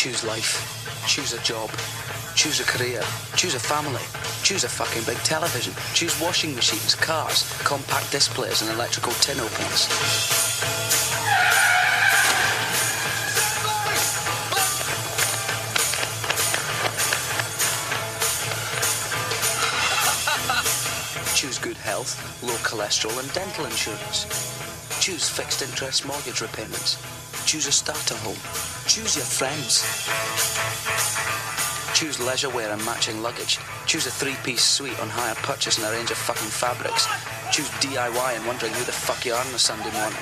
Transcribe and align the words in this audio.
Choose 0.00 0.24
life. 0.24 1.04
Choose 1.06 1.34
a 1.34 1.42
job. 1.42 1.68
Choose 2.34 2.58
a 2.58 2.64
career. 2.64 3.02
Choose 3.36 3.54
a 3.54 3.60
family. 3.60 4.00
Choose 4.42 4.64
a 4.64 4.68
fucking 4.70 5.04
big 5.04 5.18
television. 5.24 5.74
Choose 5.92 6.18
washing 6.18 6.54
machines, 6.54 6.94
cars, 6.94 7.44
compact 7.64 8.10
displays, 8.10 8.62
and 8.62 8.70
electrical 8.70 9.12
tin 9.20 9.38
openers. 9.38 9.88
Choose 21.36 21.58
good 21.58 21.76
health, 21.76 22.16
low 22.42 22.56
cholesterol, 22.64 23.20
and 23.20 23.30
dental 23.34 23.66
insurance. 23.66 24.24
Choose 24.98 25.28
fixed 25.28 25.60
interest 25.60 26.06
mortgage 26.06 26.40
repayments. 26.40 26.96
Choose 27.44 27.66
a 27.66 27.72
starter 27.72 28.14
home. 28.14 28.69
Choose 28.90 29.14
your 29.14 29.24
friends. 29.24 29.86
Choose 31.94 32.18
leisure 32.18 32.50
wear 32.50 32.72
and 32.72 32.84
matching 32.84 33.22
luggage. 33.22 33.60
Choose 33.86 34.04
a 34.08 34.10
three-piece 34.10 34.64
suite 34.64 34.98
on 35.00 35.08
hire 35.08 35.36
purchase 35.36 35.78
and 35.78 35.86
a 35.86 35.92
range 35.92 36.10
of 36.10 36.16
fucking 36.16 36.48
fabrics. 36.48 37.06
Choose 37.52 37.68
DIY 37.78 38.36
and 38.36 38.44
wondering 38.48 38.72
who 38.72 38.82
the 38.82 38.90
fuck 38.90 39.24
you 39.24 39.32
are 39.32 39.46
on 39.46 39.54
a 39.54 39.60
Sunday 39.60 39.92
morning. 39.92 40.18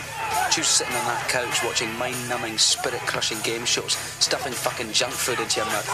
Choose 0.51 0.69
sitting 0.69 0.95
on 0.97 1.05
that 1.07 1.27
couch 1.31 1.65
watching 1.65 1.91
mind-numbing, 1.97 2.59
spirit-crushing 2.59 3.41
game 3.41 3.65
shows, 3.65 3.95
stuffing 4.21 4.53
fucking 4.53 4.93
junk 4.93 5.15
food 5.15 5.41
into 5.41 5.61
your 5.61 5.67
mouth. 5.73 5.89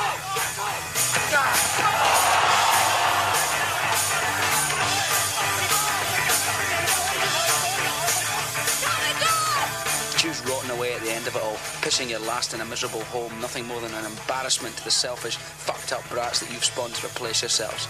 Away 10.76 10.94
at 10.94 11.00
the 11.02 11.10
end 11.10 11.26
of 11.26 11.36
it 11.36 11.42
all, 11.42 11.56
pissing 11.82 12.10
your 12.10 12.20
last 12.20 12.54
in 12.54 12.60
a 12.60 12.64
miserable 12.64 13.02
home, 13.04 13.32
nothing 13.40 13.66
more 13.66 13.80
than 13.80 13.94
an 13.94 14.04
embarrassment 14.04 14.76
to 14.76 14.84
the 14.84 14.90
selfish, 14.90 15.36
fucked 15.36 15.92
up 15.92 16.02
brats 16.10 16.40
that 16.40 16.50
you've 16.52 16.64
spawned 16.64 16.94
to 16.94 17.06
replace 17.06 17.42
yourselves. 17.42 17.88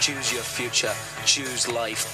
Choose 0.00 0.32
your 0.32 0.42
future, 0.42 0.92
choose 1.24 1.66
life. 1.68 2.06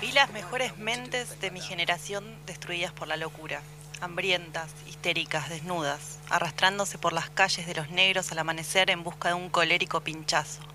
Vi 0.00 0.12
las 0.12 0.30
mejores 0.32 0.76
mentes 0.76 1.40
de 1.40 1.50
mi 1.50 1.60
generación 1.60 2.24
destruidas 2.46 2.92
por 2.92 3.08
la 3.08 3.16
locura, 3.16 3.62
hambrientas, 4.00 4.70
histéricas, 4.86 5.48
desnudas, 5.48 6.18
arrastrándose 6.28 6.98
por 6.98 7.12
las 7.12 7.30
calles 7.30 7.66
de 7.66 7.74
los 7.74 7.90
negros 7.90 8.30
al 8.30 8.38
amanecer 8.38 8.90
en 8.90 9.02
busca 9.02 9.28
de 9.28 9.34
un 9.34 9.48
colérico 9.48 10.00
pinchazo. 10.00 10.73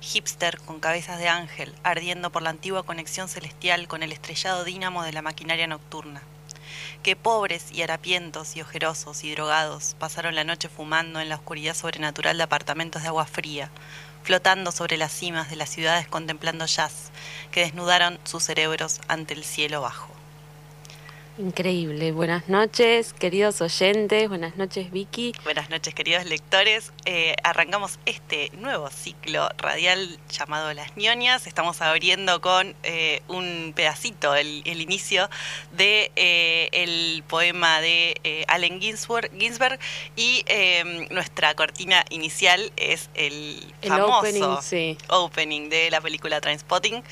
Hipster 0.00 0.58
con 0.60 0.80
cabezas 0.80 1.18
de 1.18 1.28
ángel, 1.28 1.74
ardiendo 1.82 2.30
por 2.30 2.42
la 2.42 2.50
antigua 2.50 2.84
conexión 2.84 3.28
celestial 3.28 3.86
con 3.86 4.02
el 4.02 4.12
estrellado 4.12 4.64
dínamo 4.64 5.02
de 5.02 5.12
la 5.12 5.20
maquinaria 5.20 5.66
nocturna. 5.66 6.22
Que 7.02 7.16
pobres 7.16 7.70
y 7.70 7.82
harapientos 7.82 8.56
y 8.56 8.62
ojerosos 8.62 9.24
y 9.24 9.32
drogados 9.32 9.96
pasaron 9.98 10.34
la 10.34 10.44
noche 10.44 10.68
fumando 10.68 11.20
en 11.20 11.28
la 11.28 11.36
oscuridad 11.36 11.74
sobrenatural 11.74 12.38
de 12.38 12.44
apartamentos 12.44 13.02
de 13.02 13.08
agua 13.08 13.26
fría, 13.26 13.70
flotando 14.22 14.72
sobre 14.72 14.96
las 14.96 15.12
cimas 15.12 15.50
de 15.50 15.56
las 15.56 15.68
ciudades 15.68 16.08
contemplando 16.08 16.64
jazz, 16.64 17.10
que 17.50 17.60
desnudaron 17.60 18.18
sus 18.24 18.44
cerebros 18.44 19.00
ante 19.06 19.34
el 19.34 19.44
cielo 19.44 19.82
bajo. 19.82 20.19
Increíble. 21.40 22.12
Buenas 22.12 22.50
noches, 22.50 23.14
queridos 23.14 23.62
oyentes. 23.62 24.28
Buenas 24.28 24.56
noches, 24.56 24.90
Vicky. 24.90 25.32
Buenas 25.42 25.70
noches, 25.70 25.94
queridos 25.94 26.26
lectores. 26.26 26.92
Eh, 27.06 27.34
arrancamos 27.42 27.98
este 28.04 28.50
nuevo 28.58 28.90
ciclo 28.90 29.48
radial 29.56 30.18
llamado 30.30 30.74
Las 30.74 30.94
ñoñas. 30.98 31.46
Estamos 31.46 31.80
abriendo 31.80 32.42
con 32.42 32.76
eh, 32.82 33.22
un 33.28 33.72
pedacito, 33.74 34.34
el, 34.34 34.60
el 34.66 34.82
inicio 34.82 35.30
de 35.72 36.12
eh, 36.14 36.68
el 36.72 37.24
poema 37.26 37.80
de 37.80 38.44
Allen 38.46 38.78
Ginsberg, 38.78 39.30
Ginsberg 39.38 39.80
y 40.16 40.44
eh, 40.44 41.06
nuestra 41.10 41.54
cortina 41.54 42.04
inicial 42.10 42.70
es 42.76 43.08
el, 43.14 43.64
El 43.80 43.88
famoso 43.88 44.18
opening, 44.18 44.56
sí. 44.60 44.98
opening 45.08 45.70
de 45.70 45.90
la 45.90 46.02
película 46.02 46.38
Trainspotting. 46.38 47.02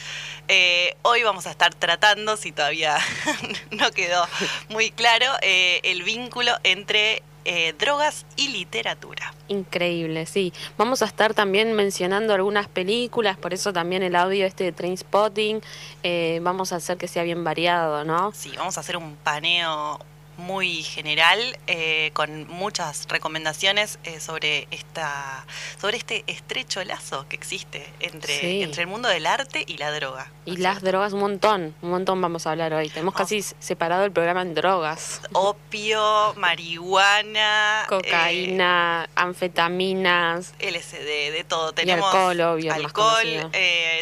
Eh, 0.49 0.97
hoy 1.03 1.23
vamos 1.23 1.47
a 1.47 1.51
estar 1.51 1.75
tratando, 1.75 2.37
si 2.37 2.53
todavía 2.53 2.99
no 3.71 3.91
quedó 3.93 4.25
muy 4.71 4.91
claro, 4.91 5.27
eh, 5.43 5.81
el 5.83 6.03
vínculo 6.03 6.53
entre 6.65 7.23
eh, 7.51 7.75
drogas 7.79 8.27
y 8.37 8.49
literatura. 8.49 9.33
Increíble, 9.49 10.27
sí. 10.27 10.53
Vamos 10.77 11.01
a 11.01 11.07
estar 11.07 11.33
también 11.33 11.73
mencionando 11.73 12.35
algunas 12.35 12.69
películas, 12.69 13.39
por 13.39 13.55
eso 13.55 13.73
también 13.73 14.03
el 14.03 14.17
audio 14.17 14.45
este 14.45 14.65
de 14.65 14.73
Trainspotting. 14.73 15.63
Eh, 16.03 16.41
vamos 16.43 16.75
a 16.75 16.77
hacer 16.77 16.99
que 16.99 17.09
sea 17.09 17.23
bien 17.23 17.45
variado, 17.45 18.05
¿no? 18.05 18.33
Sí, 18.35 18.53
vamos 18.55 18.77
a 18.77 18.81
hacer 18.81 18.99
un 18.99 19.17
paneo 19.17 19.99
muy 20.39 20.83
general 20.83 21.59
eh, 21.67 22.11
con 22.15 22.49
muchas 22.49 23.07
recomendaciones 23.09 23.99
eh, 24.05 24.21
sobre 24.21 24.67
esta 24.71 25.45
sobre 25.81 25.97
este 25.99 26.25
estrecho 26.27 26.83
lazo 26.85 27.27
que 27.29 27.37
existe 27.37 27.87
entre, 28.01 28.39
Sí. 28.41 28.63
entre 28.63 28.83
el 28.83 28.89
mundo 28.89 29.09
del 29.09 29.27
arte 29.27 29.65
y 29.67 29.77
la 29.79 29.91
droga. 29.91 30.31
¿no 30.47 30.53
Y 30.55 30.57
las 30.57 30.75
cierto? 30.79 30.87
drogas, 30.87 31.13
un 31.13 31.21
montón, 31.21 31.75
un 31.83 31.91
montón 31.91 32.21
vamos 32.23 32.47
a 32.47 32.53
hablar 32.53 32.73
hoy. 32.73 32.89
Tenemos 32.89 33.15
Vamos. 33.15 33.29
casi 33.29 33.43
separado 33.59 34.05
el 34.05 34.13
programa 34.13 34.43
en 34.43 34.55
drogas. 34.55 35.21
Opio, 35.33 36.35
marihuana, 36.37 37.85
Cocaína, 37.89 39.09
anfetaminas. 39.17 40.55
eh, 40.61 40.69
LSD, 40.71 41.33
de 41.33 41.45
todo. 41.45 41.71
Y 41.71 41.75
Tenemos 41.75 42.07
alcohol, 42.15 42.41
obvio, 42.41 42.73
alcohol, 42.73 43.51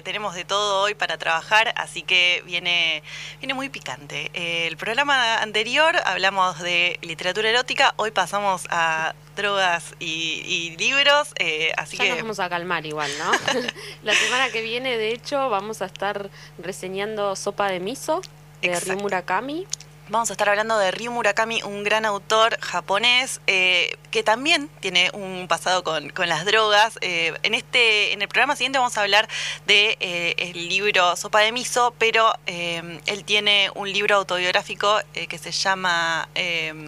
tenemos 0.05 0.35
de 0.35 0.45
todo 0.45 0.83
hoy 0.83 0.95
para 0.95 1.17
trabajar, 1.19 1.73
así 1.77 2.03
que 2.03 2.43
viene, 2.47 3.03
viene 3.41 3.55
muy 3.55 3.69
picante. 3.71 4.31
El 4.35 4.77
programa 4.77 5.39
anterior 5.43 5.97
hablamos 6.05 6.26
de 6.27 6.99
literatura 7.03 7.49
erótica, 7.49 7.95
hoy 7.95 8.11
pasamos 8.11 8.67
a 8.69 9.15
drogas 9.37 9.95
y, 10.01 10.43
y 10.45 10.77
libros, 10.77 11.29
eh, 11.39 11.71
así 11.77 11.97
Ya 11.97 12.03
que 12.03 12.11
nos 12.11 12.23
vamos 12.23 12.41
a 12.41 12.49
calmar 12.49 12.85
igual, 12.85 13.09
¿no? 13.17 13.31
La 14.03 14.13
semana 14.13 14.51
que 14.51 14.61
viene, 14.61 14.97
de 14.99 15.13
hecho, 15.13 15.49
vamos 15.51 15.83
a 15.83 15.85
estar 15.85 16.29
reseñando 16.59 17.37
Sopa 17.37 17.69
de 17.69 17.79
Miso 17.79 18.23
de 18.61 18.69
Exacto. 18.69 18.95
Ryu 18.95 19.01
Murakami. 19.03 19.67
Vamos 20.09 20.31
a 20.31 20.35
estar 20.35 20.49
hablando 20.49 20.79
de 20.79 20.93
Ryu 20.93 21.11
Murakami, 21.11 21.63
un 21.65 21.83
gran 21.83 22.07
autor 22.07 22.61
japonés 22.61 23.41
eh, 23.49 23.99
que 24.13 24.23
también 24.23 24.71
tiene 24.79 25.11
un 25.13 25.49
pasado 25.49 25.83
con, 25.83 26.11
con 26.11 26.29
las 26.29 26.45
drogas. 26.45 26.97
Eh, 27.01 27.35
en 27.43 27.55
este, 27.55 28.13
en 28.13 28.23
el 28.23 28.29
programa 28.29 28.55
siguiente 28.55 28.79
vamos 28.79 28.97
a 28.97 29.03
hablar 29.03 29.29
de 29.67 29.97
eh, 29.99 30.37
el 30.39 30.69
libro 30.69 31.17
Sopa 31.17 31.41
de 31.41 31.51
Miso, 31.51 31.93
pero 31.99 32.33
él 32.47 33.25
tiene 33.25 33.71
un 33.75 33.93
libro 33.93 34.15
autobiográfico 34.15 35.01
que 35.13 35.39
se 35.39 35.51
llama 35.51 36.29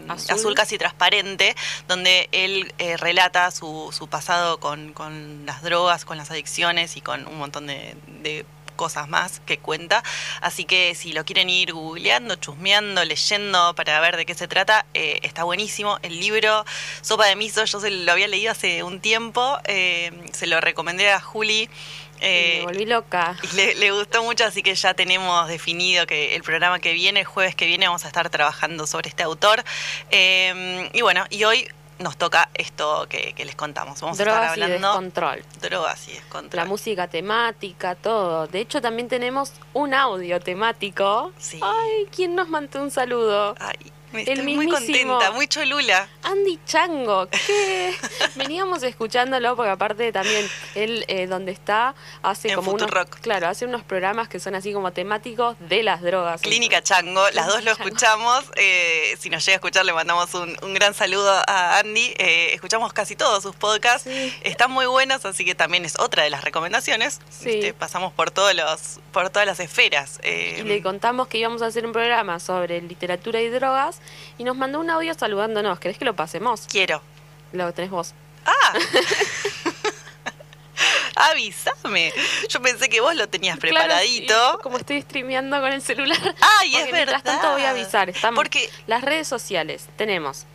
Azul. 0.09 0.35
Azul. 0.35 0.55
casi 0.55 0.79
transparente, 0.79 1.57
donde 1.89 2.29
él 2.31 2.73
relata 2.99 3.51
su, 3.51 3.91
su 3.91 4.07
pasado 4.07 4.61
con, 4.61 4.93
con 4.93 5.45
las 5.45 5.63
drogas, 5.63 6.05
con 6.05 6.19
las 6.19 6.31
adicciones 6.31 6.97
y 6.97 7.01
con 7.01 7.27
un 7.27 7.39
montón 7.39 7.67
de, 7.67 7.97
de 8.23 8.47
cosas 8.79 9.09
más 9.09 9.41
que 9.41 9.59
cuenta. 9.59 10.03
Así 10.41 10.65
que 10.65 10.95
si 10.95 11.13
lo 11.13 11.27
quieren 11.27 11.51
ir 11.51 11.73
googleando, 11.73 12.37
chusmeando, 12.37 13.05
leyendo 13.05 13.75
para 13.75 14.01
ver 14.01 14.17
de 14.17 14.25
qué 14.25 14.35
se 14.35 14.49
trata, 14.49 14.87
eh, 14.95 15.19
está 15.23 15.43
buenísimo. 15.45 15.99
El 16.03 16.19
libro 16.21 16.65
Sopa 17.03 17.27
de 17.27 17.37
Miso, 17.37 17.65
yo 17.65 17.81
se 17.81 17.91
lo 17.91 18.13
había 18.13 18.29
leído 18.29 18.53
hace 18.53 18.83
un 18.85 19.01
tiempo, 19.01 19.59
eh, 19.65 20.13
se 20.33 20.47
lo 20.47 20.61
recomendé 20.61 21.11
a 21.11 21.21
Juli. 21.21 21.69
Y 22.21 22.21
eh, 22.21 22.57
me 22.61 22.67
volví 22.67 22.87
loca. 22.87 23.37
le, 23.55 23.75
le 23.75 23.91
gustó 23.91 24.23
mucho, 24.23 24.45
así 24.45 24.63
que 24.63 24.75
ya 24.75 24.95
tenemos 24.95 25.49
definido 25.49 26.07
que 26.07 26.37
el 26.37 26.43
programa 26.43 26.79
que 26.79 26.93
viene, 26.93 27.21
el 27.21 27.27
jueves 27.27 27.55
que 27.57 27.67
viene, 27.67 27.87
vamos 27.87 28.05
a 28.05 28.09
estar 28.09 28.31
trabajando 28.31 28.87
sobre 28.87 29.09
este 29.09 29.25
autor. 29.25 29.65
Eh, 30.11 30.89
y 30.93 31.03
bueno, 31.03 31.25
y 31.31 31.45
hoy 31.45 31.69
nos 31.99 32.17
toca 32.17 32.49
esto 32.55 33.07
que, 33.09 33.33
que 33.35 33.45
les 33.45 33.55
contamos. 33.55 34.01
Vamos 34.01 34.19
a 34.21 34.23
estar 34.23 34.45
y 34.45 34.63
hablando 34.63 34.89
descontrol. 34.89 35.45
drogas 35.61 36.09
y 36.09 36.13
descontrol. 36.13 36.63
La 36.63 36.69
música 36.69 37.09
temática, 37.09 37.95
todo. 37.95 38.47
De 38.47 38.61
hecho, 38.61 38.81
también 38.81 39.09
tenemos 39.09 39.53
un 39.73 39.95
audio 39.95 40.41
temático. 40.41 41.33
Sí. 41.39 41.61
Ay, 41.63 42.07
¿quién 42.15 42.35
nos 42.35 42.49
mandó 42.49 42.83
un 42.83 42.91
saludo? 42.91 43.55
Ay, 43.59 43.93
me 44.13 44.23
El 44.23 44.39
estoy 44.39 44.55
muy 44.57 44.69
contenta, 44.69 45.31
muy 45.33 45.47
cholula. 45.49 46.09
Andy 46.23 46.59
Chango, 46.67 47.29
que 47.29 47.95
veníamos 48.37 48.83
escuchándolo 48.83 49.57
porque 49.57 49.71
aparte 49.71 50.13
también 50.13 50.49
él 50.75 51.05
eh, 51.09 51.27
donde 51.27 51.53
está 51.53 51.95
hace 52.23 52.49
En 52.51 52.55
como 52.57 52.73
unos, 52.73 52.83
Futurock. 52.89 53.21
claro, 53.21 53.49
hace 53.49 53.65
unos 53.67 53.83
programas 53.85 54.29
que 54.29 54.41
son 54.41 54.55
así 54.55 54.73
como 54.73 54.93
temáticos 54.93 55.57
de 55.61 55.83
las 55.83 56.03
drogas. 56.03 56.41
Clínica 56.41 56.83
Chango, 56.83 57.23
las 57.31 57.47
dos 57.47 57.65
lo 57.65 57.75
Chango. 57.75 57.89
escuchamos. 57.89 58.45
eh, 58.57 59.17
si 59.19 59.31
nos 59.31 59.45
llega 59.45 59.55
a 59.55 59.59
escuchar, 59.59 59.85
le 59.85 59.93
mandamos 59.93 60.33
un, 60.35 60.57
un 60.63 60.75
gran 60.75 60.95
saludo 60.95 61.33
a 61.47 61.79
Andy. 61.79 62.15
Eh, 62.19 62.51
escuchamos 62.55 62.93
casi 62.93 63.17
todos 63.17 63.43
sus 63.43 63.55
podcasts. 63.57 64.09
Sí. 64.09 64.35
Están 64.43 64.71
muy 64.71 64.87
buenos, 64.87 65.25
así 65.25 65.45
que 65.45 65.55
también 65.55 65.85
es 65.85 65.99
otra 65.99 66.23
de 66.23 66.31
las 66.31 66.45
recomendaciones. 66.45 67.21
Sí. 67.31 67.51
Viste, 67.51 67.75
pasamos 67.75 68.13
por 68.13 68.31
todos 68.31 68.55
los, 68.55 69.01
por 69.13 69.31
todas 69.31 69.47
las 69.47 69.61
esferas. 69.61 70.19
eh, 70.23 70.59
Y 70.61 70.63
le 70.63 70.83
contamos 70.83 71.29
que 71.29 71.39
íbamos 71.39 71.63
a 71.63 71.67
hacer 71.67 71.85
un 71.87 71.93
programa 71.93 72.39
sobre 72.41 72.81
literatura 72.81 73.41
y 73.41 73.49
drogas 73.49 73.98
y 74.39 74.45
nos 74.45 74.57
mandó 74.57 74.79
un 74.81 74.91
audio 74.91 75.15
saludándonos. 75.15 75.79
¿Querés 75.81 75.99
que 75.99 76.05
lo 76.05 76.15
pasemos? 76.15 76.67
quiero. 76.69 77.03
Lo 77.53 77.73
tenés 77.73 77.91
vos. 77.91 78.15
Ah, 78.45 78.73
Avísame. 81.33 82.13
Yo 82.49 82.63
pensé 82.63 82.89
que 82.89 83.01
vos 83.01 83.15
lo 83.17 83.29
tenías 83.29 83.59
preparadito. 83.59 84.61
como 84.63 84.79
estoy 84.79 85.03
streameando 85.03 85.61
con 85.61 85.73
el 85.73 85.83
celular. 85.83 86.19
Ay, 86.61 86.75
es 86.75 86.79
Porque 86.81 86.93
mientras 86.93 87.23
verdad. 87.25 87.41
tanto 87.41 87.53
voy 87.53 87.63
a 87.63 87.71
avisar. 87.71 88.09
Estamos, 88.09 88.37
Porque- 88.39 88.71
Las 88.87 89.03
redes 89.03 89.27
sociales 89.27 89.87
tenemos. 89.97 90.47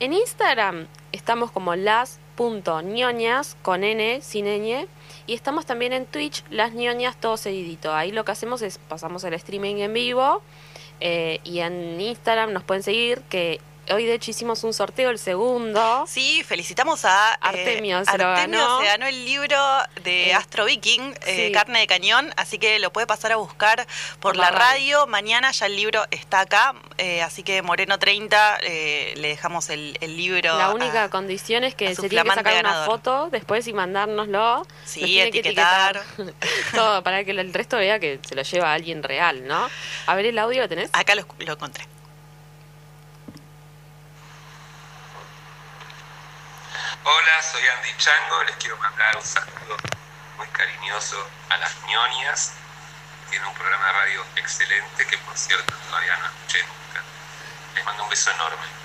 En 0.00 0.12
Instagram 0.12 0.86
estamos 1.12 1.50
como 1.50 1.74
las.ñoñas 1.76 3.56
con 3.62 3.84
N, 3.84 4.20
sin 4.22 4.46
ñ. 4.46 4.86
Y 5.26 5.34
estamos 5.34 5.64
también 5.64 5.92
en 5.92 6.04
Twitch, 6.06 6.44
las 6.50 6.72
ñoñas, 6.72 7.16
todo 7.18 7.36
seguidito. 7.36 7.94
Ahí 7.94 8.10
lo 8.12 8.24
que 8.24 8.32
hacemos 8.32 8.60
es 8.62 8.78
pasamos 8.78 9.24
el 9.24 9.34
streaming 9.34 9.76
en 9.76 9.94
vivo. 9.94 10.42
Eh, 11.04 11.40
y 11.42 11.58
en 11.58 12.00
Instagram 12.00 12.52
nos 12.52 12.62
pueden 12.62 12.84
seguir, 12.84 13.22
que 13.28 13.60
hoy 13.90 14.06
de 14.06 14.14
hecho 14.14 14.30
hicimos 14.30 14.62
un 14.64 14.72
sorteo, 14.74 15.10
el 15.10 15.18
segundo. 15.18 16.04
Sí, 16.06 16.42
felicitamos 16.44 17.04
a 17.04 17.34
eh, 17.34 17.38
Artemio, 17.40 18.04
se 18.04 18.10
Artemio 18.10 18.58
ganó. 18.60 18.80
se 18.80 18.86
ganó 18.86 19.06
el 19.06 19.24
libro 19.24 19.56
de 20.04 20.30
Eh, 20.30 20.34
Astro 20.34 20.64
Viking, 20.64 21.14
eh, 21.26 21.46
sí. 21.48 21.52
Carne 21.52 21.80
de 21.80 21.86
Cañón, 21.86 22.32
así 22.36 22.58
que 22.58 22.78
lo 22.78 22.92
puede 22.92 23.06
pasar 23.06 23.32
a 23.32 23.36
buscar 23.36 23.86
por, 24.20 24.32
Por 24.32 24.36
la 24.36 24.50
la 24.50 24.50
radio. 24.58 24.98
radio. 24.98 25.06
Mañana 25.06 25.50
ya 25.52 25.66
el 25.66 25.76
libro 25.76 26.04
está 26.10 26.40
acá, 26.40 26.74
eh, 26.98 27.22
así 27.22 27.42
que 27.42 27.62
Moreno 27.62 27.98
30 27.98 28.58
eh, 28.62 29.14
le 29.16 29.28
dejamos 29.28 29.68
el, 29.70 29.98
el 30.00 30.16
libro. 30.16 30.56
La 30.58 30.66
a- 30.66 30.74
única 30.74 31.08
condición 31.10 31.64
es 31.64 31.74
a 31.74 31.76
que 31.76 31.94
se 31.94 32.08
tiene 32.08 32.24
que 32.28 32.34
sacar 32.34 32.60
una 32.64 32.84
foto 32.84 33.28
después 33.30 33.66
y 33.66 33.72
mandárnoslo. 33.72 34.66
Sí, 34.84 35.00
tiene 35.00 35.30
que 35.30 35.38
etiquetar. 35.40 36.02
Todo 36.74 37.02
para 37.02 37.24
que 37.24 37.32
el 37.32 37.52
resto 37.52 37.76
vea 37.76 37.98
que 37.98 38.20
se 38.26 38.34
lo 38.34 38.42
lleva 38.42 38.72
alguien 38.72 39.02
real, 39.02 39.46
¿no? 39.46 39.68
A 40.06 40.14
ver, 40.14 40.26
el 40.26 40.38
audio 40.38 40.62
lo 40.62 40.68
tenés. 40.68 40.90
Acá 40.92 41.14
lo, 41.14 41.26
lo 41.40 41.52
encontré. 41.54 41.84
Hola, 47.04 47.42
soy 47.42 47.66
Andy 47.66 47.96
Chango, 47.96 48.44
les 48.44 48.54
quiero 48.58 48.76
mandar 48.76 49.16
un 49.16 49.24
saludo 49.24 49.76
muy 50.38 50.46
cariñoso 50.48 51.16
a 51.48 51.56
las 51.56 51.74
ñoñas. 51.82 52.52
Tiene 53.28 53.44
un 53.44 53.54
programa 53.54 53.86
de 53.86 53.92
radio 53.92 54.24
excelente 54.36 55.04
que 55.08 55.18
por 55.18 55.36
cierto 55.36 55.74
todavía 55.88 56.16
no 56.18 56.26
escuché 56.26 56.60
nunca. 56.62 57.02
Les 57.74 57.84
mando 57.84 58.04
un 58.04 58.08
beso 58.08 58.30
enorme. 58.30 58.81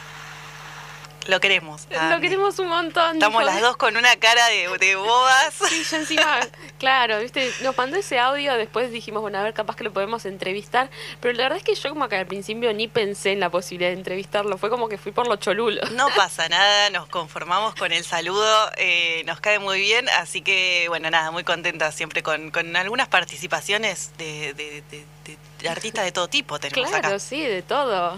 Lo 1.25 1.41
queremos. 1.41 1.87
Lo 1.89 1.99
Andy. 1.99 2.21
queremos 2.21 2.57
un 2.59 2.67
montón. 2.69 3.15
Estamos 3.15 3.41
dijo. 3.41 3.51
las 3.51 3.61
dos 3.61 3.75
con 3.75 3.97
una 3.97 4.15
cara 4.15 4.45
de, 4.47 4.69
de 4.77 4.95
bobas. 4.95 5.55
Sí, 5.67 5.83
yo 5.83 5.97
encima, 5.97 6.39
claro, 6.79 7.19
viste, 7.19 7.51
nos 7.63 7.77
mandó 7.77 7.97
ese 7.97 8.17
audio, 8.17 8.53
después 8.53 8.91
dijimos, 8.91 9.21
bueno, 9.21 9.37
a 9.39 9.43
ver, 9.43 9.53
capaz 9.53 9.75
que 9.75 9.83
lo 9.83 9.91
podemos 9.91 10.25
entrevistar, 10.25 10.89
pero 11.19 11.33
la 11.33 11.43
verdad 11.43 11.57
es 11.57 11.63
que 11.65 11.75
yo 11.75 11.89
como 11.89 12.07
que 12.07 12.15
al 12.15 12.27
principio 12.27 12.71
ni 12.73 12.87
pensé 12.87 13.33
en 13.33 13.41
la 13.41 13.49
posibilidad 13.49 13.89
de 13.89 13.97
entrevistarlo, 13.97 14.57
fue 14.57 14.69
como 14.69 14.87
que 14.87 14.97
fui 14.97 15.11
por 15.11 15.27
lo 15.27 15.35
cholulo. 15.35 15.81
No 15.91 16.07
pasa 16.15 16.47
nada, 16.47 16.89
nos 16.91 17.07
conformamos 17.09 17.75
con 17.75 17.91
el 17.91 18.05
saludo, 18.05 18.71
eh, 18.77 19.23
nos 19.25 19.41
cae 19.41 19.59
muy 19.59 19.79
bien, 19.81 20.07
así 20.17 20.41
que 20.41 20.85
bueno, 20.87 21.09
nada, 21.09 21.31
muy 21.31 21.43
contenta 21.43 21.91
siempre 21.91 22.23
con, 22.23 22.51
con 22.51 22.73
algunas 22.77 23.09
participaciones 23.09 24.11
de, 24.17 24.53
de- 24.53 24.81
de- 24.89 25.05
de- 25.25 25.37
de 25.59 25.69
artistas 25.69 26.05
de 26.05 26.11
todo 26.13 26.29
tipo 26.29 26.57
tenemos 26.59 26.89
Claro, 26.89 27.07
acá. 27.09 27.19
sí, 27.19 27.41
de 27.43 27.63
todo. 27.63 28.17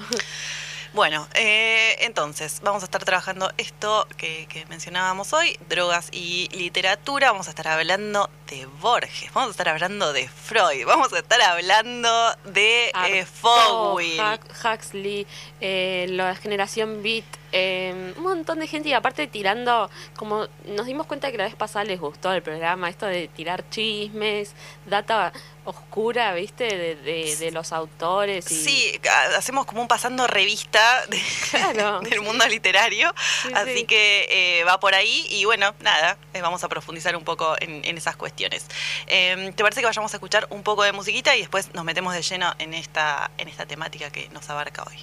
Bueno, 0.91 1.27
eh, 1.36 1.97
entonces 2.00 2.62
vamos 2.63 2.81
a 2.81 2.86
estar 2.86 3.06
trabajando 3.06 3.51
esto 3.57 4.07
que, 4.18 4.47
que 4.47 4.65
mencionábamos 4.65 5.33
hoy, 5.33 5.59
drogas 5.69 6.09
y 6.12 6.50
literatura, 6.50 7.31
vamos 7.31 7.45
a 7.45 7.51
estar 7.51 7.68
hablando 7.68 8.27
de 8.47 8.65
Borges, 8.65 9.31
vamos 9.33 9.50
a 9.50 9.51
estar 9.51 9.69
hablando 9.69 10.13
de 10.13 10.27
Freud, 10.27 10.86
vamos 10.88 11.13
a 11.13 11.19
estar 11.19 11.39
hablando 11.41 12.09
de 12.45 12.91
eh, 13.07 13.25
Fogwill. 13.25 14.19
Huxley, 14.63 15.27
eh, 15.62 16.07
la 16.09 16.36
generación 16.36 17.03
Beat, 17.03 17.38
eh, 17.51 18.13
un 18.17 18.23
montón 18.23 18.59
de 18.59 18.67
gente 18.67 18.89
y 18.89 18.93
aparte 18.93 19.27
tirando, 19.27 19.89
como 20.15 20.47
nos 20.65 20.85
dimos 20.85 21.07
cuenta 21.07 21.31
que 21.31 21.37
la 21.37 21.45
vez 21.45 21.55
pasada 21.55 21.85
les 21.85 21.99
gustó 21.99 22.31
el 22.33 22.41
programa, 22.43 22.89
esto 22.89 23.05
de 23.05 23.27
tirar 23.27 23.69
chismes, 23.69 24.53
data 24.85 25.31
oscura, 25.65 26.33
viste, 26.33 26.63
de, 26.65 26.95
de, 26.95 27.35
de 27.35 27.51
los 27.51 27.71
autores. 27.73 28.49
Y, 28.51 28.55
Sí, 28.55 28.99
ha- 29.09 29.37
hacemos 29.37 29.65
como 29.65 29.81
un 29.81 29.87
pasando 29.87 30.25
revista 30.27 31.05
de- 31.07 31.21
Claro. 31.51 31.99
del 32.09 32.21
mundo 32.21 32.47
literario, 32.47 33.13
Sí, 33.43 33.49
así 33.53 33.77
sí. 33.79 33.85
que 33.85 34.27
eh, 34.59 34.63
va 34.63 34.79
por 34.79 34.95
ahí 34.95 35.25
y 35.29 35.45
bueno, 35.45 35.75
nada, 35.81 36.17
eh, 36.33 36.41
vamos 36.41 36.63
a 36.63 36.69
profundizar 36.69 37.15
un 37.15 37.23
poco 37.23 37.55
en, 37.59 37.83
en 37.85 37.97
esas 37.97 38.15
cuestiones. 38.15 38.65
Eh, 39.07 39.51
¿Te 39.55 39.63
parece 39.63 39.81
que 39.81 39.85
vayamos 39.87 40.13
a 40.13 40.17
escuchar 40.17 40.47
un 40.49 40.63
poco 40.63 40.83
de 40.83 40.91
musiquita 40.91 41.35
y 41.35 41.39
después 41.41 41.73
nos 41.73 41.85
metemos 41.85 42.13
de 42.13 42.21
lleno 42.23 42.53
en 42.59 42.73
esta, 42.73 43.29
en 43.37 43.47
esta 43.47 43.65
temática 43.65 44.09
que 44.11 44.27
nos 44.29 44.49
abarca 44.49 44.83
hoy? 44.83 44.97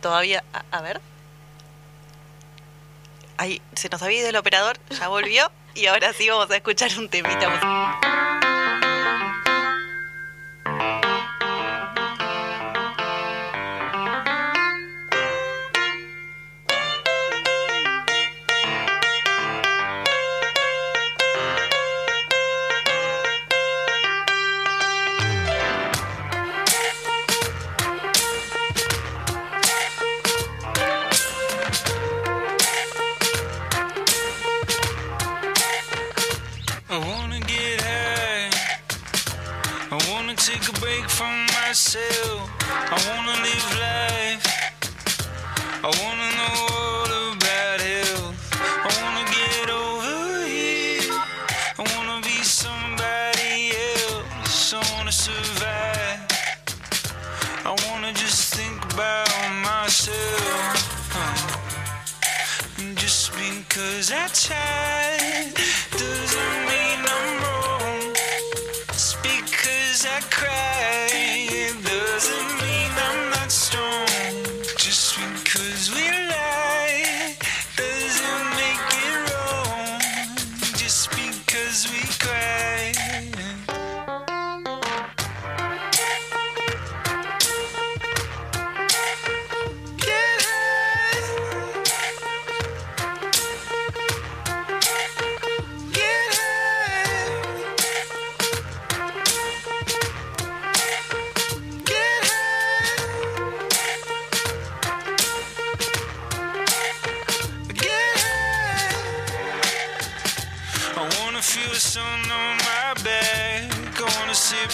Todavía, 0.00 0.42
a, 0.70 0.80
ver. 0.80 1.00
Ahí 3.36 3.60
se 3.74 3.88
nos 3.88 4.02
había 4.02 4.20
ido 4.20 4.28
el 4.30 4.36
operador, 4.36 4.78
ya 4.90 5.08
volvió 5.08 5.50
y 5.74 5.86
ahora 5.86 6.12
sí 6.12 6.28
vamos 6.28 6.50
a 6.50 6.56
escuchar 6.56 6.90
un 6.98 7.08
temita 7.08 8.00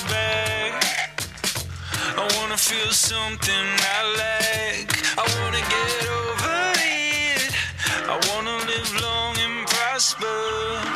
back. 0.08 0.74
I 2.16 2.28
wanna 2.38 2.56
feel 2.56 2.92
something 2.92 3.66
I 3.96 4.00
like. 4.24 4.90
I 5.18 5.24
wanna 5.38 5.62
get 5.74 5.92
over 6.20 6.58
it. 6.78 7.52
I 8.08 8.16
wanna 8.28 8.56
live 8.72 8.90
long 9.02 9.36
and 9.38 9.66
prosper. 9.66 10.40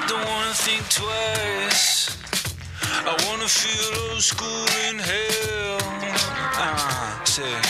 Don't 0.08 0.26
wanna 0.32 0.54
think 0.54 0.82
twice. 0.88 2.16
I 3.04 3.14
wanna 3.28 3.48
feel 3.48 4.10
old 4.10 4.22
school 4.22 4.66
in 4.88 4.98
hell. 4.98 5.78
Ah, 6.58 7.20
say. 7.24 7.60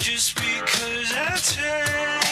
Just 0.00 0.34
because 0.34 1.12
I 1.12 1.36
tried 1.52 2.27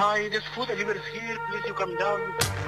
Hi, 0.00 0.28
there's 0.28 0.44
food 0.54 0.68
delivered 0.68 1.00
here. 1.12 1.36
Please, 1.50 1.64
you 1.66 1.74
come 1.74 1.96
down. 1.96 2.67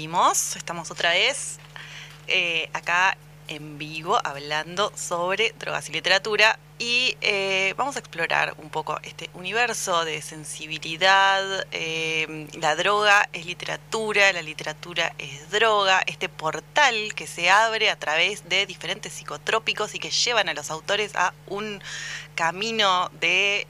Estamos 0.00 0.90
otra 0.90 1.10
vez 1.10 1.58
eh, 2.26 2.70
acá 2.72 3.18
en 3.48 3.76
vivo 3.76 4.18
hablando 4.24 4.90
sobre 4.96 5.52
drogas 5.58 5.90
y 5.90 5.92
literatura 5.92 6.58
y 6.78 7.18
eh, 7.20 7.74
vamos 7.76 7.96
a 7.96 7.98
explorar 7.98 8.54
un 8.56 8.70
poco 8.70 8.98
este 9.02 9.28
universo 9.34 10.06
de 10.06 10.22
sensibilidad. 10.22 11.66
eh, 11.70 12.48
la 12.58 12.76
droga 12.76 13.28
es 13.34 13.44
literatura, 13.44 14.32
la 14.32 14.40
literatura 14.40 15.12
es 15.18 15.50
droga, 15.50 16.02
este 16.06 16.30
portal 16.30 17.12
que 17.14 17.26
se 17.26 17.50
abre 17.50 17.90
a 17.90 17.96
través 17.96 18.48
de 18.48 18.64
diferentes 18.64 19.12
psicotrópicos 19.12 19.94
y 19.94 19.98
que 19.98 20.10
llevan 20.10 20.48
a 20.48 20.54
los 20.54 20.70
autores 20.70 21.14
a 21.14 21.34
un 21.46 21.82
camino 22.34 23.10
de... 23.20 23.66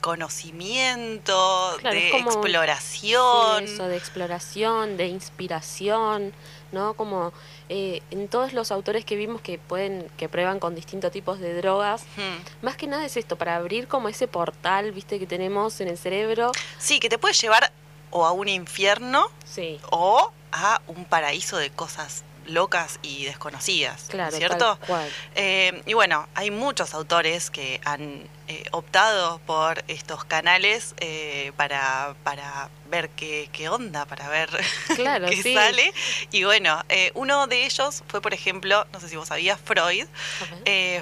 conocimiento, 0.00 1.76
Claro, 1.80 1.96
de 1.98 2.10
como- 2.10 2.30
exploración. 2.30 3.66
Sí, 3.66 3.74
eso, 3.74 3.88
de 3.88 3.96
exploración, 3.96 4.96
de 4.96 5.06
inspiración, 5.08 6.32
¿no? 6.72 6.94
Como 6.94 7.32
eh, 7.68 8.02
en 8.10 8.26
todos 8.28 8.52
los 8.52 8.72
autores 8.72 9.04
que 9.04 9.14
vimos 9.16 9.40
que 9.40 9.58
pueden, 9.58 10.10
que 10.16 10.28
prueban 10.28 10.58
con 10.58 10.74
distintos 10.74 11.12
tipos 11.12 11.38
de 11.38 11.54
drogas, 11.54 12.02
Hmm. 12.16 12.64
más 12.64 12.76
que 12.76 12.86
nada 12.88 13.04
es 13.04 13.16
esto, 13.16 13.36
para 13.36 13.56
abrir 13.56 13.86
como 13.86 14.08
ese 14.08 14.26
portal, 14.26 14.90
viste, 14.92 15.18
que 15.18 15.26
tenemos 15.26 15.80
en 15.80 15.88
el 15.88 15.96
cerebro. 15.98 16.50
Sí, 16.78 16.98
que 16.98 17.08
te 17.08 17.18
puede 17.18 17.34
llevar 17.34 17.72
o 18.10 18.26
a 18.26 18.32
un 18.32 18.48
infierno 18.48 19.26
Sí, 19.44 19.78
o 19.90 20.32
a 20.50 20.80
un 20.88 21.04
paraíso 21.04 21.56
de 21.58 21.70
cosas 21.70 22.24
locas 22.46 22.98
y 23.02 23.24
desconocidas, 23.26 24.06
claro, 24.08 24.36
¿cierto? 24.36 24.76
tal 24.78 24.86
cual. 24.88 25.08
Eh, 25.36 25.82
y 25.86 25.94
bueno, 25.94 26.26
hay 26.34 26.50
muchos 26.50 26.94
autores 26.94 27.50
que 27.50 27.80
han 27.84 28.24
eh, 28.50 28.64
optado 28.72 29.40
por 29.46 29.84
estos 29.86 30.24
canales 30.24 30.96
eh, 30.98 31.52
para, 31.56 32.16
para 32.24 32.68
ver 32.90 33.08
qué, 33.10 33.48
qué 33.52 33.68
onda, 33.68 34.06
para 34.06 34.28
ver 34.28 34.50
Claro, 34.96 35.28
qué 35.28 35.40
sí. 35.40 35.54
sale. 35.54 35.92
Y 36.32 36.42
bueno, 36.42 36.82
eh, 36.88 37.12
uno 37.14 37.46
de 37.46 37.64
ellos 37.64 38.02
fue, 38.08 38.20
por 38.20 38.34
ejemplo, 38.34 38.84
no 38.92 38.98
sé 38.98 39.08
si 39.08 39.14
vos 39.14 39.28
sabías, 39.28 39.60
Freud. 39.64 40.08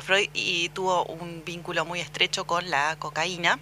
Freud 0.03 0.29
y 0.35 0.69
tuvo 0.69 1.05
un 1.07 1.43
vínculo 1.43 1.87
muy 1.87 2.01
estrecho 2.01 2.47
con 2.47 2.69
la 2.69 2.97
cocaína. 2.99 3.59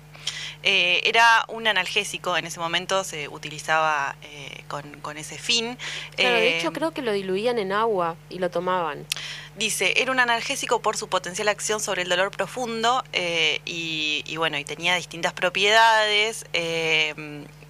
Eh, 0.62 1.00
era 1.04 1.44
un 1.46 1.68
analgésico, 1.68 2.36
en 2.36 2.46
ese 2.46 2.58
momento 2.58 3.04
se 3.04 3.28
utilizaba 3.28 4.16
eh, 4.22 4.64
con, 4.66 4.82
con 5.00 5.16
ese 5.16 5.38
fin. 5.38 5.78
Claro, 6.16 6.34
de 6.34 6.58
hecho 6.58 6.72
creo 6.72 6.90
que 6.90 7.02
lo 7.02 7.12
diluían 7.12 7.60
en 7.60 7.70
agua 7.70 8.16
y 8.30 8.40
lo 8.40 8.50
tomaban. 8.50 9.06
Dice, 9.56 9.94
era 10.02 10.12
un 10.12 10.20
analgésico 10.20 10.82
por 10.82 10.98
su 10.98 11.08
potencial 11.08 11.48
acción 11.48 11.80
sobre 11.80 12.02
el 12.02 12.10
dolor 12.10 12.30
profundo 12.30 13.02
eh, 13.14 13.60
y, 13.64 14.36
bueno, 14.36 14.58
y 14.58 14.64
tenía 14.64 14.94
distintas 14.96 15.32
propiedades. 15.32 16.44
eh, 16.52 17.14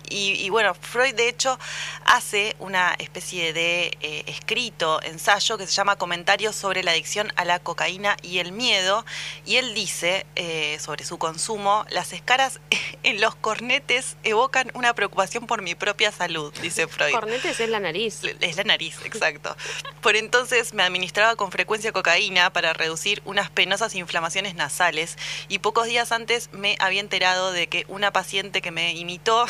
y, 0.08 0.32
y 0.32 0.50
bueno, 0.50 0.74
Freud 0.74 1.14
de 1.14 1.28
hecho 1.28 1.58
hace 2.04 2.56
una 2.58 2.94
especie 2.98 3.52
de 3.52 3.96
eh, 4.00 4.24
escrito, 4.26 5.02
ensayo 5.02 5.58
que 5.58 5.66
se 5.66 5.72
llama 5.72 5.96
Comentarios 5.96 6.54
sobre 6.56 6.82
la 6.82 6.92
adicción 6.92 7.32
a 7.36 7.44
la 7.44 7.58
cocaína 7.58 8.16
y 8.22 8.38
el 8.38 8.52
miedo. 8.52 9.04
Y 9.44 9.56
él 9.56 9.74
dice 9.74 10.26
eh, 10.36 10.78
sobre 10.80 11.04
su 11.04 11.18
consumo, 11.18 11.84
las 11.90 12.12
escaras 12.12 12.60
en 13.02 13.20
los 13.20 13.34
cornetes 13.34 14.16
evocan 14.24 14.70
una 14.74 14.94
preocupación 14.94 15.46
por 15.46 15.62
mi 15.62 15.74
propia 15.74 16.12
salud, 16.12 16.52
dice 16.60 16.86
Freud. 16.86 17.12
Cornetes 17.12 17.60
es 17.60 17.68
la 17.68 17.80
nariz. 17.80 18.20
Es 18.40 18.56
la 18.56 18.64
nariz, 18.64 18.98
exacto. 19.04 19.56
Por 20.00 20.16
entonces 20.16 20.72
me 20.72 20.82
administraba 20.82 21.36
con 21.36 21.50
frecuencia 21.50 21.92
cocaína 21.92 22.52
para 22.52 22.72
reducir 22.72 23.22
unas 23.24 23.50
penosas 23.50 23.94
inflamaciones 23.94 24.54
nasales 24.54 25.16
y 25.48 25.58
pocos 25.58 25.86
días 25.86 26.12
antes 26.12 26.48
me 26.52 26.76
había 26.78 27.00
enterado 27.00 27.52
de 27.52 27.66
que 27.66 27.84
una 27.88 28.12
paciente 28.12 28.62
que 28.62 28.70
me 28.70 28.92
imitó, 28.92 29.46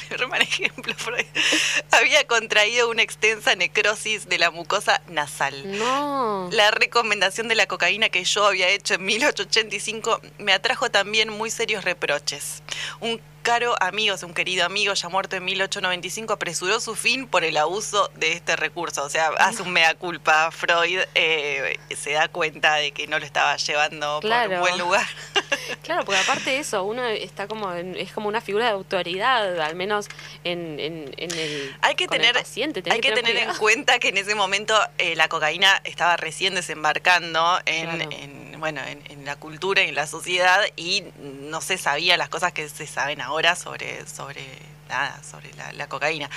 re 0.10 0.26
mal 0.26 0.42
ejemplo, 0.42 0.94
Freud, 0.96 1.26
había 1.90 2.26
contraído 2.26 2.88
una 2.90 3.02
extensa 3.02 3.54
necrosis 3.54 4.28
de 4.28 4.38
la 4.38 4.50
mucosa 4.50 5.00
nasal. 5.08 5.78
No. 5.78 6.48
La 6.52 6.70
recomendación 6.70 7.48
de 7.48 7.54
la 7.54 7.66
cocaína 7.66 8.08
que 8.08 8.24
yo 8.24 8.46
había 8.46 8.68
hecho 8.68 8.94
en 8.94 9.04
1885 9.04 10.20
me 10.38 10.52
atrajo 10.52 10.90
también 10.90 11.28
muy 11.30 11.50
serios 11.50 11.84
reproches. 11.84 12.62
Un 13.00 13.20
caro 13.42 13.74
amigo, 13.82 14.14
un 14.22 14.34
querido 14.34 14.64
amigo 14.64 14.94
ya 14.94 15.08
muerto 15.08 15.34
en 15.34 15.44
1895, 15.44 16.32
apresuró 16.32 16.78
su 16.78 16.94
fin 16.94 17.26
por 17.26 17.42
el 17.42 17.56
abuso 17.56 18.08
de 18.14 18.34
este 18.34 18.54
recurso. 18.54 19.02
O 19.04 19.08
sea, 19.10 19.28
hace 19.38 19.62
un 19.62 19.72
mea 19.72 19.94
culpa. 19.96 20.52
Freud 20.52 21.00
eh, 21.16 21.76
se 21.96 22.12
da 22.12 22.28
cuenta 22.28 22.76
de 22.76 22.92
que 22.92 23.08
no 23.08 23.18
lo 23.18 23.24
estaba 23.26 23.56
llevando 23.56 24.20
por 24.20 24.28
Claro. 24.30 24.54
un 24.54 24.60
buen 24.60 24.78
lugar. 24.78 25.06
Claro, 25.82 26.04
porque 26.04 26.20
aparte 26.20 26.50
de 26.50 26.58
eso, 26.58 26.84
uno 26.84 27.04
está 27.06 27.46
como 27.48 27.72
en- 27.72 27.96
es 27.96 28.12
como 28.12 28.28
una 28.28 28.40
figura 28.40 28.66
de 28.66 28.72
autoridad, 28.72 29.60
al 29.60 29.74
menos 29.74 30.08
en, 30.44 30.78
en, 30.80 31.12
en 31.16 31.30
el 31.38 31.74
Hay 31.80 31.94
que 31.94 32.06
tener, 32.08 32.34
paciente, 32.34 32.82
tenés 32.82 32.96
hay 32.96 33.00
que 33.00 33.12
tener 33.12 33.36
en 33.36 33.54
cuenta 33.56 33.98
que 33.98 34.08
en 34.08 34.16
ese 34.18 34.34
momento 34.34 34.78
eh, 34.98 35.16
la 35.16 35.28
cocaína 35.28 35.80
estaba 35.84 36.16
recién 36.16 36.54
desembarcando 36.54 37.58
en, 37.66 37.88
Claro. 37.96 38.10
en, 38.12 38.60
bueno, 38.60 38.80
en, 38.86 39.02
en 39.10 39.24
la 39.24 39.36
cultura 39.36 39.82
y 39.82 39.88
en 39.88 39.94
la 39.94 40.06
sociedad 40.06 40.60
y 40.76 41.04
no 41.18 41.60
se 41.60 41.78
sabía 41.78 42.16
las 42.16 42.28
cosas 42.28 42.52
que 42.52 42.68
se 42.68 42.86
saben 42.86 43.20
ahora 43.20 43.56
sobre, 43.56 44.06
sobre 44.06 44.44
nada, 44.92 45.22
sobre 45.22 45.52
la, 45.54 45.72
la 45.72 45.88
cocaína. 45.88 46.28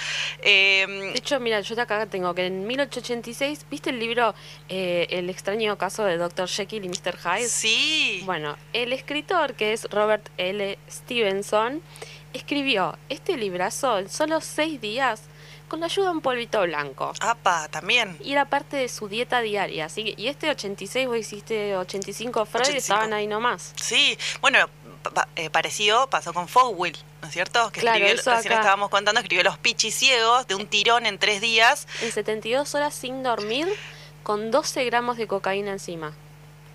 Eh, 0.41 0.85
De 0.87 1.17
hecho, 1.19 1.39
mira, 1.39 1.59
yo 1.61 1.79
acá 1.81 2.05
tengo 2.05 2.33
que 2.33 2.45
en 2.45 2.65
1886, 2.65 3.65
¿viste 3.69 3.89
el 3.89 3.99
libro 3.99 4.33
eh, 4.69 5.07
El 5.09 5.29
extraño 5.29 5.77
caso 5.77 6.03
de 6.05 6.17
Dr. 6.17 6.47
Jekyll 6.47 6.85
y 6.85 6.89
Mr. 6.89 7.17
Hyde? 7.17 7.47
sí, 7.49 8.21
Bueno, 8.25 8.57
el 8.73 8.93
escritor, 8.93 9.53
que 9.55 9.73
es 9.73 9.85
Robert 9.91 10.29
L. 10.37 10.77
Stevenson, 10.89 11.81
escribió 12.33 12.97
este 13.09 13.37
librazo 13.37 13.99
en 13.99 14.09
solo 14.09 14.41
seis 14.41 14.79
días 14.81 15.21
con 15.67 15.79
la 15.79 15.87
ayuda 15.87 16.07
de 16.09 16.11
un 16.11 16.21
polvito 16.21 16.61
blanco. 16.61 17.11
apa, 17.21 17.67
también. 17.69 18.17
Y 18.23 18.31
era 18.33 18.45
parte 18.45 18.77
de 18.77 18.87
su 18.87 19.07
dieta 19.07 19.41
diaria. 19.41 19.85
Así 19.85 20.03
que, 20.03 20.21
y 20.21 20.27
este 20.27 20.49
86, 20.49 21.07
vos 21.07 21.17
hiciste 21.17 21.75
85 21.75 22.45
Freud, 22.45 22.61
85. 22.61 22.77
estaban 22.77 23.13
ahí 23.13 23.25
nomás. 23.25 23.73
Sí, 23.81 24.15
bueno, 24.41 24.69
pa- 25.13 25.27
eh, 25.35 25.49
parecido 25.49 26.07
pasó 26.09 26.33
con 26.33 26.47
Fogwill, 26.47 26.95
¿no 27.25 27.29
es 27.29 27.33
cierto? 27.33 27.71
Que 27.71 27.81
Claro, 27.81 28.05
escribió, 28.05 28.15
recién 28.35 28.53
acá. 28.53 28.61
estábamos 28.61 28.89
contando, 28.89 29.19
escribió 29.19 29.43
Los 29.43 29.57
Pichis 29.57 29.95
Ciegos 29.95 30.45
de 30.47 30.53
un 30.55 30.67
tirón 30.67 31.05
en 31.07 31.17
tres 31.17 31.41
días. 31.41 31.87
En 32.03 32.11
72 32.11 32.75
horas 32.75 32.93
sin 32.93 33.23
dormir, 33.23 33.67
con 34.23 34.51
12 34.51 34.85
gramos 34.85 35.17
de 35.17 35.25
cocaína 35.27 35.71
encima. 35.71 36.13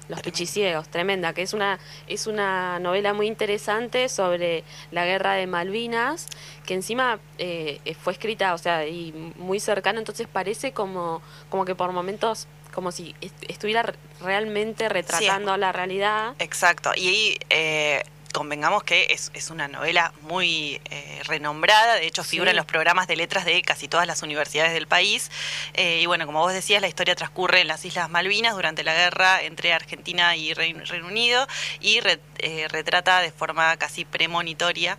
Los 0.09 0.23
pichiciegos, 0.23 0.89
tremenda, 0.89 1.33
que 1.35 1.43
es 1.43 1.53
una, 1.53 1.79
es 2.09 2.27
una 2.27 2.81
novela 2.81 3.15
muy 3.15 3.29
interesante 3.29 4.09
sobre 4.09 4.65
la 4.91 5.05
guerra 5.05 5.35
de 5.35 5.47
Malvinas, 5.47 6.27
que 6.67 6.75
encima 6.75 7.21
eh, 7.39 7.79
fue 8.03 8.15
escrita, 8.15 8.53
o 8.55 8.59
sea, 8.59 8.89
y 8.89 9.13
muy 9.37 9.61
cercano, 9.61 10.01
entonces 10.01 10.27
parece 10.27 10.73
como, 10.73 11.23
como 11.49 11.65
que 11.65 11.77
por 11.77 11.93
momentos, 11.93 12.49
como 12.75 12.91
si 12.91 13.15
est- 13.21 13.45
estuviera 13.49 13.85
re- 13.85 13.95
realmente 14.21 14.89
retratando 14.89 15.57
la 15.57 15.71
realidad. 15.71 16.35
Exacto, 16.41 16.91
y 16.97 17.07
ahí 17.07 17.39
eh, 17.51 18.03
convengamos 18.33 18.83
que 18.85 19.09
es, 19.11 19.31
es 19.35 19.51
una 19.51 19.69
novela 19.69 20.13
muy 20.23 20.81
eh, 20.91 21.23
renombrada, 21.25 21.95
de 21.97 22.07
hecho 22.07 22.25
figura 22.25 22.51
Sí. 22.51 22.53
en 22.53 22.57
los 22.57 22.67
programas 22.67 23.07
de 23.07 23.17
letras 23.17 23.45
de 23.45 23.61
casi 23.63 23.89
todas 23.89 24.07
las 24.07 24.23
universidades 24.23 24.73
del 24.73 24.87
país. 24.87 25.31
Eh, 25.75 26.01
y 26.03 26.07
bueno, 26.07 26.27
como 26.27 26.41
vos 26.41 26.53
decías, 26.53 26.81
la 26.81 26.89
historia 26.89 27.15
transcurre 27.15 27.61
en 27.61 27.69
las 27.69 27.85
Islas 27.85 28.09
Malvinas 28.11 28.55
durante 28.55 28.83
la 28.85 28.95
guerra 28.95 29.43
entre 29.43 29.73
Argentina 29.73 30.37
y 30.37 30.55
Reino, 30.55 30.85
Reino 30.85 31.07
Unido 31.07 31.47
y 31.81 32.01
re- 32.01 32.21
eh, 32.39 32.67
retrata 32.69 33.21
de 33.21 33.33
forma 33.33 33.77
casi 33.77 34.05
premonitoria 34.05 34.99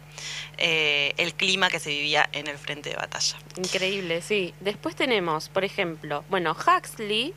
el 0.57 1.33
clima 1.33 1.69
que 1.71 1.79
se 1.79 1.89
vivía 1.89 2.29
en 2.33 2.45
el 2.45 2.57
frente 2.59 2.91
de 2.91 2.95
batalla. 2.95 3.35
Increíble, 3.57 4.21
sí. 4.21 4.53
Después 4.59 4.95
tenemos, 4.95 5.50
por 5.50 5.63
ejemplo, 5.63 6.23
bueno, 6.29 6.55
Huxley. 6.55 7.33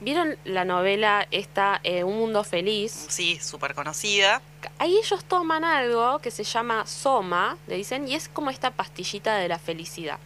¿Vieron 0.00 0.36
la 0.44 0.64
novela 0.64 1.26
esta, 1.30 1.80
eh, 1.84 2.04
Un 2.04 2.16
Mundo 2.18 2.42
Feliz? 2.42 3.06
Sí, 3.08 3.38
súper 3.38 3.74
conocida. 3.74 4.40
Ahí 4.78 4.96
ellos 4.96 5.24
toman 5.24 5.62
algo 5.64 6.18
que 6.20 6.30
se 6.30 6.42
llama 6.44 6.86
soma, 6.86 7.58
le 7.66 7.76
dicen, 7.76 8.08
y 8.08 8.14
es 8.14 8.28
como 8.28 8.50
esta 8.50 8.70
pastillita 8.70 9.36
de 9.36 9.48
la 9.48 9.58
felicidad. 9.58 10.18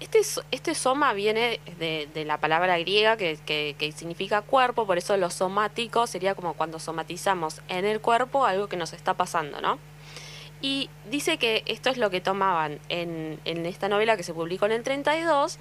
Este, 0.00 0.20
este 0.52 0.74
soma 0.74 1.12
viene 1.12 1.60
de, 1.78 2.08
de 2.14 2.24
la 2.24 2.38
palabra 2.38 2.78
griega 2.78 3.16
que, 3.16 3.36
que- 3.44 3.74
que 3.78 3.90
significa 3.92 4.42
cuerpo, 4.42 4.86
por 4.86 4.96
eso 4.96 5.16
lo 5.16 5.28
somático 5.28 6.06
sería 6.06 6.34
como 6.34 6.54
cuando 6.54 6.78
somatizamos 6.78 7.60
en 7.68 7.84
el 7.84 8.00
cuerpo 8.00 8.46
algo 8.46 8.68
que 8.68 8.76
nos 8.76 8.92
está 8.92 9.14
pasando, 9.14 9.60
¿no? 9.60 9.78
Y 10.60 10.88
dice 11.10 11.36
que 11.38 11.62
esto 11.66 11.90
es 11.90 11.98
lo 11.98 12.10
que 12.10 12.20
tomaban 12.20 12.78
en, 12.88 13.38
en 13.44 13.64
esta 13.66 13.88
novela 13.88 14.16
que 14.16 14.22
se 14.24 14.34
publicó 14.34 14.66
en 14.66 14.72
el 14.72 14.82
32, 14.82 15.58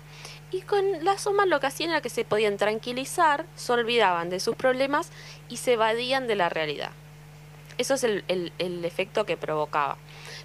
y 0.52 0.62
con 0.62 1.04
la 1.04 1.18
soma 1.18 1.46
lo 1.46 1.60
que 1.60 1.68
hacían 1.68 1.90
era 1.92 2.02
que 2.02 2.10
se 2.10 2.24
podían 2.26 2.58
tranquilizar, 2.58 3.46
se 3.56 3.72
olvidaban 3.74 4.30
de 4.30 4.40
sus 4.40 4.56
problemas 4.56 5.10
y 5.50 5.58
se 5.58 5.74
evadían 5.74 6.28
de 6.28 6.36
la 6.36 6.50
realidad. 6.50 6.92
Eso 7.78 7.94
es 7.94 8.04
el, 8.04 8.24
el- 8.28 8.52
el 8.58 8.84
efecto 8.86 9.26
que 9.26 9.38
provocaba. 9.38 9.98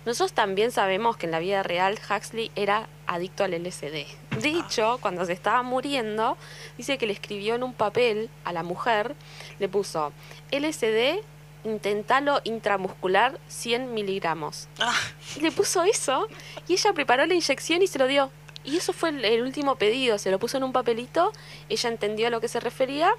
Nosotros 0.04 0.32
también 0.34 0.70
sabemos 0.72 1.16
que 1.16 1.26
en 1.26 1.32
la 1.32 1.38
vida 1.38 1.62
real 1.62 1.98
Huxley 2.10 2.50
era 2.56 2.88
adicto 3.06 3.44
al 3.44 3.52
LSD. 3.54 4.04
De 4.40 4.48
hecho, 4.48 4.98
cuando 5.00 5.24
se 5.24 5.32
estaba 5.32 5.62
muriendo, 5.62 6.36
dice 6.76 6.98
que 6.98 7.06
le 7.06 7.12
escribió 7.14 7.54
en 7.54 7.62
un 7.62 7.72
papel 7.72 8.28
a 8.44 8.52
la 8.52 8.62
mujer, 8.62 9.14
le 9.60 9.68
puso 9.68 10.12
LSD, 10.50 11.20
intentalo 11.64 12.40
intramuscular 12.44 13.38
100 13.48 13.94
miligramos. 13.94 14.68
Ah, 14.80 14.92
le 15.40 15.52
puso 15.52 15.84
eso 15.84 16.26
y 16.68 16.74
ella 16.74 16.92
preparó 16.92 17.24
la 17.24 17.34
inyección 17.34 17.80
y 17.82 17.86
se 17.86 17.98
lo 17.98 18.06
dio. 18.08 18.30
Y 18.64 18.76
eso 18.76 18.92
fue 18.92 19.08
el, 19.10 19.24
el 19.24 19.42
último 19.42 19.76
pedido, 19.76 20.18
se 20.18 20.30
lo 20.30 20.38
puso 20.38 20.56
en 20.56 20.64
un 20.64 20.72
papelito, 20.72 21.32
ella 21.68 21.88
entendió 21.88 22.28
a 22.28 22.30
lo 22.30 22.40
que 22.40 22.48
se 22.48 22.60
refería 22.60 23.12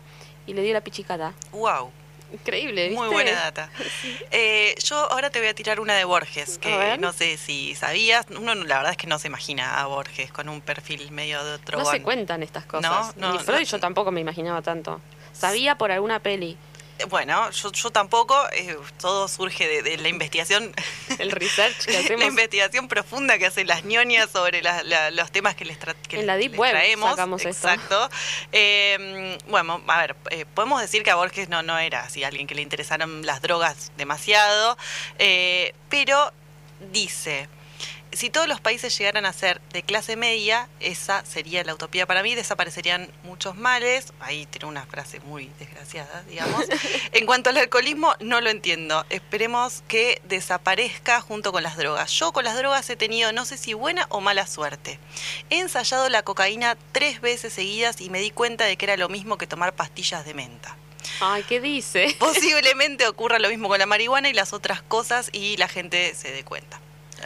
y 0.45 0.53
le 0.53 0.61
dio 0.61 0.73
la 0.73 0.81
pichicata. 0.81 1.33
wow. 1.51 1.91
Increíble, 2.33 2.87
¿viste? 2.89 2.99
Muy 2.99 3.13
buena 3.13 3.31
data. 3.31 3.69
Eh, 4.31 4.73
yo 4.83 4.95
ahora 5.11 5.29
te 5.29 5.37
voy 5.37 5.49
a 5.49 5.53
tirar 5.53 5.79
una 5.79 5.93
de 5.93 6.03
Borges, 6.03 6.57
que 6.57 6.97
no 6.97 7.13
sé 7.13 7.37
si 7.37 7.75
sabías. 7.75 8.25
Uno 8.35 8.55
la 8.55 8.77
verdad 8.77 8.91
es 8.91 8.97
que 8.97 9.05
no 9.05 9.19
se 9.19 9.27
imagina 9.27 9.79
a 9.79 9.85
Borges 9.85 10.31
con 10.31 10.49
un 10.49 10.59
perfil 10.59 11.11
medio 11.11 11.43
de 11.45 11.51
otro. 11.53 11.77
No 11.77 11.85
se 11.85 12.01
cuentan 12.01 12.41
estas 12.41 12.65
cosas. 12.65 13.15
No, 13.17 13.27
no, 13.27 13.33
Ni 13.33 13.39
Freud 13.39 13.59
no. 13.59 13.65
yo 13.65 13.79
tampoco 13.79 14.11
me 14.11 14.19
imaginaba 14.19 14.63
tanto. 14.63 14.99
Sabía 15.31 15.77
por 15.77 15.91
alguna 15.91 16.19
peli. 16.19 16.57
Bueno, 17.09 17.49
yo, 17.51 17.71
yo 17.71 17.91
tampoco. 17.91 18.35
eh, 18.53 18.77
todo 18.99 19.27
surge 19.27 19.67
de, 19.67 19.81
de 19.83 19.97
la 19.97 20.07
investigación. 20.09 20.73
El 21.19 21.31
research 21.31 21.85
que 21.85 21.91
la 21.93 21.99
hacemos. 21.99 22.25
investigación 22.25 22.87
profunda 22.87 23.37
que 23.37 23.45
hacen 23.45 23.67
las 23.67 23.83
ñoñas 23.85 24.29
sobre 24.31 24.61
la- 24.61 24.83
la- 24.83 25.11
los 25.11 25.31
temas 25.31 25.55
que 25.55 25.65
les, 25.65 25.79
tra- 25.79 25.95
que 26.07 26.19
En 26.19 26.27
la 26.27 26.35
Deep 26.37 26.51
les 26.51 26.59
Web 26.59 26.71
traemos. 26.71 27.09
sacamos 27.11 27.45
esto. 27.45 27.67
Exacto. 27.69 28.09
Eh, 28.51 29.37
bueno, 29.47 29.81
a 29.87 29.97
ver, 29.99 30.15
eh, 30.29 30.45
podemos 30.53 30.81
decir 30.81 31.03
que 31.03 31.11
a 31.11 31.15
Borges 31.15 31.49
no, 31.49 31.63
no 31.63 31.77
era 31.77 32.01
así 32.03 32.23
alguien 32.23 32.47
que 32.47 32.55
le 32.55 32.61
interesaron 32.61 33.25
las 33.25 33.41
drogas 33.41 33.91
demasiado, 33.97 34.77
eh, 35.19 35.73
pero 35.89 36.31
dice. 36.91 37.47
Si 38.15 38.29
todos 38.29 38.47
los 38.47 38.61
países 38.61 38.97
llegaran 38.97 39.25
a 39.25 39.33
ser 39.33 39.59
de 39.71 39.83
clase 39.83 40.15
media, 40.15 40.67
esa 40.79 41.25
sería 41.25 41.63
la 41.63 41.73
utopía 41.73 42.05
para 42.05 42.23
mí, 42.23 42.35
desaparecerían 42.35 43.09
muchos 43.23 43.55
males. 43.55 44.13
Ahí 44.19 44.45
tiene 44.45 44.67
una 44.67 44.85
frase 44.85 45.19
muy 45.21 45.49
desgraciada, 45.59 46.23
digamos. 46.23 46.65
En 47.11 47.25
cuanto 47.25 47.49
al 47.49 47.57
alcoholismo, 47.57 48.13
no 48.19 48.41
lo 48.41 48.49
entiendo. 48.49 49.05
Esperemos 49.09 49.83
que 49.87 50.21
desaparezca 50.25 51.21
junto 51.21 51.51
con 51.51 51.63
las 51.63 51.77
drogas. 51.77 52.11
Yo 52.11 52.31
con 52.33 52.43
las 52.43 52.55
drogas 52.55 52.89
he 52.89 52.95
tenido 52.95 53.31
no 53.31 53.45
sé 53.45 53.57
si 53.57 53.73
buena 53.73 54.05
o 54.09 54.21
mala 54.21 54.47
suerte. 54.47 54.99
He 55.49 55.59
ensayado 55.59 56.09
la 56.09 56.23
cocaína 56.23 56.77
tres 56.91 57.21
veces 57.21 57.53
seguidas 57.53 58.01
y 58.01 58.09
me 58.09 58.19
di 58.19 58.31
cuenta 58.31 58.65
de 58.65 58.77
que 58.77 58.85
era 58.85 58.97
lo 58.97 59.09
mismo 59.09 59.37
que 59.37 59.47
tomar 59.47 59.73
pastillas 59.73 60.25
de 60.25 60.33
menta. 60.33 60.75
Ay, 61.19 61.43
¿qué 61.43 61.59
dice? 61.59 62.15
Posiblemente 62.19 63.07
ocurra 63.07 63.39
lo 63.39 63.49
mismo 63.49 63.67
con 63.67 63.79
la 63.79 63.85
marihuana 63.85 64.29
y 64.29 64.33
las 64.33 64.53
otras 64.53 64.81
cosas 64.81 65.29
y 65.31 65.57
la 65.57 65.67
gente 65.67 66.15
se 66.15 66.31
dé 66.31 66.43
cuenta. 66.43 66.79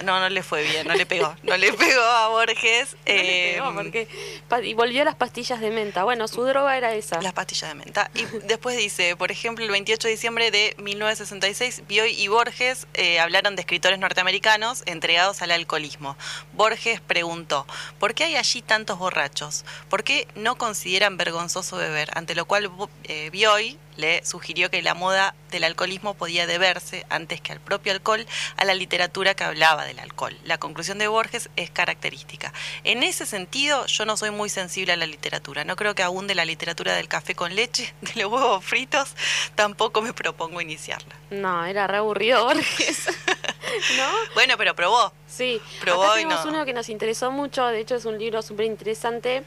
No, 0.03 0.19
no 0.19 0.29
le 0.29 0.43
fue 0.43 0.63
bien, 0.63 0.87
no 0.87 0.93
le 0.95 1.05
pegó. 1.05 1.35
No 1.43 1.57
le 1.57 1.73
pegó 1.73 2.01
a 2.01 2.27
Borges. 2.29 2.95
No 3.05 3.13
le 3.13 3.53
pegó, 3.55 3.73
porque 3.73 4.07
pa- 4.47 4.61
y 4.61 4.73
volvió 4.73 5.01
a 5.01 5.05
las 5.05 5.15
pastillas 5.15 5.59
de 5.59 5.69
menta. 5.71 6.03
Bueno, 6.03 6.27
su 6.27 6.43
droga 6.43 6.77
era 6.77 6.93
esa. 6.95 7.21
Las 7.21 7.33
pastillas 7.33 7.69
de 7.69 7.75
menta. 7.75 8.09
Y 8.13 8.23
después 8.45 8.77
dice, 8.77 9.15
por 9.15 9.31
ejemplo, 9.31 9.63
el 9.65 9.71
28 9.71 10.07
de 10.07 10.11
diciembre 10.13 10.51
de 10.51 10.75
1966, 10.79 11.83
Bioy 11.87 12.11
y 12.11 12.27
Borges 12.27 12.87
eh, 12.93 13.19
hablaron 13.19 13.55
de 13.55 13.61
escritores 13.61 13.99
norteamericanos 13.99 14.83
entregados 14.85 15.41
al 15.41 15.51
alcoholismo. 15.51 16.17
Borges 16.53 17.01
preguntó, 17.01 17.65
¿por 17.99 18.13
qué 18.13 18.25
hay 18.25 18.35
allí 18.35 18.61
tantos 18.61 18.97
borrachos? 18.99 19.65
¿Por 19.89 20.03
qué 20.03 20.27
no 20.35 20.57
consideran 20.57 21.17
vergonzoso 21.17 21.77
beber? 21.77 22.09
Ante 22.15 22.35
lo 22.35 22.45
cual 22.45 22.69
eh, 23.05 23.29
Bioy 23.31 23.77
le 23.97 24.23
sugirió 24.25 24.69
que 24.71 24.81
la 24.81 24.93
moda 24.93 25.35
del 25.51 25.63
alcoholismo 25.63 26.13
podía 26.13 26.47
deberse, 26.47 27.05
antes 27.09 27.41
que 27.41 27.51
al 27.51 27.59
propio 27.59 27.91
alcohol, 27.93 28.25
a 28.55 28.65
la 28.65 28.73
literatura 28.73 29.33
que 29.33 29.43
hablaba 29.43 29.85
del 29.85 29.99
alcohol. 29.99 30.37
La 30.43 30.57
conclusión 30.57 30.97
de 30.97 31.07
Borges 31.07 31.49
es 31.55 31.69
característica. 31.69 32.53
En 32.83 33.03
ese 33.03 33.25
sentido, 33.25 33.85
yo 33.87 34.05
no 34.05 34.17
soy 34.17 34.31
muy 34.31 34.49
sensible 34.49 34.93
a 34.93 34.97
la 34.97 35.05
literatura. 35.05 35.63
No 35.63 35.75
creo 35.75 35.95
que 35.95 36.03
aún 36.03 36.27
de 36.27 36.35
la 36.35 36.45
literatura 36.45 36.95
del 36.95 37.07
café 37.07 37.35
con 37.35 37.55
leche, 37.55 37.93
de 38.01 38.21
los 38.21 38.31
huevos 38.31 38.63
fritos, 38.63 39.15
tampoco 39.55 40.01
me 40.01 40.13
propongo 40.13 40.61
iniciarla. 40.61 41.15
No, 41.29 41.65
era 41.65 41.87
re 41.87 41.97
aburrido 41.97 42.43
Borges. 42.43 43.07
¿No? 43.97 44.09
Bueno, 44.33 44.55
pero 44.57 44.75
probó. 44.75 45.11
Sí, 45.27 45.61
Probó 45.81 46.03
acá 46.03 46.21
y 46.21 46.23
tenemos 46.23 46.45
no. 46.45 46.51
uno 46.51 46.65
que 46.65 46.73
nos 46.73 46.89
interesó 46.89 47.31
mucho, 47.31 47.65
de 47.67 47.79
hecho 47.79 47.95
es 47.95 48.05
un 48.05 48.17
libro 48.17 48.41
súper 48.41 48.65
interesante 48.65 49.43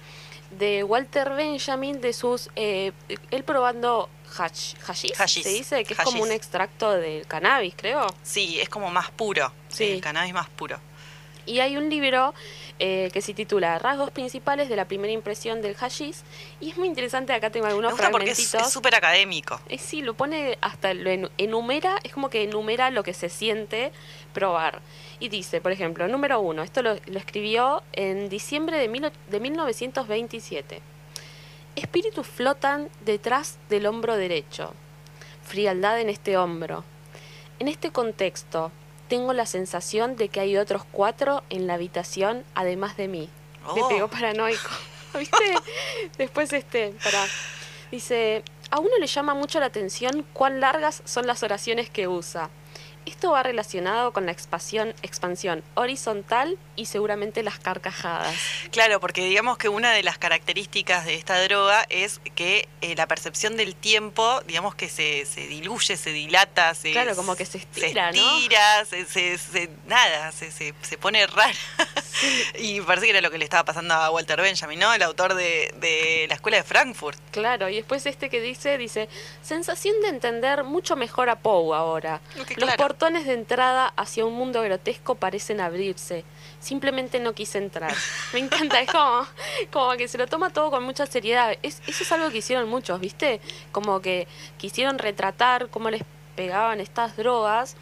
de 0.50 0.84
Walter 0.84 1.30
Benjamin, 1.30 2.00
de 2.00 2.12
sus, 2.12 2.50
eh, 2.56 2.92
él 3.30 3.44
probando 3.44 4.08
hash, 4.38 4.74
hashish, 4.80 5.14
Hashish, 5.14 5.42
se 5.42 5.48
dice, 5.50 5.84
que 5.84 5.94
es 5.94 5.98
como 5.98 6.12
hashish. 6.18 6.22
un 6.26 6.32
extracto 6.32 6.92
del 6.92 7.26
cannabis, 7.26 7.74
creo. 7.76 8.06
Sí, 8.22 8.60
es 8.60 8.68
como 8.68 8.90
más 8.90 9.10
puro. 9.10 9.52
Sí. 9.68 9.84
El 9.92 10.00
cannabis 10.00 10.32
más 10.32 10.48
puro. 10.48 10.78
Y 11.46 11.60
hay 11.60 11.76
un 11.76 11.88
libro 11.88 12.32
eh, 12.78 13.10
que 13.12 13.22
se 13.22 13.34
titula 13.34 13.78
Rasgos 13.78 14.10
principales 14.10 14.68
de 14.68 14.76
la 14.76 14.84
primera 14.84 15.12
impresión 15.12 15.62
del 15.62 15.74
hashish, 15.74 16.16
y 16.60 16.70
es 16.70 16.76
muy 16.76 16.86
interesante, 16.86 17.32
acá 17.32 17.50
tengo 17.50 17.64
Me 17.66 17.70
algunos 17.70 17.92
gusta 17.92 18.10
porque 18.10 18.30
es 18.30 18.38
fragmentitos. 18.38 18.72
súper 18.72 18.94
académico. 18.94 19.60
Eh, 19.68 19.78
sí, 19.78 20.02
lo 20.02 20.14
pone 20.14 20.58
hasta 20.60 20.94
lo 20.94 21.10
enu- 21.10 21.30
enumera, 21.38 21.96
es 22.04 22.12
como 22.12 22.28
que 22.30 22.42
enumera 22.44 22.90
lo 22.90 23.02
que 23.02 23.14
se 23.14 23.28
siente 23.30 23.90
probar. 24.32 24.80
Y 25.18 25.28
dice, 25.28 25.60
por 25.60 25.72
ejemplo, 25.72 26.06
número 26.08 26.40
uno, 26.40 26.62
esto 26.62 26.82
lo, 26.82 26.94
lo 27.06 27.18
escribió 27.18 27.82
en 27.94 28.28
diciembre 28.28 28.78
de, 28.78 28.88
mil, 28.88 29.10
de 29.28 29.40
1927. 29.40 30.80
Espíritus 31.76 32.26
flotan 32.26 32.88
detrás 33.04 33.58
del 33.68 33.86
hombro 33.86 34.16
derecho. 34.16 34.74
Frialdad 35.44 36.00
en 36.00 36.08
este 36.10 36.36
hombro. 36.36 36.84
En 37.58 37.68
este 37.68 37.90
contexto, 37.90 38.70
tengo 39.08 39.32
la 39.32 39.46
sensación 39.46 40.16
de 40.16 40.28
que 40.28 40.40
hay 40.40 40.56
otros 40.56 40.82
cuatro 40.90 41.42
en 41.50 41.66
la 41.66 41.74
habitación 41.74 42.44
además 42.54 42.96
de 42.96 43.08
mí. 43.08 43.28
Me 43.74 43.82
Oh. 43.82 43.88
pegó 43.88 44.08
paranoico. 44.08 44.70
¿Viste? 45.18 45.54
Después 46.18 46.52
este, 46.52 46.94
para 47.02 47.24
dice, 47.90 48.44
a 48.70 48.78
uno 48.78 48.96
le 49.00 49.06
llama 49.06 49.34
mucho 49.34 49.58
la 49.60 49.66
atención 49.66 50.24
cuán 50.32 50.60
largas 50.60 51.02
son 51.04 51.26
las 51.26 51.42
oraciones 51.42 51.90
que 51.90 52.06
usa. 52.08 52.48
Esto 53.10 53.32
va 53.32 53.42
relacionado 53.42 54.12
con 54.12 54.24
la 54.24 54.30
expansión, 54.32 54.94
expansión 55.02 55.64
horizontal 55.74 56.56
y 56.76 56.86
seguramente 56.86 57.42
las 57.42 57.58
carcajadas. 57.58 58.34
Claro, 58.70 59.00
porque 59.00 59.24
digamos 59.24 59.58
que 59.58 59.68
una 59.68 59.90
de 59.92 60.02
las 60.04 60.16
características 60.16 61.04
de 61.04 61.14
esta 61.16 61.42
droga 61.42 61.84
es 61.88 62.20
que 62.36 62.68
eh, 62.82 62.94
la 62.94 63.06
percepción 63.08 63.56
del 63.56 63.74
tiempo, 63.74 64.40
digamos 64.46 64.74
que 64.76 64.88
se, 64.88 65.26
se 65.26 65.46
diluye, 65.48 65.96
se 65.96 66.12
dilata, 66.12 66.72
se, 66.74 66.92
Claro, 66.92 67.16
como 67.16 67.34
que 67.34 67.44
se 67.46 67.58
estira, 67.58 68.12
se 68.12 68.20
¿no? 68.20 68.36
estira, 68.36 68.84
se, 68.84 69.04
se- 69.04 69.38
se- 69.38 69.70
nada, 69.86 70.30
se, 70.30 70.52
se, 70.52 70.72
se 70.80 70.96
pone 70.96 71.26
rara. 71.26 71.52
y 72.58 72.80
parece 72.80 73.06
que 73.06 73.10
era 73.10 73.20
lo 73.20 73.30
que 73.30 73.38
le 73.38 73.44
estaba 73.44 73.64
pasando 73.64 73.92
a 73.94 74.10
Walter 74.10 74.40
Benjamin, 74.40 74.78
¿no? 74.78 74.94
El 74.94 75.02
autor 75.02 75.34
de, 75.34 75.74
de 75.78 76.26
la 76.28 76.36
escuela 76.36 76.58
de 76.58 76.62
Frankfurt. 76.62 77.18
Claro, 77.32 77.68
y 77.68 77.74
después 77.76 78.06
este 78.06 78.30
que 78.30 78.40
dice, 78.40 78.78
dice, 78.78 79.08
sensación 79.42 80.00
de 80.02 80.08
entender 80.08 80.62
mucho 80.64 80.94
mejor 80.96 81.28
a 81.28 81.36
Poe 81.40 81.76
ahora. 81.76 82.20
Que 82.34 82.54
Los 82.54 82.70
claro. 82.70 82.76
Portones 83.00 83.24
de 83.24 83.32
entrada 83.32 83.94
hacia 83.96 84.26
un 84.26 84.34
mundo 84.34 84.60
grotesco 84.60 85.14
parecen 85.14 85.58
abrirse. 85.62 86.22
Simplemente 86.60 87.18
no 87.18 87.32
quise 87.32 87.56
entrar. 87.56 87.94
Me 88.34 88.40
encanta, 88.40 88.78
es 88.82 88.92
como, 88.92 89.26
como 89.72 89.92
que 89.96 90.06
se 90.06 90.18
lo 90.18 90.26
toma 90.26 90.50
todo 90.50 90.70
con 90.70 90.84
mucha 90.84 91.06
seriedad. 91.06 91.54
Es, 91.62 91.80
eso 91.86 92.02
es 92.02 92.12
algo 92.12 92.30
que 92.30 92.38
hicieron 92.38 92.68
muchos, 92.68 93.00
¿viste? 93.00 93.40
Como 93.72 94.02
que 94.02 94.28
quisieron 94.58 94.98
retratar 94.98 95.68
cómo 95.70 95.88
les 95.88 96.02
pegaban 96.36 96.78
estas 96.78 97.16
drogas. 97.16 97.74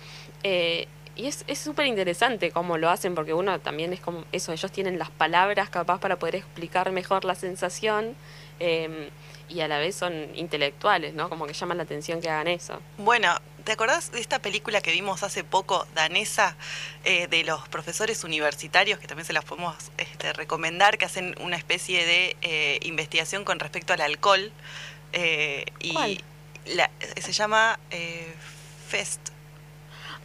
eh, 0.44 0.86
y 1.16 1.26
es 1.26 1.44
es 1.48 1.58
súper 1.58 1.86
interesante 1.86 2.52
cómo 2.52 2.78
lo 2.78 2.88
hacen, 2.88 3.16
porque 3.16 3.34
uno 3.34 3.58
también 3.58 3.92
es 3.92 3.98
como 3.98 4.22
eso, 4.30 4.52
ellos 4.52 4.70
tienen 4.70 5.00
las 5.00 5.10
palabras 5.10 5.68
capaz 5.68 5.98
para 5.98 6.16
poder 6.16 6.36
explicar 6.36 6.92
mejor 6.92 7.24
la 7.24 7.34
sensación. 7.34 8.14
eh, 8.60 9.10
y 9.48 9.60
a 9.60 9.68
la 9.68 9.78
vez 9.78 9.96
son 9.96 10.12
intelectuales, 10.34 11.14
¿no? 11.14 11.28
Como 11.30 11.46
que 11.46 11.54
llaman 11.54 11.78
la 11.78 11.84
atención 11.84 12.20
que 12.20 12.28
hagan 12.28 12.48
eso. 12.48 12.80
Bueno, 12.98 13.34
¿te 13.68 13.72
acordás 13.74 14.12
de 14.12 14.20
esta 14.20 14.38
película 14.38 14.80
que 14.80 14.92
vimos 14.92 15.22
hace 15.22 15.44
poco, 15.44 15.86
danesa, 15.94 16.56
eh, 17.04 17.26
de 17.26 17.44
los 17.44 17.68
profesores 17.68 18.24
universitarios, 18.24 18.98
que 18.98 19.06
también 19.06 19.26
se 19.26 19.34
las 19.34 19.44
podemos 19.44 19.76
este, 19.98 20.32
recomendar, 20.32 20.96
que 20.96 21.04
hacen 21.04 21.34
una 21.38 21.56
especie 21.58 22.06
de 22.06 22.34
eh, 22.40 22.78
investigación 22.84 23.44
con 23.44 23.58
respecto 23.58 23.92
al 23.92 24.00
alcohol? 24.00 24.50
eh, 25.12 25.66
y 25.80 25.92
¿Cuál? 25.92 26.24
la- 26.64 26.90
se 27.20 27.32
llama 27.32 27.78
eh, 27.90 28.34
Fest. 28.88 29.20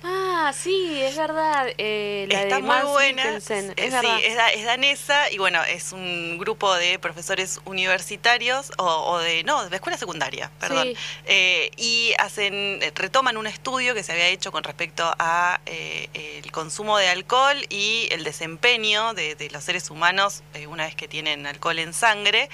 Ah, 0.06 0.52
sí, 0.54 1.02
es 1.02 1.16
verdad. 1.16 1.68
eh, 1.78 2.28
la 2.30 2.44
Está 2.44 2.56
de 2.58 2.62
muy 2.64 2.92
buena. 2.92 3.24
Eh, 3.36 3.38
Es 3.38 3.44
sí, 3.46 3.54
verdad. 3.90 4.20
es, 4.22 4.36
da- 4.36 4.52
es 4.52 4.66
danesa 4.66 5.32
y 5.32 5.38
bueno, 5.38 5.64
es 5.64 5.94
un 5.94 6.38
grupo 6.38 6.74
de 6.76 7.00
profesores 7.00 7.62
universitarios 7.64 8.72
o, 8.78 8.84
o 8.86 9.20
de, 9.20 9.44
no, 9.46 9.70
de 9.70 9.76
escuela 9.76 9.98
secundaria, 9.98 10.52
perdón. 10.60 10.88
Sí. 10.90 10.98
Eh, 11.26 11.72
y 11.78 12.14
hacen, 12.20 12.80
eh, 12.84 12.92
retoman 12.94 13.38
un 13.38 13.48
estudio 13.48 13.94
que 13.94 14.04
se 14.04 14.12
había 14.12 14.28
hecho 14.28 14.52
con 14.52 14.64
respecto 14.66 15.04
a 15.20 15.62
eh, 15.66 16.42
el 16.44 16.52
consumo 16.52 16.98
de 16.98 17.08
alcohol 17.08 17.58
y 17.70 18.10
el 18.12 18.26
desempeño 18.26 19.14
de, 19.14 19.36
de 19.36 19.50
los 19.52 19.64
seres 19.64 19.90
humanos 19.90 20.44
eh, 20.54 20.68
una 20.68 20.84
vez 20.86 20.96
que 20.96 21.08
tienen 21.08 21.48
alcohol 21.48 21.80
en 21.80 21.94
sangre. 21.94 22.50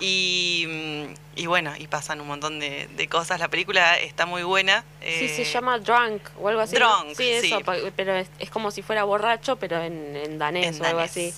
Y, 0.00 0.64
mm, 0.66 1.23
y 1.36 1.46
bueno, 1.46 1.72
y 1.78 1.86
pasan 1.86 2.20
un 2.20 2.26
montón 2.26 2.60
de, 2.60 2.88
de 2.96 3.08
cosas. 3.08 3.40
La 3.40 3.48
película 3.48 3.98
está 3.98 4.26
muy 4.26 4.42
buena. 4.42 4.84
Sí, 5.00 5.28
se 5.28 5.42
eh, 5.42 5.44
llama 5.44 5.78
Drunk 5.78 6.22
o 6.38 6.48
algo 6.48 6.60
así. 6.60 6.76
¿no? 6.76 6.88
Drunk, 7.02 7.16
sí, 7.16 7.28
eso, 7.30 7.58
sí. 7.58 7.92
pero 7.96 8.14
es, 8.14 8.28
es 8.38 8.50
como 8.50 8.70
si 8.70 8.82
fuera 8.82 9.04
borracho, 9.04 9.56
pero 9.56 9.82
en, 9.82 10.16
en 10.16 10.38
danés 10.38 10.76
en 10.76 10.82
o 10.82 10.84
algo 10.86 10.98
danés. 10.98 11.10
así. 11.10 11.34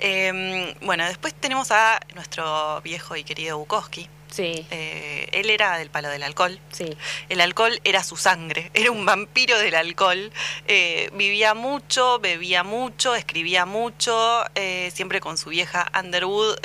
Eh, 0.00 0.76
bueno, 0.82 1.04
después 1.06 1.34
tenemos 1.34 1.70
a 1.70 2.00
nuestro 2.14 2.80
viejo 2.82 3.16
y 3.16 3.24
querido 3.24 3.58
Bukowski. 3.58 4.08
Sí, 4.38 4.64
Eh, 4.70 5.28
él 5.32 5.50
era 5.50 5.76
del 5.78 5.90
palo 5.90 6.08
del 6.10 6.22
alcohol. 6.22 6.60
sí. 6.70 6.86
El 7.28 7.40
alcohol 7.40 7.80
era 7.82 8.04
su 8.04 8.16
sangre, 8.16 8.70
era 8.74 8.92
un 8.92 9.04
vampiro 9.04 9.58
del 9.58 9.74
alcohol. 9.74 10.30
Eh, 10.68 11.10
vivía 11.14 11.54
mucho, 11.54 12.20
bebía 12.20 12.62
mucho, 12.62 13.16
escribía 13.16 13.66
mucho, 13.66 14.44
eh, 14.54 14.92
siempre 14.94 15.20
con 15.20 15.36
su 15.38 15.50
vieja 15.50 15.90
Underwood. 15.98 16.56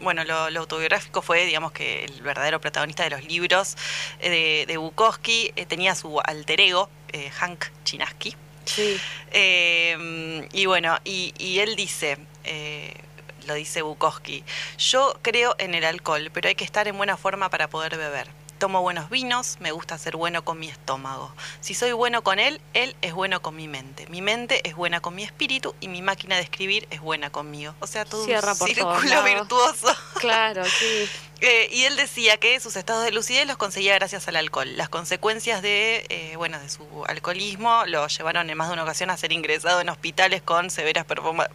Bueno, 0.00 0.22
lo, 0.22 0.48
lo 0.50 0.60
autobiográfico 0.60 1.22
fue, 1.22 1.44
digamos, 1.44 1.72
que 1.72 2.04
el 2.04 2.22
verdadero 2.22 2.60
protagonista 2.60 3.02
de 3.02 3.10
los 3.10 3.24
libros 3.24 3.76
de, 4.20 4.64
de 4.68 4.76
Bukowski 4.76 5.52
tenía 5.66 5.96
su 5.96 6.20
alter 6.20 6.60
ego, 6.60 6.88
Hank 7.40 7.64
Chinaski. 7.84 8.36
Sí, 8.64 8.96
y 10.52 10.66
bueno, 10.66 10.98
y, 11.04 11.34
y 11.38 11.58
él 11.58 11.74
dice, 11.74 12.18
lo 13.46 13.54
dice 13.54 13.82
Bukowski, 13.82 14.44
yo 14.78 15.16
creo 15.22 15.54
en 15.58 15.74
el 15.74 15.84
alcohol, 15.84 16.30
pero 16.32 16.48
hay 16.48 16.54
que 16.54 16.64
estar 16.64 16.88
en 16.88 16.96
buena 16.96 17.16
forma 17.16 17.50
para 17.50 17.68
poder 17.68 17.96
beber. 17.96 18.28
Tomo 18.58 18.80
buenos 18.80 19.10
vinos, 19.10 19.58
me 19.60 19.70
gusta 19.70 19.98
ser 19.98 20.16
bueno 20.16 20.42
con 20.42 20.58
mi 20.58 20.68
estómago. 20.68 21.30
Si 21.60 21.74
soy 21.74 21.92
bueno 21.92 22.22
con 22.22 22.38
él, 22.38 22.58
él 22.72 22.96
es 23.02 23.12
bueno 23.12 23.42
con 23.42 23.54
mi 23.54 23.68
mente. 23.68 24.06
Mi 24.08 24.22
mente 24.22 24.66
es 24.66 24.74
buena 24.74 25.00
con 25.00 25.14
mi 25.14 25.24
espíritu 25.24 25.74
y 25.78 25.88
mi 25.88 26.00
máquina 26.00 26.36
de 26.36 26.42
escribir 26.42 26.88
es 26.90 27.02
buena 27.02 27.28
conmigo. 27.28 27.74
O 27.80 27.86
sea, 27.86 28.06
todo 28.06 28.24
Cierra 28.24 28.52
un 28.52 28.58
por 28.58 28.68
círculo 28.68 29.22
virtuoso. 29.24 29.94
claro, 30.14 30.64
sí. 30.64 31.08
Eh, 31.42 31.68
y 31.70 31.84
él 31.84 31.96
decía 31.96 32.38
que 32.38 32.58
sus 32.60 32.76
estados 32.76 33.04
de 33.04 33.12
lucidez 33.12 33.46
los 33.46 33.58
conseguía 33.58 33.94
gracias 33.94 34.26
al 34.26 34.36
alcohol. 34.36 34.74
Las 34.76 34.88
consecuencias 34.88 35.60
de, 35.60 36.06
eh, 36.08 36.32
bueno, 36.36 36.58
de 36.58 36.68
su 36.70 36.82
alcoholismo 37.06 37.84
lo 37.86 38.06
llevaron 38.08 38.48
en 38.48 38.56
más 38.56 38.68
de 38.68 38.72
una 38.72 38.84
ocasión 38.84 39.10
a 39.10 39.16
ser 39.18 39.32
ingresado 39.32 39.80
en 39.82 39.90
hospitales 39.90 40.40
con 40.40 40.70
severas 40.70 41.04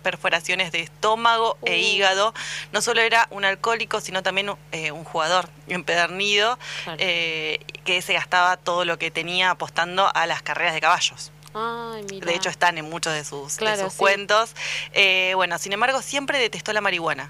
perforaciones 0.04 0.72
de 0.72 0.82
estómago 0.82 1.58
e 1.66 1.72
Uh. 1.72 1.76
hígado. 1.80 2.34
No 2.72 2.82
solo 2.82 3.02
era 3.02 3.28
un 3.32 3.44
alcohólico, 3.44 4.02
sino 4.02 4.22
también 4.22 4.54
eh, 4.72 4.92
un 4.92 5.04
jugador 5.04 5.50
empedernido 5.68 6.60
Claro. 6.84 6.98
eh, 7.02 7.60
que 7.84 8.02
se 8.04 8.14
gastaba 8.14 8.58
todo 8.58 8.86
lo 8.86 9.00
que 9.00 9.10
tenía 9.10 9.50
apostando 9.50 10.12
a 10.16 10.28
las 10.28 10.44
carreras 10.44 10.74
de 10.76 10.82
caballos. 10.82 11.32
Ay. 11.54 12.06
De 12.22 12.34
hecho, 12.34 12.50
están 12.50 12.78
en 12.78 12.90
muchos 12.90 13.12
de 13.14 13.26
sus, 13.26 13.56
de 13.58 13.60
Claro, 13.60 13.84
sus 13.86 13.94
sí. 13.94 14.00
cuentos. 14.00 14.56
Eh, 14.94 15.34
bueno, 15.36 15.58
sin 15.58 15.74
embargo, 15.74 16.02
siempre 16.02 16.40
detestó 16.40 16.72
la 16.72 16.80
marihuana. 16.80 17.30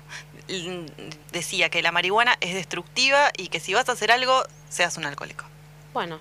L- 0.52 0.86
Decía 1.32 1.70
que 1.70 1.82
la 1.82 1.92
marihuana 1.92 2.36
es 2.42 2.54
destructiva 2.54 3.32
y 3.38 3.48
que 3.48 3.60
si 3.60 3.74
vas 3.74 3.88
a 3.90 3.94
hacer 3.94 4.12
algo, 4.12 4.44
seas 4.70 4.98
un 4.98 5.06
alcohólico. 5.06 5.46
Bueno, 5.94 6.20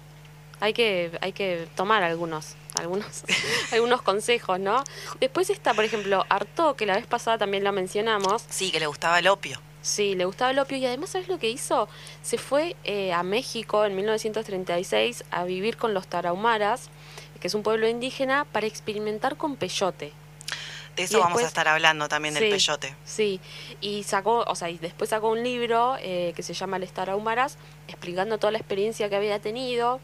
hay 0.60 0.72
que, 0.72 1.10
hay 1.20 1.32
que 1.32 1.66
tomar 1.76 2.02
algunos, 2.02 2.54
algunos, 2.74 3.24
algunos 3.72 4.02
consejos, 4.02 4.58
¿no? 4.60 4.82
Después 5.20 5.50
está, 5.50 5.74
por 5.74 5.84
ejemplo, 5.84 6.24
Artaud, 6.28 6.76
que 6.76 6.86
la 6.86 6.94
vez 6.94 7.06
pasada 7.06 7.38
también 7.38 7.64
lo 7.64 7.72
mencionamos. 7.72 8.44
Sí, 8.48 8.70
que 8.70 8.78
le 8.80 8.86
gustaba 8.86 9.18
el 9.18 9.28
opio. 9.28 9.60
Sí, 9.82 10.14
le 10.14 10.26
gustaba 10.26 10.50
el 10.50 10.58
opio 10.58 10.76
y 10.76 10.84
además, 10.84 11.10
¿sabes 11.10 11.28
lo 11.28 11.38
que 11.38 11.48
hizo? 11.48 11.88
Se 12.22 12.36
fue 12.36 12.76
eh, 12.84 13.12
a 13.14 13.22
México 13.22 13.84
en 13.86 13.96
1936 13.96 15.24
a 15.30 15.44
vivir 15.44 15.76
con 15.78 15.94
los 15.94 16.06
tarahumaras, 16.06 16.90
que 17.40 17.46
es 17.48 17.54
un 17.54 17.62
pueblo 17.62 17.88
indígena, 17.88 18.44
para 18.52 18.66
experimentar 18.66 19.36
con 19.38 19.56
peyote. 19.56 20.12
De 21.00 21.06
eso 21.06 21.20
vamos 21.20 21.42
a 21.42 21.46
estar 21.46 21.66
hablando 21.68 22.08
también 22.08 22.34
del 22.34 22.50
peyote. 22.50 22.94
Sí, 23.04 23.40
y 23.80 24.02
sacó, 24.02 24.44
o 24.46 24.54
sea, 24.54 24.70
y 24.70 24.78
después 24.78 25.10
sacó 25.10 25.30
un 25.30 25.42
libro 25.42 25.96
eh, 26.00 26.32
que 26.36 26.42
se 26.42 26.54
llama 26.54 26.76
El 26.76 26.90
Tarahumaras, 26.90 27.56
explicando 27.88 28.38
toda 28.38 28.50
la 28.50 28.58
experiencia 28.58 29.08
que 29.08 29.16
había 29.16 29.38
tenido. 29.40 30.00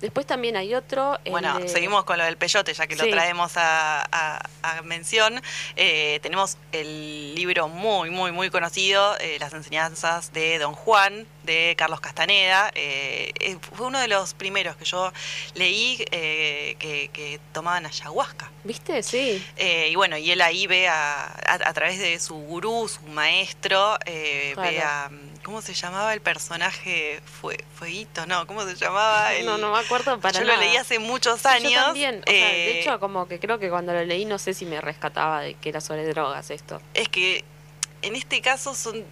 Después 0.00 0.26
también 0.26 0.56
hay 0.56 0.74
otro. 0.74 1.18
Bueno, 1.30 1.58
de- 1.58 1.68
seguimos 1.68 2.04
con 2.04 2.18
lo 2.18 2.24
del 2.24 2.36
peyote, 2.36 2.74
ya 2.74 2.86
que 2.86 2.96
Sí. 2.96 3.02
lo 3.02 3.10
traemos 3.10 3.56
a, 3.56 4.06
a- 4.12 4.48
a 4.62 4.82
mención. 4.82 5.40
Eh, 5.76 6.20
tenemos 6.22 6.58
el 6.72 7.34
libro 7.34 7.68
muy, 7.68 8.10
muy, 8.10 8.30
muy 8.32 8.50
conocido, 8.50 9.16
eh, 9.20 9.38
Las 9.40 9.52
enseñanzas 9.54 10.32
de 10.32 10.58
Don 10.58 10.74
Juan, 10.74 11.26
de 11.44 11.74
Carlos 11.78 12.00
Castaneda. 12.00 12.70
Eh, 12.74 13.32
fue 13.74 13.86
uno 13.86 13.98
de 13.98 14.08
los 14.08 14.34
primeros 14.34 14.76
que 14.76 14.84
yo 14.84 15.12
leí 15.54 16.04
eh, 16.10 16.76
que, 16.78 17.08
que 17.12 17.40
tomaban 17.52 17.86
ayahuasca. 17.86 18.50
¿Viste? 18.64 19.02
Sí. 19.02 19.44
Eh, 19.56 19.88
y 19.90 19.94
bueno, 19.94 20.16
y 20.18 20.30
él 20.30 20.42
ahí 20.42 20.66
ve 20.66 20.88
a, 20.88 21.24
a, 21.24 21.54
a 21.54 21.72
través 21.72 21.98
de 21.98 22.18
su 22.20 22.34
gurú, 22.34 22.88
su 22.88 23.00
maestro, 23.02 23.96
eh, 24.04 24.52
Claro. 24.54 24.70
ve 24.70 24.80
a... 24.82 25.10
¿Cómo 25.46 25.62
se 25.62 25.74
llamaba 25.74 26.12
el 26.12 26.20
personaje? 26.20 27.20
Fue, 27.40 27.56
Fueguito, 27.76 28.26
no, 28.26 28.48
¿cómo 28.48 28.64
se 28.66 28.74
llamaba? 28.74 29.32
El- 29.32 29.46
No, 29.46 29.56
no 29.58 29.70
me 29.70 29.78
acuerdo 29.78 30.18
para 30.18 30.36
yo 30.40 30.44
nada. 30.44 30.56
lo 30.56 30.60
leí 30.64 30.76
hace 30.76 30.98
muchos 30.98 31.46
años. 31.46 31.70
Yo 31.70 31.80
también. 31.84 32.20
O 32.26 32.28
sea, 32.28 32.34
de 32.48 32.70
eh, 32.72 32.80
hecho, 32.80 32.98
como 32.98 33.28
que 33.28 33.38
creo 33.38 33.60
que 33.60 33.70
cuando 33.70 33.92
lo 33.92 34.04
leí 34.04 34.24
no 34.24 34.40
sé 34.40 34.54
si 34.54 34.66
me 34.66 34.80
rescataba 34.80 35.42
de 35.42 35.54
que 35.54 35.68
era 35.68 35.80
sobre 35.80 36.04
drogas 36.08 36.50
esto. 36.50 36.82
es 36.94 37.08
que 37.08 37.44
en 38.02 38.16
este 38.16 38.40
caso 38.40 38.74
son. 38.74 39.04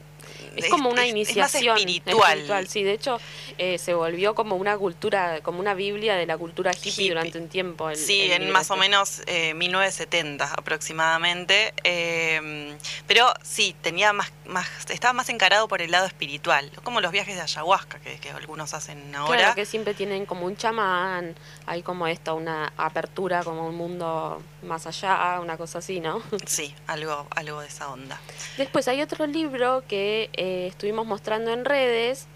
Es 0.56 0.68
como 0.68 0.90
una 0.90 1.04
es- 1.04 1.10
iniciación 1.10 1.44
Es 1.44 1.66
más 1.66 1.78
espiritual. 1.78 2.68
Sí, 2.68 2.82
de 2.82 2.92
hecho, 2.92 3.18
eh, 3.58 3.78
se 3.78 3.94
volvió 3.94 4.34
como 4.34 4.56
una 4.56 4.76
cultura, 4.78 5.40
como 5.42 5.60
una 5.60 5.74
Biblia 5.74 6.16
de 6.16 6.26
la 6.26 6.36
cultura 6.38 6.72
hippie, 6.72 6.90
Hippie. 6.92 7.08
durante 7.10 7.38
un 7.38 7.48
tiempo. 7.48 7.90
el- 7.90 7.96
Sí, 7.96 8.22
el 8.30 8.42
en 8.42 8.50
más 8.50 8.70
o 8.70 8.74
este. 8.74 8.80
menos 8.88 9.22
eh, 9.26 9.54
1970 9.54 10.52
aproximadamente. 10.56 11.72
eh, 11.84 12.76
pero 13.06 13.32
sí, 13.42 13.74
tenía 13.82 14.12
más, 14.12 14.32
más, 14.46 14.66
estaba 14.88 15.12
más 15.12 15.28
encarado 15.28 15.68
por 15.68 15.82
el 15.82 15.90
lado 15.90 16.06
espiritual, 16.06 16.70
como 16.82 17.00
los 17.00 17.12
viajes 17.12 17.34
de 17.36 17.40
ayahuasca 17.42 17.98
que, 18.00 18.18
que 18.18 18.30
algunos 18.30 18.74
hacen 18.74 19.14
ahora. 19.14 19.38
Claro, 19.38 19.54
que 19.54 19.66
siempre 19.66 19.94
tienen 19.94 20.26
como 20.26 20.46
un 20.46 20.56
chamán, 20.56 21.34
hay 21.66 21.82
como 21.82 22.06
esto, 22.06 22.34
una 22.34 22.72
apertura, 22.76 23.42
como 23.44 23.66
un 23.66 23.74
mundo 23.74 24.42
más 24.62 24.86
allá, 24.86 25.40
una 25.40 25.56
cosa 25.56 25.78
así, 25.78 26.00
¿no? 26.00 26.22
Sí, 26.46 26.74
algo, 26.86 27.26
algo 27.30 27.60
de 27.60 27.68
esa 27.68 27.88
onda. 27.90 28.20
Después 28.56 28.88
hay 28.88 29.02
otro 29.02 29.26
libro 29.26 29.82
que 29.88 30.30
eh, 30.44 30.66
estuvimos 30.66 31.06
mostrando 31.06 31.52
en 31.52 31.64
redes, 31.64 32.26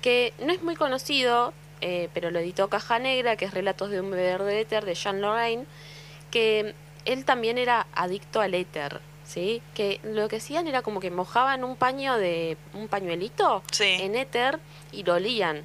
que 0.00 0.32
no 0.38 0.54
es 0.54 0.62
muy 0.62 0.74
conocido, 0.74 1.52
eh, 1.82 2.08
pero 2.14 2.30
lo 2.30 2.38
editó 2.38 2.68
Caja 2.68 2.98
Negra, 2.98 3.36
que 3.36 3.44
es 3.44 3.52
Relatos 3.52 3.90
de 3.90 4.00
un 4.00 4.10
bebedor 4.10 4.44
de 4.44 4.60
éter, 4.60 4.86
de 4.86 4.94
Jean 4.94 5.20
Lorraine, 5.20 5.66
que 6.30 6.74
él 7.04 7.26
también 7.26 7.58
era 7.58 7.86
adicto 7.94 8.40
al 8.40 8.54
éter, 8.54 9.00
¿sí? 9.26 9.60
Que 9.74 10.00
lo 10.02 10.28
que 10.28 10.36
hacían 10.36 10.66
era 10.66 10.80
como 10.80 10.98
que 11.00 11.10
mojaban 11.10 11.62
un 11.62 11.76
paño 11.76 12.16
de, 12.16 12.56
un 12.72 12.88
pañuelito 12.88 13.62
Sí. 13.70 13.96
en 14.00 14.16
éter 14.16 14.60
y 14.90 15.02
lo 15.04 15.14
olían, 15.14 15.62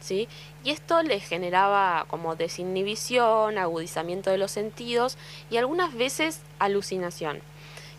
¿sí? 0.00 0.26
Y 0.64 0.70
esto 0.70 1.04
le 1.04 1.20
generaba 1.20 2.04
como 2.08 2.34
desinhibición, 2.34 3.58
agudizamiento 3.58 4.30
de 4.30 4.38
los 4.38 4.50
sentidos 4.50 5.16
y 5.50 5.58
algunas 5.58 5.94
veces 5.94 6.40
alucinación. 6.58 7.40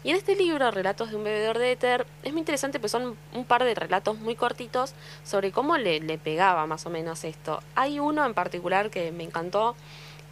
Y 0.05 0.11
en 0.11 0.17
este 0.17 0.35
libro, 0.35 0.69
Relatos 0.69 1.09
de 1.09 1.15
un 1.15 1.23
bebedor 1.23 1.57
de 1.57 1.71
éter, 1.71 2.05
es 2.23 2.31
muy 2.31 2.41
interesante 2.41 2.79
porque 2.79 2.89
son 2.89 3.17
un 3.33 3.43
par 3.43 3.63
de 3.63 3.73
relatos 3.73 4.19
muy 4.19 4.35
cortitos 4.35 4.93
sobre 5.23 5.51
cómo 5.51 5.77
le, 5.77 5.99
le 5.99 6.19
pegaba 6.19 6.67
más 6.67 6.85
o 6.85 6.91
menos 6.91 7.23
esto. 7.23 7.63
Hay 7.73 7.99
uno 7.99 8.23
en 8.23 8.35
particular 8.35 8.91
que 8.91 9.11
me 9.11 9.23
encantó, 9.23 9.75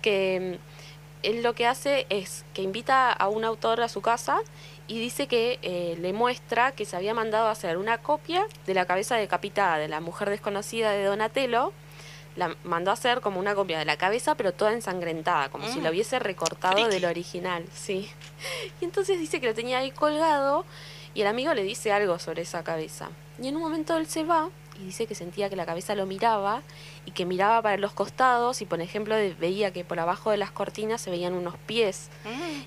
que 0.03 0.59
mm, 0.59 1.27
él 1.27 1.41
lo 1.41 1.55
que 1.55 1.65
hace 1.65 2.05
es 2.09 2.45
que 2.53 2.61
invita 2.61 3.11
a 3.11 3.27
un 3.29 3.45
autor 3.45 3.81
a 3.81 3.89
su 3.89 4.01
casa 4.01 4.41
y 4.87 4.99
dice 4.99 5.25
que 5.25 5.57
eh, 5.63 5.97
le 5.99 6.13
muestra 6.13 6.73
que 6.73 6.85
se 6.85 6.95
había 6.95 7.15
mandado 7.15 7.47
a 7.47 7.51
hacer 7.51 7.77
una 7.77 7.97
copia 7.97 8.45
de 8.67 8.75
la 8.75 8.85
cabeza 8.85 9.15
decapitada 9.15 9.79
de 9.79 9.87
la 9.87 10.01
mujer 10.01 10.29
desconocida 10.29 10.91
de 10.91 11.05
Donatello. 11.05 11.73
La 12.35 12.55
mandó 12.63 12.89
a 12.91 12.95
hacer 12.95 13.21
como 13.21 13.39
una 13.39 13.53
copia 13.55 13.77
de 13.79 13.85
la 13.85 13.97
cabeza, 13.97 14.35
pero 14.35 14.53
toda 14.53 14.73
ensangrentada, 14.73 15.49
como 15.49 15.67
si 15.67 15.79
Mm. 15.79 15.83
lo 15.83 15.89
hubiese 15.91 16.19
recortado 16.19 16.73
Friki. 16.77 16.89
del 16.91 17.05
original, 17.05 17.65
sí. 17.73 18.09
Y 18.81 18.85
entonces 18.85 19.19
dice 19.19 19.39
que 19.39 19.47
lo 19.47 19.53
tenía 19.53 19.79
ahí 19.79 19.91
colgado 19.91 20.65
y 21.13 21.21
el 21.21 21.27
amigo 21.27 21.53
le 21.53 21.63
dice 21.63 21.91
algo 21.91 22.17
sobre 22.19 22.41
esa 22.41 22.63
cabeza. 22.63 23.09
Y 23.41 23.47
en 23.47 23.55
un 23.55 23.61
momento 23.61 23.95
él 23.97 24.07
se 24.07 24.23
va 24.23 24.49
y 24.79 24.85
dice 24.85 25.05
que 25.05 25.13
sentía 25.13 25.49
que 25.51 25.55
la 25.55 25.67
cabeza 25.67 25.93
lo 25.93 26.07
miraba 26.07 26.63
y 27.05 27.11
que 27.11 27.25
miraba 27.27 27.61
para 27.61 27.77
los 27.77 27.93
costados 27.93 28.61
y 28.63 28.65
por 28.65 28.81
ejemplo 28.81 29.13
veía 29.39 29.71
que 29.71 29.83
por 29.85 29.99
abajo 29.99 30.31
de 30.31 30.37
las 30.37 30.49
cortinas 30.49 30.99
se 30.99 31.11
veían 31.11 31.33
unos 31.33 31.55
pies 31.67 32.09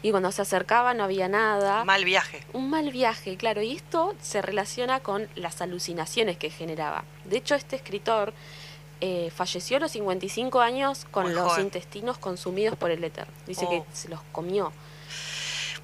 y 0.02 0.12
cuando 0.12 0.30
se 0.30 0.42
acercaba 0.42 0.94
no 0.94 1.02
había 1.02 1.26
nada. 1.28 1.84
Mal 1.84 2.04
viaje. 2.04 2.44
Un 2.52 2.70
mal 2.70 2.92
viaje, 2.92 3.36
claro, 3.36 3.60
y 3.62 3.72
esto 3.74 4.14
se 4.22 4.40
relaciona 4.40 5.00
con 5.00 5.28
las 5.34 5.60
alucinaciones 5.60 6.36
que 6.36 6.50
generaba. 6.50 7.02
De 7.24 7.38
hecho, 7.38 7.56
este 7.56 7.74
escritor 7.74 8.32
eh, 9.00 9.30
falleció 9.34 9.76
a 9.76 9.80
los 9.80 9.92
55 9.92 10.60
años 10.60 11.06
con 11.10 11.24
Muy 11.24 11.34
los 11.34 11.48
joven. 11.50 11.66
intestinos 11.66 12.18
consumidos 12.18 12.76
por 12.78 12.90
el 12.90 13.02
éter. 13.04 13.26
Dice 13.46 13.64
Oh. 13.66 13.70
que 13.70 13.82
se 13.92 14.08
los 14.08 14.20
comió. 14.32 14.72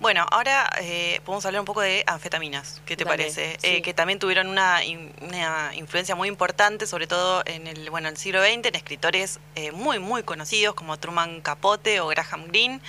Bueno, 0.02 0.26
ahora 0.32 0.68
eh, 0.80 1.20
podemos 1.24 1.46
hablar 1.46 1.60
un 1.60 1.64
poco 1.64 1.80
de 1.80 2.02
anfetaminas. 2.08 2.82
¿Qué 2.84 2.96
te 2.96 3.04
Dale, 3.04 3.16
parece? 3.18 3.52
sí. 3.60 3.66
Eh, 3.68 3.82
que 3.82 3.94
también 3.94 4.18
tuvieron 4.18 4.48
una, 4.48 4.82
in- 4.84 5.12
una 5.20 5.70
influencia 5.76 6.16
muy 6.16 6.26
importante, 6.26 6.88
sobre 6.88 7.06
todo 7.06 7.44
en 7.46 7.68
el, 7.68 7.88
bueno, 7.88 8.08
en 8.08 8.14
el 8.14 8.18
siglo 8.18 8.42
XX, 8.42 8.66
en 8.66 8.74
escritores 8.74 9.38
eh, 9.54 9.70
muy, 9.70 10.00
muy 10.00 10.24
conocidos 10.24 10.74
como 10.74 10.98
Truman 10.98 11.40
Capote 11.40 12.00
o 12.00 12.08
Graham 12.08 12.48
Greene, 12.48 12.80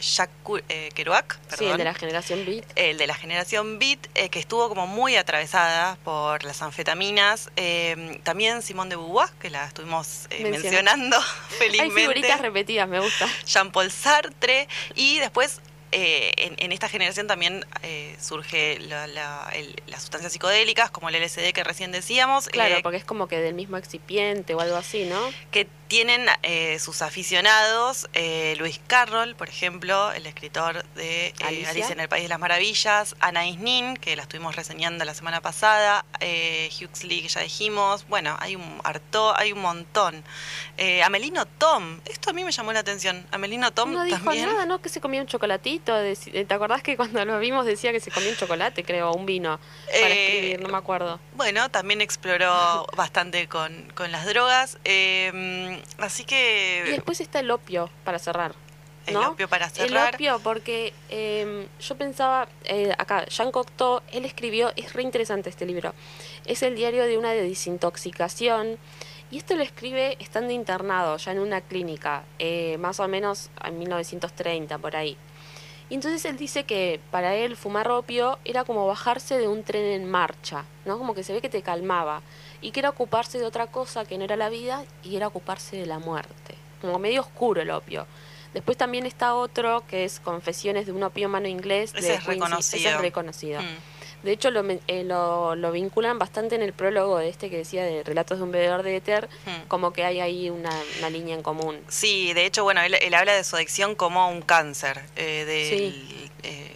Jack 0.00 0.30
Cu- 0.44 0.60
eh, 0.68 0.90
Kerouac, 0.94 1.34
Sí, 1.34 1.40
el 1.50 1.58
perdón, 1.58 1.78
de 1.78 1.84
la 1.84 1.94
generación 1.94 2.46
Beat. 2.46 2.64
el 2.76 2.98
de 2.98 3.06
la 3.08 3.14
generación 3.14 3.78
Beat, 3.80 4.06
que 4.30 4.38
estuvo 4.38 4.68
como 4.68 4.86
muy 4.86 5.16
atravesada 5.16 5.98
por 6.04 6.44
las 6.44 6.62
anfetaminas. 6.62 7.50
Eh, 7.56 8.20
también 8.22 8.62
Simone 8.62 8.90
de 8.90 8.96
Beauvoir, 8.96 9.30
que 9.40 9.50
la 9.50 9.64
estuvimos 9.66 10.28
Menciona. 10.30 10.50
mencionando 10.60 11.16
Hay 11.50 11.56
felizmente. 11.58 12.00
figuritas 12.00 12.40
repetidas, 12.40 12.88
me 12.88 13.00
gusta. 13.00 13.26
Jean-Paul 13.44 13.90
Sartre 13.90 14.68
y 14.94 15.18
después 15.18 15.60
eh, 15.98 16.32
en, 16.36 16.56
en 16.58 16.72
esta 16.72 16.88
generación 16.90 17.26
también 17.26 17.64
eh, 17.82 18.14
surge 18.20 18.78
la- 18.80 19.06
la- 19.06 19.50
el- 19.54 19.74
las 19.86 20.02
sustancias 20.02 20.30
psicodélicas 20.34 20.90
como 20.90 21.08
el 21.08 21.14
LSD 21.14 21.54
que 21.54 21.64
recién 21.64 21.90
decíamos, 21.90 22.48
Claro, 22.48 22.74
eh, 22.76 22.80
porque 22.82 22.98
es 22.98 23.04
como 23.06 23.28
que 23.28 23.38
del 23.38 23.54
mismo 23.54 23.78
excipiente 23.78 24.54
o 24.54 24.60
algo 24.60 24.76
así, 24.76 25.04
¿no? 25.06 25.20
que 25.50 25.66
tienen 25.88 26.26
sus 26.80 27.00
aficionados, 27.00 28.08
Luis 28.58 28.80
Carroll, 28.88 29.36
por 29.36 29.48
ejemplo, 29.48 30.10
el 30.12 30.26
escritor 30.26 30.84
de 30.96 31.32
Alicia. 31.44 31.70
Alicia 31.70 31.92
en 31.92 32.00
el 32.00 32.08
País 32.08 32.24
de 32.24 32.28
las 32.28 32.40
Maravillas, 32.40 33.14
Anaïs 33.20 33.56
Nin, 33.58 33.96
que 33.96 34.16
la 34.16 34.22
estuvimos 34.22 34.56
reseñando 34.56 35.04
la 35.04 35.14
semana 35.14 35.40
pasada, 35.42 36.04
Huxley, 36.82 37.22
que 37.22 37.28
ya 37.28 37.40
dijimos, 37.40 38.04
bueno, 38.08 38.36
hay 38.40 38.56
un 38.56 38.80
harto, 38.82 39.36
hay 39.38 39.52
un 39.52 39.60
montón. 39.60 40.24
Amelino 41.04 41.46
Tom, 41.46 42.00
esto 42.06 42.30
a 42.30 42.32
mí 42.32 42.42
me 42.42 42.50
llamó 42.50 42.72
la 42.72 42.80
atención, 42.80 43.24
Amelino 43.30 43.72
Tom 43.72 43.92
No 43.92 44.02
dijo 44.02 44.18
también. 44.24 44.46
nada, 44.46 44.66
¿no? 44.66 44.82
Que 44.82 44.88
se 44.88 45.00
comía 45.00 45.20
un 45.20 45.28
chocolatito. 45.28 45.85
Eh, 45.94 46.44
¿Te 46.46 46.54
acordás 46.54 46.82
que 46.82 46.96
cuando 46.96 47.24
lo 47.24 47.38
vimos 47.38 47.64
decía 47.66 47.92
que 47.92 48.00
se 48.00 48.10
comía 48.10 48.30
un 48.30 48.36
chocolate, 48.36 48.84
creo, 48.84 49.10
o 49.10 49.16
un 49.16 49.26
vino 49.26 49.58
para 49.86 49.98
Eh, 50.08 50.26
escribir? 50.36 50.60
No 50.60 50.68
me 50.68 50.78
acuerdo. 50.78 51.20
Bueno, 51.34 51.70
también 51.70 52.00
exploró 52.00 52.86
bastante 52.96 53.48
con, 53.48 53.90
con 53.94 54.10
las 54.12 54.26
drogas. 54.26 54.78
eh, 54.84 55.80
así 55.98 56.22
Y 56.22 56.26
que 56.26 56.84
después 56.90 57.20
está 57.20 57.40
el 57.40 57.50
opio, 57.50 57.90
para 58.04 58.18
cerrar. 58.18 58.54
el 59.06 59.16
opio 59.16 59.48
para 59.48 59.68
cerrar. 59.70 60.08
El 60.08 60.14
opio, 60.14 60.40
porque 60.42 60.92
eh, 61.10 61.66
yo 61.80 61.96
pensaba, 61.96 62.48
eh, 62.64 62.92
acá, 62.98 63.24
Jean 63.26 63.52
Cocteau, 63.52 64.00
él 64.12 64.24
escribió, 64.24 64.72
es 64.76 64.92
re 64.94 65.02
interesante 65.02 65.48
este 65.48 65.64
libro, 65.66 65.94
es 66.44 66.62
el 66.62 66.74
diario 66.74 67.04
de 67.04 67.16
una 67.16 67.30
desintoxicación, 67.32 68.78
y 69.30 69.38
esto 69.38 69.54
lo 69.56 69.62
escribe 69.62 70.16
estando 70.20 70.52
internado, 70.52 71.16
ya 71.16 71.32
en 71.32 71.38
una 71.40 71.60
clínica, 71.60 72.24
eh, 72.38 72.76
más 72.78 73.00
o 73.00 73.08
menos 73.08 73.50
en 73.64 73.78
1930, 73.78 74.78
por 74.78 74.96
ahí. 74.96 75.16
Y 75.88 75.94
entonces 75.94 76.24
él 76.24 76.36
dice 76.36 76.64
que 76.64 77.00
para 77.10 77.34
él 77.36 77.56
fumar 77.56 77.88
opio 77.90 78.38
era 78.44 78.64
como 78.64 78.86
bajarse 78.86 79.38
de 79.38 79.46
un 79.46 79.62
tren 79.62 79.84
en 79.84 80.10
marcha, 80.10 80.64
¿no? 80.84 80.98
Como 80.98 81.14
que 81.14 81.22
se 81.22 81.32
ve 81.32 81.40
que 81.40 81.48
te 81.48 81.62
calmaba, 81.62 82.22
y 82.60 82.72
que 82.72 82.80
era 82.80 82.90
ocuparse 82.90 83.38
de 83.38 83.44
otra 83.44 83.68
cosa 83.68 84.04
que 84.04 84.18
no 84.18 84.24
era 84.24 84.36
la 84.36 84.48
vida, 84.48 84.84
y 85.04 85.16
era 85.16 85.28
ocuparse 85.28 85.76
de 85.76 85.86
la 85.86 85.98
muerte. 85.98 86.56
Como 86.80 86.98
medio 86.98 87.20
oscuro 87.20 87.62
el 87.62 87.70
opio. 87.70 88.06
Después 88.52 88.76
también 88.76 89.06
está 89.06 89.34
otro 89.34 89.84
que 89.86 90.04
es 90.04 90.18
Confesiones 90.18 90.86
de 90.86 90.92
un 90.92 91.02
opiómano 91.02 91.46
inglés. 91.46 91.92
Ese 91.94 92.08
de 92.08 92.14
es 92.14 92.20
Quincy. 92.20 92.30
reconocido. 92.32 92.78
Ese 92.78 92.88
es 92.88 93.00
reconocido. 93.00 93.60
Mm. 93.60 93.95
De 94.26 94.32
hecho, 94.32 94.50
lo, 94.50 94.62
eh, 94.68 95.04
lo, 95.04 95.54
lo 95.56 95.72
vinculan 95.72 96.18
bastante 96.18 96.54
en 96.56 96.62
el 96.62 96.72
prólogo 96.72 97.16
de 97.18 97.28
este 97.30 97.48
que 97.48 97.58
decía 97.58 97.84
de 97.84 98.02
Relatos 98.02 98.38
de 98.38 98.44
un 98.44 98.50
bebedor 98.52 98.82
de 98.82 98.96
éter, 98.96 99.28
Mm. 99.46 99.68
como 99.68 99.92
que 99.92 100.04
hay 100.04 100.20
ahí 100.20 100.50
una, 100.50 100.70
una 100.98 101.08
línea 101.10 101.34
en 101.34 101.42
común. 101.42 101.78
Sí, 101.88 102.32
de 102.34 102.44
hecho, 102.44 102.64
bueno, 102.64 102.82
él, 102.82 102.94
él 103.00 103.14
habla 103.14 103.32
de 103.34 103.44
su 103.44 103.56
adicción 103.56 103.94
como 103.94 104.28
un 104.28 104.42
cáncer. 104.42 105.00
eh, 105.16 105.44
del, 105.46 106.28
eh, 106.42 106.72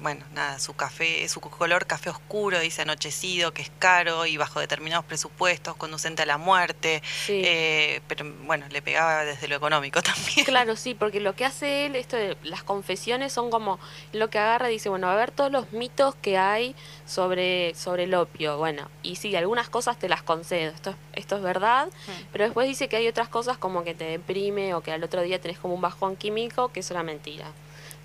bueno, 0.00 0.24
nada, 0.34 0.58
su 0.58 0.74
café, 0.74 1.28
su 1.28 1.40
color 1.40 1.86
café 1.86 2.10
oscuro, 2.10 2.58
dice 2.60 2.82
anochecido, 2.82 3.52
que 3.52 3.62
es 3.62 3.70
caro 3.78 4.26
y 4.26 4.36
bajo 4.36 4.60
determinados 4.60 5.04
presupuestos, 5.04 5.76
conducente 5.76 6.22
a 6.22 6.26
la 6.26 6.38
muerte. 6.38 7.02
Sí. 7.24 7.42
eh, 7.44 8.00
pero 8.08 8.24
bueno, 8.44 8.66
le 8.70 8.82
pegaba 8.82 9.24
desde 9.24 9.48
lo 9.48 9.56
económico 9.56 10.02
también. 10.02 10.44
Claro, 10.44 10.76
sí, 10.76 10.94
porque 10.94 11.20
lo 11.20 11.34
que 11.34 11.44
hace 11.44 11.86
él, 11.86 11.96
esto 11.96 12.16
de 12.16 12.36
las 12.42 12.62
confesiones 12.62 13.32
son 13.32 13.50
como 13.50 13.78
lo 14.12 14.30
que 14.30 14.38
agarra 14.38 14.70
y 14.70 14.74
dice, 14.74 14.88
bueno, 14.88 15.08
a 15.08 15.14
ver 15.14 15.30
todos 15.30 15.50
los 15.50 15.72
mitos 15.72 16.14
que 16.16 16.38
hay 16.38 16.74
sobre, 17.06 17.74
sobre 17.74 18.04
el 18.04 18.14
opio. 18.14 18.58
Bueno, 18.58 18.88
y 19.02 19.16
sí, 19.16 19.34
algunas 19.36 19.68
cosas 19.68 19.98
te 19.98 20.08
las 20.08 20.22
concedo, 20.22 20.72
esto 20.72 20.90
es, 20.90 20.96
esto 21.14 21.36
es 21.36 21.42
verdad, 21.42 21.88
pero 22.32 22.44
después 22.44 22.68
dice 22.68 22.88
que 22.88 22.96
hay 22.96 23.08
otras 23.08 23.28
cosas 23.28 23.58
como 23.58 23.84
que 23.84 23.94
te 23.94 24.04
deprime 24.04 24.74
o 24.74 24.82
que 24.82 24.92
al 24.92 25.02
otro 25.02 25.22
día 25.22 25.40
tenés 25.40 25.58
como 25.58 25.74
un 25.74 25.80
bajón 25.80 26.16
químico, 26.16 26.68
que 26.72 26.80
es 26.80 26.90
una 26.90 27.02
mentira. 27.02 27.46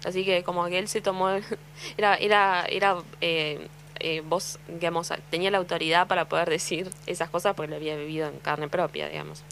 Así 0.05 0.25
que 0.25 0.43
como 0.43 0.65
que 0.67 0.79
él 0.79 0.87
se 0.87 1.01
tomó, 1.01 1.29
era, 1.97 2.15
era, 2.15 2.65
era, 2.69 2.97
eh, 3.21 3.67
eh, 3.99 4.21
vos, 4.25 4.57
digamos, 4.67 5.11
tenía 5.29 5.51
la 5.51 5.59
autoridad 5.59 6.07
para 6.07 6.25
poder 6.27 6.49
decir 6.49 6.89
esas 7.05 7.29
cosas 7.29 7.53
porque 7.55 7.69
lo 7.69 7.75
había 7.75 7.95
vivido 7.95 8.27
en 8.29 8.39
carne 8.39 8.67
propia, 8.67 9.07
digamos. 9.09 9.43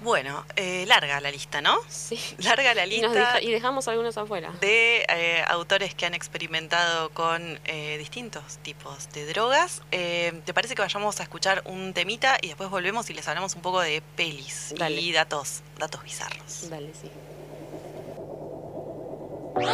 Bueno, 0.00 0.44
eh, 0.54 0.84
larga 0.86 1.20
la 1.20 1.28
lista, 1.32 1.60
¿no? 1.60 1.76
Sí. 1.88 2.20
Larga 2.38 2.72
la 2.72 2.86
Y, 2.86 2.90
lista. 2.90 3.08
deja- 3.10 3.42
y 3.42 3.50
dejamos 3.50 3.88
algunos 3.88 4.16
afuera. 4.16 4.52
de 4.60 5.04
eh, 5.08 5.42
autores 5.48 5.92
que 5.96 6.06
han 6.06 6.14
experimentado 6.14 7.10
con 7.10 7.58
eh, 7.64 7.96
distintos 7.98 8.58
tipos 8.58 9.10
de 9.12 9.26
drogas. 9.26 9.82
Eh, 9.90 10.40
¿Te 10.44 10.54
parece 10.54 10.76
que 10.76 10.82
vayamos 10.82 11.18
a 11.18 11.24
escuchar 11.24 11.62
un 11.66 11.94
temita 11.94 12.38
y 12.40 12.46
después 12.46 12.70
volvemos 12.70 13.10
y 13.10 13.14
les 13.14 13.26
hablamos 13.26 13.56
un 13.56 13.62
poco 13.62 13.80
de 13.80 14.00
pelis 14.14 14.72
Dale. 14.78 15.00
y 15.00 15.10
datos, 15.10 15.62
datos 15.78 16.04
bizarros? 16.04 16.70
Dale, 16.70 16.92
sí. 16.94 17.10
Boy, 19.58 19.64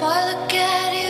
look 0.00 0.54
at 0.54 0.92
you 0.94 1.03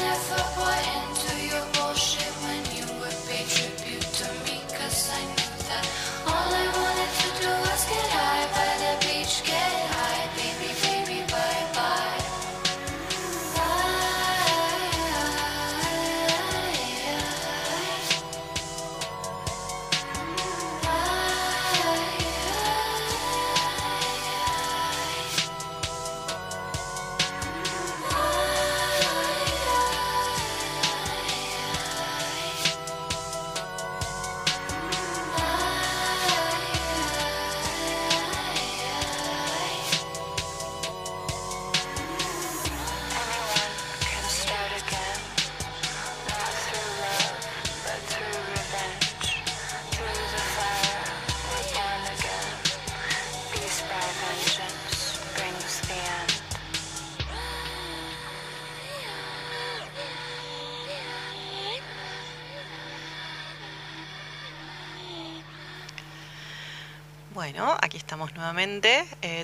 enough 0.00 0.28
for 0.28 0.60
boy 0.60 1.19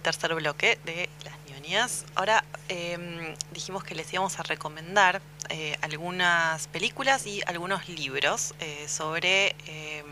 tercer 0.06 0.32
bloque 0.36 0.78
de 0.84 1.08
las 1.24 1.34
ñoñas. 1.50 2.04
Ahora 2.14 2.44
eh, 2.68 3.34
dijimos 3.50 3.82
que 3.82 3.96
les 3.96 4.12
íbamos 4.12 4.38
a 4.38 4.44
recomendar 4.44 5.20
eh, 5.48 5.76
algunas 5.82 6.68
películas 6.68 7.26
y 7.26 7.42
algunos 7.44 7.88
libros 7.88 8.54
eh, 8.60 8.86
sobre, 8.86 9.56
eh, 9.66 10.04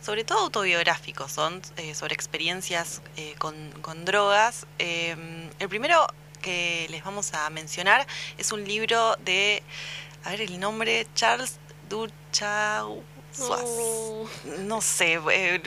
sobre 0.00 0.22
todo 0.22 0.38
autobiográficos, 0.38 1.32
son 1.32 1.60
eh, 1.78 1.96
sobre 1.96 2.14
experiencias 2.14 3.02
con, 3.38 3.56
con 3.82 4.04
drogas. 4.04 4.66
Eh, 4.78 5.16
el 5.58 5.68
primero 5.68 6.06
que 6.40 6.86
les 6.88 7.02
vamos 7.02 7.34
a 7.34 7.50
mencionar 7.50 8.06
es 8.38 8.52
un 8.52 8.62
libro 8.62 9.16
de, 9.24 9.64
a 10.22 10.30
ver 10.30 10.42
el 10.42 10.60
nombre, 10.60 11.08
Charles 11.16 11.58
Duchau. 11.88 13.02
Oh. 13.40 14.28
No 14.60 14.80
sé, 14.80 15.18
eh, 15.32 15.60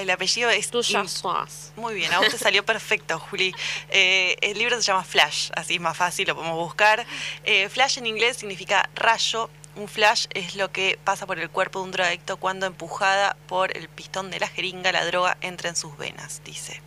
el 0.00 0.10
apellido 0.10 0.50
es 0.50 0.68
Tú 0.70 0.82
ya 0.82 1.00
im- 1.02 1.08
sos. 1.08 1.72
muy 1.76 1.94
bien, 1.94 2.12
a 2.12 2.18
vos 2.18 2.28
te 2.28 2.38
salió 2.38 2.64
perfecto, 2.66 3.18
Juli. 3.18 3.54
Eh, 3.90 4.36
el 4.40 4.58
libro 4.58 4.76
se 4.76 4.82
llama 4.82 5.04
Flash, 5.04 5.50
así 5.54 5.74
es 5.76 5.80
más 5.80 5.96
fácil, 5.96 6.28
lo 6.28 6.34
podemos 6.34 6.56
buscar. 6.58 7.06
Eh, 7.44 7.68
flash 7.68 7.98
en 7.98 8.06
inglés 8.06 8.36
significa 8.38 8.88
rayo. 8.94 9.48
Un 9.74 9.88
flash 9.88 10.26
es 10.34 10.54
lo 10.54 10.70
que 10.70 10.98
pasa 11.02 11.26
por 11.26 11.38
el 11.38 11.48
cuerpo 11.48 11.78
de 11.78 11.86
un 11.86 11.92
drogadicto 11.92 12.36
cuando 12.36 12.66
empujada 12.66 13.36
por 13.48 13.74
el 13.74 13.88
pistón 13.88 14.30
de 14.30 14.38
la 14.38 14.46
jeringa 14.46 14.92
la 14.92 15.06
droga 15.06 15.38
entra 15.40 15.70
en 15.70 15.76
sus 15.76 15.96
venas, 15.96 16.42
dice. 16.44 16.82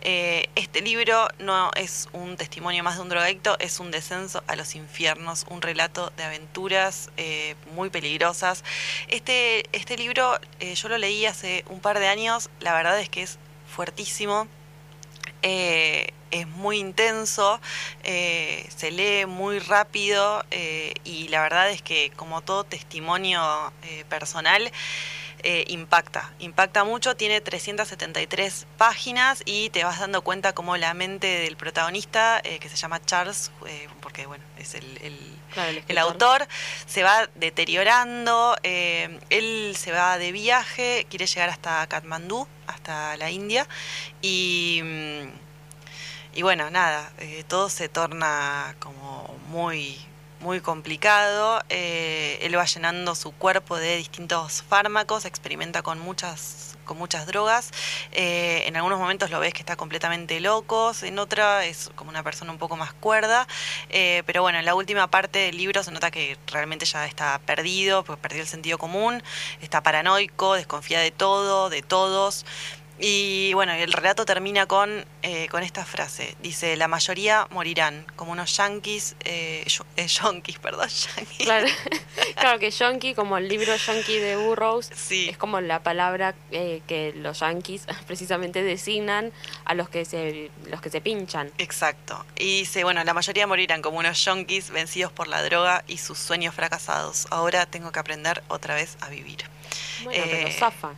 Eh, 0.00 0.48
este 0.54 0.80
libro 0.80 1.28
no 1.38 1.70
es 1.76 2.08
un 2.14 2.38
testimonio 2.38 2.82
más 2.82 2.96
de 2.96 3.02
un 3.02 3.10
drogadicto, 3.10 3.58
es 3.58 3.78
un 3.78 3.90
descenso 3.90 4.42
a 4.46 4.56
los 4.56 4.74
infiernos, 4.74 5.44
un 5.50 5.60
relato 5.60 6.14
de 6.16 6.24
aventuras 6.24 7.10
eh, 7.18 7.56
muy 7.74 7.90
peligrosas. 7.90 8.64
Este, 9.08 9.64
este 9.76 9.98
libro 9.98 10.38
eh, 10.60 10.74
yo 10.74 10.88
lo 10.88 10.96
leí 10.96 11.26
hace 11.26 11.66
un 11.68 11.80
par 11.80 11.98
de 11.98 12.08
años, 12.08 12.48
la 12.60 12.72
verdad 12.72 12.98
es 13.00 13.10
que 13.10 13.22
es 13.22 13.38
fuertísimo, 13.66 14.48
eh, 15.46 16.14
es 16.30 16.48
muy 16.48 16.78
intenso, 16.78 17.60
eh, 18.02 18.66
se 18.74 18.90
lee 18.90 19.26
muy 19.26 19.58
rápido 19.58 20.42
eh, 20.50 20.94
y 21.04 21.28
la 21.28 21.42
verdad 21.42 21.70
es 21.70 21.82
que 21.82 22.10
como 22.16 22.40
todo 22.40 22.64
testimonio 22.64 23.42
personal, 24.08 24.72
impacta, 25.66 26.32
impacta 26.38 26.84
mucho, 26.84 27.16
tiene 27.16 27.42
373 27.42 28.66
páginas 28.78 29.42
y 29.44 29.68
te 29.68 29.84
vas 29.84 30.00
dando 30.00 30.22
cuenta 30.22 30.54
como 30.54 30.78
la 30.78 30.94
mente 30.94 31.26
del 31.26 31.58
protagonista, 31.58 32.40
que 32.42 32.68
se 32.70 32.76
llama 32.76 33.04
Charles, 33.04 33.52
porque 34.00 34.24
bueno, 34.24 34.42
es 34.56 34.74
el, 34.74 35.20
Claro, 35.54 35.80
el 35.86 35.98
autor 35.98 36.46
se 36.86 37.02
va 37.02 37.28
deteriorando, 37.36 38.56
eh, 38.62 39.18
él 39.30 39.74
se 39.78 39.92
va 39.92 40.18
de 40.18 40.32
viaje, 40.32 41.06
quiere 41.08 41.26
llegar 41.26 41.48
hasta 41.48 41.86
Katmandú, 41.86 42.46
hasta 42.66 43.16
la 43.16 43.30
India, 43.30 43.66
y, 44.20 44.80
mm, 44.82 45.28
y 46.34 46.42
bueno, 46.42 46.70
nada, 46.70 47.12
eh, 47.18 47.44
todo 47.46 47.68
se 47.70 47.88
torna 47.88 48.74
como 48.80 49.34
muy, 49.48 49.96
muy 50.40 50.60
complicado. 50.60 51.62
eh, 51.68 52.38
él 52.42 52.56
va 52.58 52.64
llenando 52.64 53.14
su 53.14 53.32
cuerpo 53.32 53.76
de 53.78 53.96
distintos 53.96 54.62
fármacos, 54.68 55.24
experimenta 55.24 55.82
con 55.82 55.98
muchas 56.00 56.73
con 56.84 56.98
muchas 56.98 57.26
drogas. 57.26 57.70
eh, 58.12 58.64
en 58.66 58.76
algunos 58.76 58.98
momentos 58.98 59.30
lo 59.30 59.40
ves 59.40 59.52
que 59.52 59.60
está 59.60 59.76
completamente 59.76 60.40
loco, 60.40 60.92
en 61.02 61.18
otra 61.18 61.64
es 61.66 61.90
como 61.94 62.10
una 62.10 62.22
persona 62.22 62.52
un 62.52 62.58
poco 62.58 62.76
más 62.76 62.92
cuerda. 62.94 63.46
eh, 63.90 64.22
pero 64.26 64.42
bueno, 64.42 64.58
en 64.58 64.64
la 64.64 64.74
última 64.74 65.08
parte 65.08 65.38
del 65.40 65.56
libro 65.56 65.82
se 65.82 65.90
nota 65.90 66.10
que 66.10 66.36
realmente 66.46 66.84
ya 66.86 67.06
está 67.06 67.38
perdido, 67.40 68.04
pues 68.04 68.18
perdió 68.18 68.42
el 68.42 68.48
sentido 68.48 68.78
común, 68.78 69.22
está 69.60 69.82
paranoico, 69.82 70.54
desconfía 70.54 71.00
de 71.00 71.10
todo, 71.10 71.70
de 71.70 71.82
todos. 71.82 72.44
Y 72.98 73.52
bueno, 73.54 73.72
el 73.72 73.92
relato 73.92 74.24
termina 74.24 74.66
con, 74.66 75.04
eh, 75.22 75.48
con 75.48 75.64
esta 75.64 75.84
frase. 75.84 76.36
Dice, 76.42 76.76
la 76.76 76.86
mayoría 76.86 77.48
morirán, 77.50 78.06
como 78.14 78.30
unos 78.30 78.56
yanquis, 78.56 79.16
eh, 79.24 79.66
eh, 79.96 80.06
yonkis, 80.22 80.58
perdón, 80.60 80.88
yanquis. 80.88 81.38
Claro, 81.38 81.66
claro 82.36 82.58
que 82.60 82.70
Yonki, 82.70 83.14
como 83.14 83.36
el 83.36 83.48
libro 83.48 83.74
Yonki 83.74 84.18
de 84.18 84.36
Burroughs, 84.36 84.90
Sí. 84.94 85.28
es 85.28 85.36
como 85.36 85.60
la 85.60 85.82
palabra 85.82 86.34
eh, 86.52 86.82
que 86.86 87.12
los 87.16 87.40
yankees 87.40 87.86
precisamente 88.06 88.62
designan 88.62 89.32
a 89.64 89.74
los 89.74 89.88
que 89.88 90.04
se 90.04 90.50
los 90.66 90.80
que 90.80 90.88
se 90.90 91.00
pinchan. 91.00 91.50
Exacto. 91.58 92.24
Y 92.36 92.60
dice, 92.60 92.84
bueno, 92.84 93.02
la 93.02 93.12
mayoría 93.12 93.46
morirán 93.48 93.82
como 93.82 93.98
unos 93.98 94.24
yonkis 94.24 94.70
vencidos 94.70 95.10
por 95.10 95.26
la 95.26 95.42
droga 95.42 95.82
y 95.88 95.98
sus 95.98 96.18
sueños 96.18 96.54
fracasados. 96.54 97.26
Ahora 97.30 97.66
tengo 97.66 97.90
que 97.90 97.98
aprender 97.98 98.42
otra 98.48 98.76
vez 98.76 98.96
a 99.00 99.08
vivir. 99.08 99.38
Bueno, 100.04 100.24
pero 100.30 100.46
Eh, 100.48 100.52
zafa. 100.52 100.92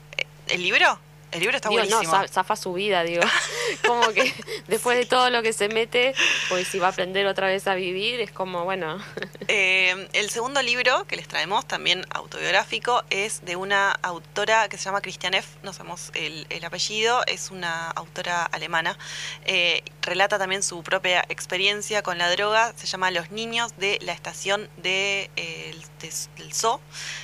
¿El 0.49 0.63
libro? 0.63 1.01
El 1.33 1.41
libro 1.41 1.57
está 1.57 1.69
Digo, 1.69 1.83
no, 1.83 1.89
buenísimo. 1.89 2.13
za- 2.23 2.29
zafa 2.29 2.57
su 2.57 2.73
vida, 2.73 3.03
digo. 3.03 3.23
como 3.87 4.09
que 4.13 4.33
después 4.69 4.97
de 4.99 5.07
todo 5.07 5.31
lo 5.31 5.43
que 5.43 5.53
se 5.53 5.69
mete, 5.69 6.15
pues 6.49 6.69
si 6.69 6.79
va 6.79 6.89
a 6.89 6.91
aprender 6.91 7.27
otra 7.27 7.47
vez 7.49 7.67
a 7.67 7.75
vivir, 7.75 8.21
es 8.21 8.31
como, 8.31 8.65
bueno, 8.65 8.99
Eh, 9.49 10.09
el 10.15 10.29
segundo 10.31 10.61
libro 10.61 11.07
que 11.07 11.15
les 11.15 11.29
traemos, 11.29 11.69
también 11.69 12.05
autobiográfico, 12.11 13.05
es 13.11 13.45
de 13.45 13.55
una 13.55 13.93
autora 13.93 14.69
que 14.69 14.77
se 14.77 14.85
llama 14.87 15.01
Christiane 15.01 15.39
F., 15.39 15.49
no 15.63 15.73
sabemos 15.73 16.11
el, 16.15 16.49
el 16.51 16.65
apellido, 16.65 17.23
es 17.29 17.53
una 17.53 17.91
autora 17.93 18.43
alemana. 18.45 18.99
Eh, 19.45 19.85
relata 20.03 20.37
también 20.41 20.65
su 20.65 20.83
propia 20.83 21.25
experiencia 21.29 22.03
con 22.03 22.19
la 22.19 22.29
droga, 22.29 22.73
se 22.77 22.87
llama 22.89 23.13
Los 23.13 23.31
niños 23.31 23.77
de 23.77 24.01
la 24.03 24.13
estación 24.15 24.69
de, 24.79 25.31
eh, 25.37 25.71
el- 25.71 25.83
de- 26.01 26.13
del 26.43 26.53
zoo, 26.53 26.81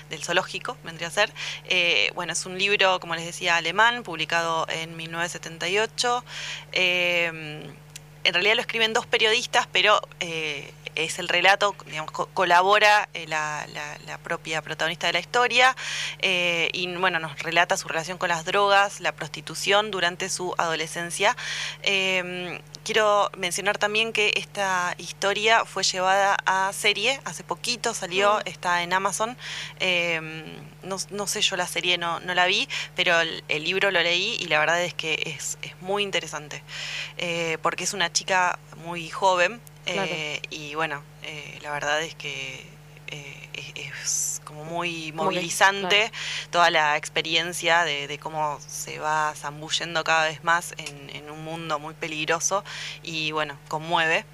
del 0.08 0.22
zoológico, 0.22 0.76
vendría 0.84 1.08
a 1.08 1.10
ser. 1.10 1.32
Eh, 1.64 2.12
bueno, 2.14 2.32
es 2.34 2.46
un 2.46 2.56
libro, 2.56 3.00
como 3.00 3.16
les 3.16 3.24
decía, 3.24 3.56
alemán, 3.56 4.04
publicado 4.04 4.64
en 4.68 4.96
1978. 4.96 6.24
Eh, 6.72 7.62
en 8.24 8.34
realidad 8.34 8.54
lo 8.54 8.60
escriben 8.60 8.92
dos 8.92 9.04
periodistas, 9.06 9.66
pero 9.72 10.00
eh, 10.20 10.72
es 10.94 11.18
el 11.18 11.26
relato, 11.28 11.74
digamos, 11.86 12.12
co- 12.12 12.28
colabora 12.34 13.08
eh, 13.14 13.26
la, 13.26 13.66
la- 13.72 13.98
la 14.06 14.18
propia 14.18 14.62
protagonista 14.62 15.08
de 15.08 15.14
la 15.14 15.18
historia 15.18 15.74
eh, 16.20 16.68
y 16.72 16.86
bueno, 16.96 17.18
nos 17.18 17.36
relata 17.42 17.76
su 17.76 17.88
relación 17.88 18.18
con 18.18 18.28
las 18.28 18.44
drogas, 18.44 19.00
la 19.00 19.10
prostitución 19.12 19.90
durante 19.90 20.28
su 20.28 20.54
adolescencia. 20.58 21.36
Eh, 21.82 22.60
quiero 22.84 23.28
mencionar 23.38 23.78
también 23.78 24.12
que 24.12 24.34
esta 24.36 24.94
historia 24.98 25.64
fue 25.64 25.82
llevada 25.82 26.36
a 26.46 26.72
serie, 26.72 27.20
hace 27.24 27.42
poquito 27.42 27.92
salió, 27.92 28.34
Mm. 28.34 28.42
está 28.48 28.82
en 28.84 28.92
Amazon. 28.92 29.36
No, 30.82 30.96
no 31.10 31.26
sé, 31.26 31.40
yo 31.40 31.56
la 31.56 31.66
serie 31.66 31.98
no, 31.98 32.20
no 32.20 32.34
la 32.34 32.46
vi, 32.46 32.68
pero 32.96 33.20
el, 33.20 33.44
el 33.48 33.64
libro 33.64 33.90
lo 33.90 34.02
leí 34.02 34.36
y 34.40 34.46
la 34.46 34.58
verdad 34.58 34.82
es 34.82 34.94
que 34.94 35.22
es, 35.26 35.58
es 35.62 35.80
muy 35.80 36.02
interesante, 36.02 36.62
eh, 37.18 37.58
porque 37.62 37.84
es 37.84 37.92
una 37.94 38.12
chica 38.12 38.58
muy 38.84 39.08
joven 39.08 39.60
Claro. 39.84 40.02
eh, 40.12 40.40
y 40.50 40.76
bueno, 40.76 41.02
eh, 41.24 41.58
la 41.62 41.72
verdad 41.72 42.00
es 42.02 42.14
que 42.14 42.64
es, 43.08 43.72
es 43.74 44.40
como 44.44 44.64
muy 44.64 45.10
movilizante 45.12 46.10
claro. 46.10 46.48
toda 46.50 46.70
la 46.70 46.96
experiencia 46.96 47.84
de, 47.84 48.06
de 48.06 48.18
cómo 48.18 48.60
se 48.66 48.98
va 49.00 49.34
zambullendo 49.36 50.04
cada 50.04 50.26
vez 50.28 50.44
más 50.44 50.72
en, 50.78 51.10
en 51.10 51.30
un 51.30 51.42
mundo 51.44 51.78
muy 51.80 51.94
peligroso 51.94 52.64
y 53.02 53.32
bueno, 53.32 53.58
conmueve. 53.68 54.24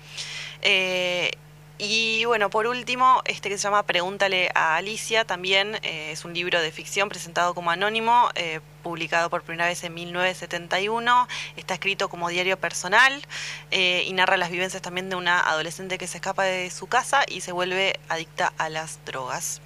Y 1.80 2.24
bueno, 2.24 2.50
por 2.50 2.66
último, 2.66 3.22
este 3.24 3.48
que 3.48 3.56
se 3.56 3.62
llama 3.62 3.84
Pregúntale 3.84 4.50
a 4.56 4.74
Alicia, 4.74 5.24
también 5.24 5.76
eh, 5.82 6.10
es 6.10 6.24
un 6.24 6.34
libro 6.34 6.60
de 6.60 6.72
ficción 6.72 7.08
presentado 7.08 7.54
como 7.54 7.70
anónimo, 7.70 8.28
eh, 8.34 8.58
publicado 8.82 9.30
por 9.30 9.42
primera 9.42 9.66
vez 9.66 9.84
en 9.84 9.94
1971. 9.94 11.28
Está 11.56 11.74
escrito 11.74 12.08
como 12.08 12.30
diario 12.30 12.58
personal 12.58 13.24
eh, 13.70 14.02
y 14.06 14.12
narra 14.12 14.36
las 14.36 14.50
vivencias 14.50 14.82
también 14.82 15.08
de 15.08 15.14
una 15.14 15.40
adolescente 15.40 15.98
que 15.98 16.08
se 16.08 16.18
escapa 16.18 16.42
de 16.42 16.68
su 16.70 16.88
casa 16.88 17.22
y 17.28 17.42
se 17.42 17.52
vuelve 17.52 18.00
adicta 18.08 18.52
a 18.58 18.68
las 18.68 18.98
drogas. 19.04 19.60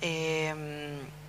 Eh, 0.00 0.54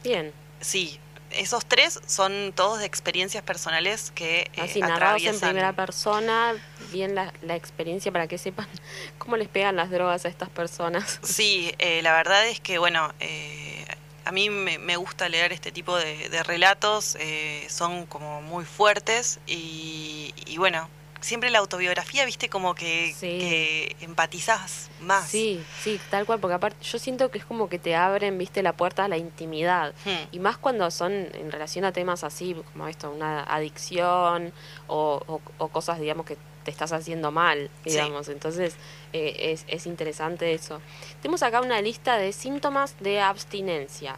bien. 0.02 0.32
sí, 0.62 0.98
esos 1.34 1.66
tres 1.66 2.00
son 2.06 2.54
todos 2.56 2.80
de 2.80 2.86
experiencias 2.86 3.44
personales 3.44 4.12
que 4.12 4.50
eh, 4.54 4.62
Así, 4.62 4.80
narrados 4.80 5.24
en 5.24 5.40
primera 5.40 5.74
persona, 5.74 6.54
bien 6.92 7.16
la, 7.16 7.34
la 7.42 7.56
experiencia 7.56 8.12
para 8.12 8.28
que 8.28 8.38
sepan 8.38 8.68
cómo 9.18 9.38
les 9.38 9.48
pegan 9.48 9.76
las 9.76 9.90
drogas 9.90 10.26
a 10.26 10.30
estas 10.30 10.50
personas. 10.50 11.20
Sí, 11.24 11.74
eh, 11.80 12.02
la 12.02 12.14
verdad 12.14 12.48
es 12.48 12.60
que, 12.60 12.78
bueno, 12.78 13.14
eh, 13.20 13.86
a 14.26 14.32
mí 14.32 14.50
me, 14.50 14.78
me 14.78 14.98
gusta 14.98 15.30
leer 15.30 15.52
este 15.54 15.72
tipo 15.72 15.98
de, 15.98 16.30
de 16.30 16.44
relatos, 16.44 17.16
eh, 17.20 17.66
son 17.70 18.06
como 18.06 18.42
muy 18.42 18.66
fuertes 18.66 19.40
y, 19.48 20.34
y, 20.46 20.58
bueno, 20.58 20.88
siempre 21.22 21.50
la 21.52 21.60
autobiografía, 21.60 22.26
viste, 22.26 22.50
como 22.50 22.74
que, 22.74 23.14
Sí. 23.16 23.38
que 23.40 23.96
empatizás 24.02 24.90
más. 25.02 25.28
Sí, 25.30 25.64
sí, 25.82 26.00
tal 26.10 26.26
cual, 26.26 26.40
porque 26.40 26.56
aparte 26.56 26.84
yo 26.84 26.98
siento 26.98 27.30
que 27.30 27.38
es 27.38 27.46
como 27.46 27.70
que 27.70 27.78
te 27.80 27.96
abren, 27.96 28.38
viste, 28.40 28.64
la 28.64 28.74
puerta 28.74 29.06
a 29.06 29.08
la 29.08 29.18
intimidad. 29.18 29.94
Hmm. 30.06 30.28
Y 30.32 30.40
más 30.40 30.58
cuando 30.58 30.90
son 30.92 31.12
en 31.14 31.52
relación 31.52 31.86
a 31.86 31.92
temas 31.92 32.24
así, 32.24 32.56
como 32.74 32.88
esto, 32.88 33.12
una 33.12 33.44
adicción 33.44 34.52
o, 34.88 35.22
o- 35.28 35.42
o 35.58 35.68
cosas, 35.70 36.00
digamos, 36.00 36.26
que 36.26 36.38
te 36.64 36.72
estás 36.72 36.92
haciendo 36.92 37.32
mal, 37.32 37.70
Sí. 37.84 37.92
digamos. 37.92 38.30
Entonces, 38.30 38.76
eh, 39.14 39.52
es, 39.54 39.66
es 39.68 39.86
interesante 39.88 40.54
eso. 40.54 40.82
Tenemos 41.22 41.44
acá 41.44 41.62
una 41.62 41.82
lista 41.82 42.18
de 42.18 42.32
síntomas 42.34 42.96
de 43.00 43.20
abstinencia, 43.22 44.16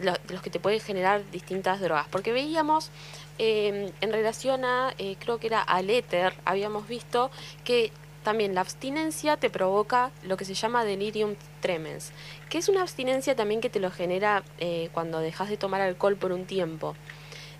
lo- 0.00 0.14
los 0.28 0.42
que 0.42 0.50
te 0.50 0.60
pueden 0.60 0.80
generar 0.80 1.22
distintas 1.30 1.80
drogas. 1.80 2.06
Porque 2.10 2.32
veíamos 2.32 2.90
eh, 3.38 3.92
en 4.00 4.12
relación 4.12 4.64
a, 4.64 4.94
eh, 4.98 5.16
creo 5.18 5.38
que 5.38 5.48
era 5.48 5.60
al 5.60 5.90
éter, 5.90 6.32
habíamos 6.46 6.88
visto 6.88 7.30
que 7.64 7.92
también 8.24 8.54
la 8.54 8.62
abstinencia 8.62 9.36
te 9.36 9.50
provoca 9.50 10.10
lo 10.24 10.36
que 10.36 10.44
se 10.44 10.54
llama 10.54 10.84
delirium 10.84 11.36
tremens, 11.60 12.12
que 12.48 12.58
es 12.58 12.68
una 12.68 12.80
abstinencia 12.82 13.36
también 13.36 13.60
que 13.60 13.68
te 13.70 13.78
lo 13.78 13.90
genera 13.90 14.42
eh, 14.58 14.88
cuando 14.92 15.20
dejas 15.20 15.48
de 15.48 15.56
tomar 15.56 15.80
alcohol 15.82 16.16
por 16.16 16.32
un 16.32 16.44
tiempo. 16.46 16.96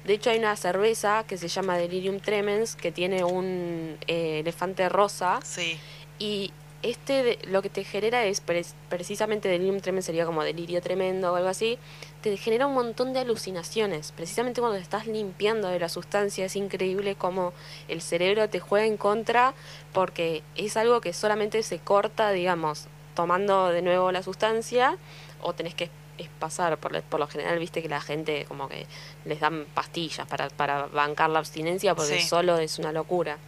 De 0.07 0.15
hecho, 0.15 0.31
hay 0.31 0.39
una 0.39 0.55
cerveza 0.57 1.25
que 1.27 1.37
se 1.37 1.49
llama 1.49 1.77
Delirium 1.77 2.21
Tremens 2.21 2.77
que 2.77 2.93
tiene 2.93 3.25
un 3.25 3.99
eh, 4.07 4.41
elefante 4.41 4.89
rosa 4.89 5.41
Sí. 5.43 5.79
y 6.19 6.53
este 6.83 7.25
de- 7.25 7.39
lo 7.49 7.63
que 7.63 7.71
te 7.71 7.83
genera 7.83 8.25
es 8.27 8.41
precisamente 8.89 9.49
delirium 9.49 9.81
tremens 9.81 10.05
sería 10.05 10.25
como 10.25 10.45
delirio 10.45 10.81
tremendo 10.81 11.33
o 11.33 11.37
algo 11.37 11.49
así, 11.49 11.79
te 12.23 12.37
genera 12.37 12.67
un 12.69 12.75
montón 12.75 13.13
de 13.13 13.21
alucinaciones, 13.21 14.13
precisamente 14.13 14.61
cuando 14.61 14.77
te 14.77 14.83
estás 14.83 15.07
limpiando 15.09 15.69
de 15.69 15.81
la 15.81 15.89
sustancia, 15.89 16.45
es 16.45 16.55
increíble 16.55 17.17
cómo 17.17 17.53
el 17.89 18.01
cerebro 18.03 18.49
te 18.49 18.61
juega 18.61 18.87
en 18.87 18.97
contra 18.99 19.55
porque 19.93 20.43
es 20.55 20.77
algo 20.77 21.01
que 21.01 21.13
solamente 21.13 21.63
se 21.65 21.79
corta, 21.81 22.31
digamos, 22.31 22.87
tomando 23.15 23.69
de 23.71 23.83
nuevo 23.83 24.13
la 24.13 24.23
sustancia 24.23 24.97
o 25.43 25.55
tenés 25.55 25.75
que 25.75 25.91
es 26.19 26.29
pasar, 26.39 26.79
por, 26.79 26.93
lo- 26.93 27.03
por 27.03 27.21
lo 27.21 27.27
general 27.27 27.59
viste 27.59 27.83
que 27.83 27.89
la 27.89 28.01
gente 28.01 28.45
como 28.47 28.69
que 28.69 28.87
les 29.25 29.41
dan 29.41 29.67
pastillas 29.75 30.27
para, 30.27 30.49
para 30.51 30.87
bancar 30.87 31.31
la 31.31 31.39
abstinencia 31.41 31.95
porque 31.95 32.21
Sí. 32.21 32.29
solo 32.29 32.59
es 32.59 32.79
una 32.79 32.93
locura. 32.93 33.39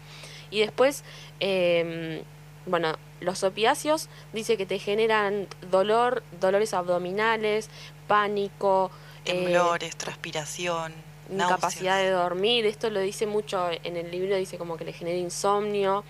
Y 0.51 0.61
después, 0.61 1.05
eh, 1.41 2.23
bueno, 2.67 2.95
los 3.21 3.43
opiáceos 3.45 4.09
dice 4.33 4.57
que 4.57 4.67
te 4.67 4.79
generan 4.79 5.47
dolor, 5.71 6.23
dolores 6.41 6.73
abdominales, 6.75 7.69
pánico, 8.07 8.91
eh, 9.25 9.33
Temblores, 9.33 9.97
transpiración, 9.97 10.93
incapacidad 11.31 11.93
náuseas. 11.97 11.99
de 12.03 12.11
dormir. 12.11 12.67
Esto 12.67 12.89
lo 12.91 13.01
dice 13.01 13.27
mucho 13.27 13.69
en 13.71 13.97
el 13.97 14.11
libro, 14.11 14.37
dice 14.37 14.57
como 14.59 14.77
que 14.77 14.85
le 14.85 14.93
genera 14.93 15.19
insomnio. 15.19 16.05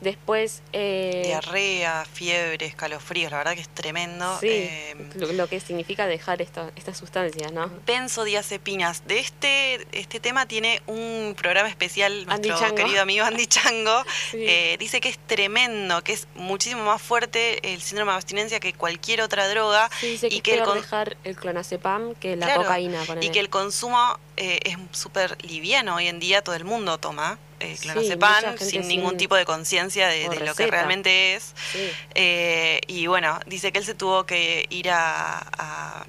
Después, 0.00 0.62
eh, 0.74 1.22
Diarrea, 1.24 2.04
fiebre, 2.12 2.66
escalofríos, 2.66 3.30
la 3.32 3.38
verdad 3.38 3.54
que 3.54 3.60
es 3.62 3.68
tremendo. 3.68 4.38
sí, 4.40 4.48
Eh, 4.50 4.94
lo, 5.14 5.32
lo 5.32 5.48
que 5.48 5.58
significa 5.60 6.06
dejar 6.06 6.42
esto, 6.42 6.70
estas 6.76 6.98
sustancias, 6.98 7.50
¿no? 7.52 7.70
benzodiazepinas. 7.86 9.06
De 9.06 9.18
este, 9.18 9.86
este 9.92 10.20
tema 10.20 10.46
tiene 10.46 10.82
un 10.86 11.34
programa 11.36 11.68
especial 11.68 12.26
Andy 12.28 12.48
nuestro 12.48 12.58
Chango. 12.68 12.74
querido 12.76 13.02
amigo 13.02 13.24
Andy 13.24 13.46
Chango. 13.46 14.02
Sí. 14.30 14.44
Eh, 14.46 14.76
dice 14.78 15.00
que 15.00 15.08
es 15.08 15.18
tremendo, 15.18 16.02
que 16.02 16.12
es 16.12 16.26
muchísimo 16.34 16.84
más 16.84 17.00
fuerte 17.00 17.72
el 17.72 17.80
síndrome 17.80 18.10
de 18.12 18.16
abstinencia 18.16 18.58
que 18.60 18.72
cualquier 18.72 19.20
otra 19.22 19.48
droga. 19.48 19.88
Sí, 20.00 20.08
dice 20.08 20.28
que 20.28 20.34
y 20.34 20.38
es 20.38 20.42
que 20.42 20.50
el 20.52 20.56
peor 20.58 20.68
con- 20.68 20.80
dejar 20.80 21.16
el 21.22 21.36
clonazepam 21.36 22.14
que 22.16 22.34
la 22.36 22.46
Claro, 22.46 22.62
cocaína. 22.62 23.02
Y 23.02 23.06
ponele. 23.06 23.30
que 23.30 23.38
el 23.40 23.48
consumo 23.50 24.18
eh, 24.36 24.60
es 24.64 24.76
súper 24.92 25.36
liviano. 25.44 25.96
Hoy 25.96 26.08
en 26.08 26.20
día 26.20 26.42
todo 26.42 26.54
el 26.54 26.64
mundo 26.64 26.98
toma 26.98 27.38
eh, 27.60 27.76
clonazepam 27.80 28.58
sin 28.58 28.68
sin- 28.82 28.88
ningún 28.88 29.16
tipo 29.16 29.34
de 29.34 29.44
conciencia 29.44 30.08
de, 30.08 30.28
lo 30.40 30.54
que 30.54 30.66
realmente 30.70 31.34
es. 31.34 31.54
Sí. 31.72 31.90
Eh, 32.14 32.80
y 32.86 33.06
bueno, 33.06 33.40
dice 33.46 33.72
que 33.72 33.78
él 33.78 33.84
se 33.84 33.94
tuvo 33.94 34.24
que 34.26 34.66
ir 34.70 34.90
a... 34.90 35.38
a, 35.58 36.06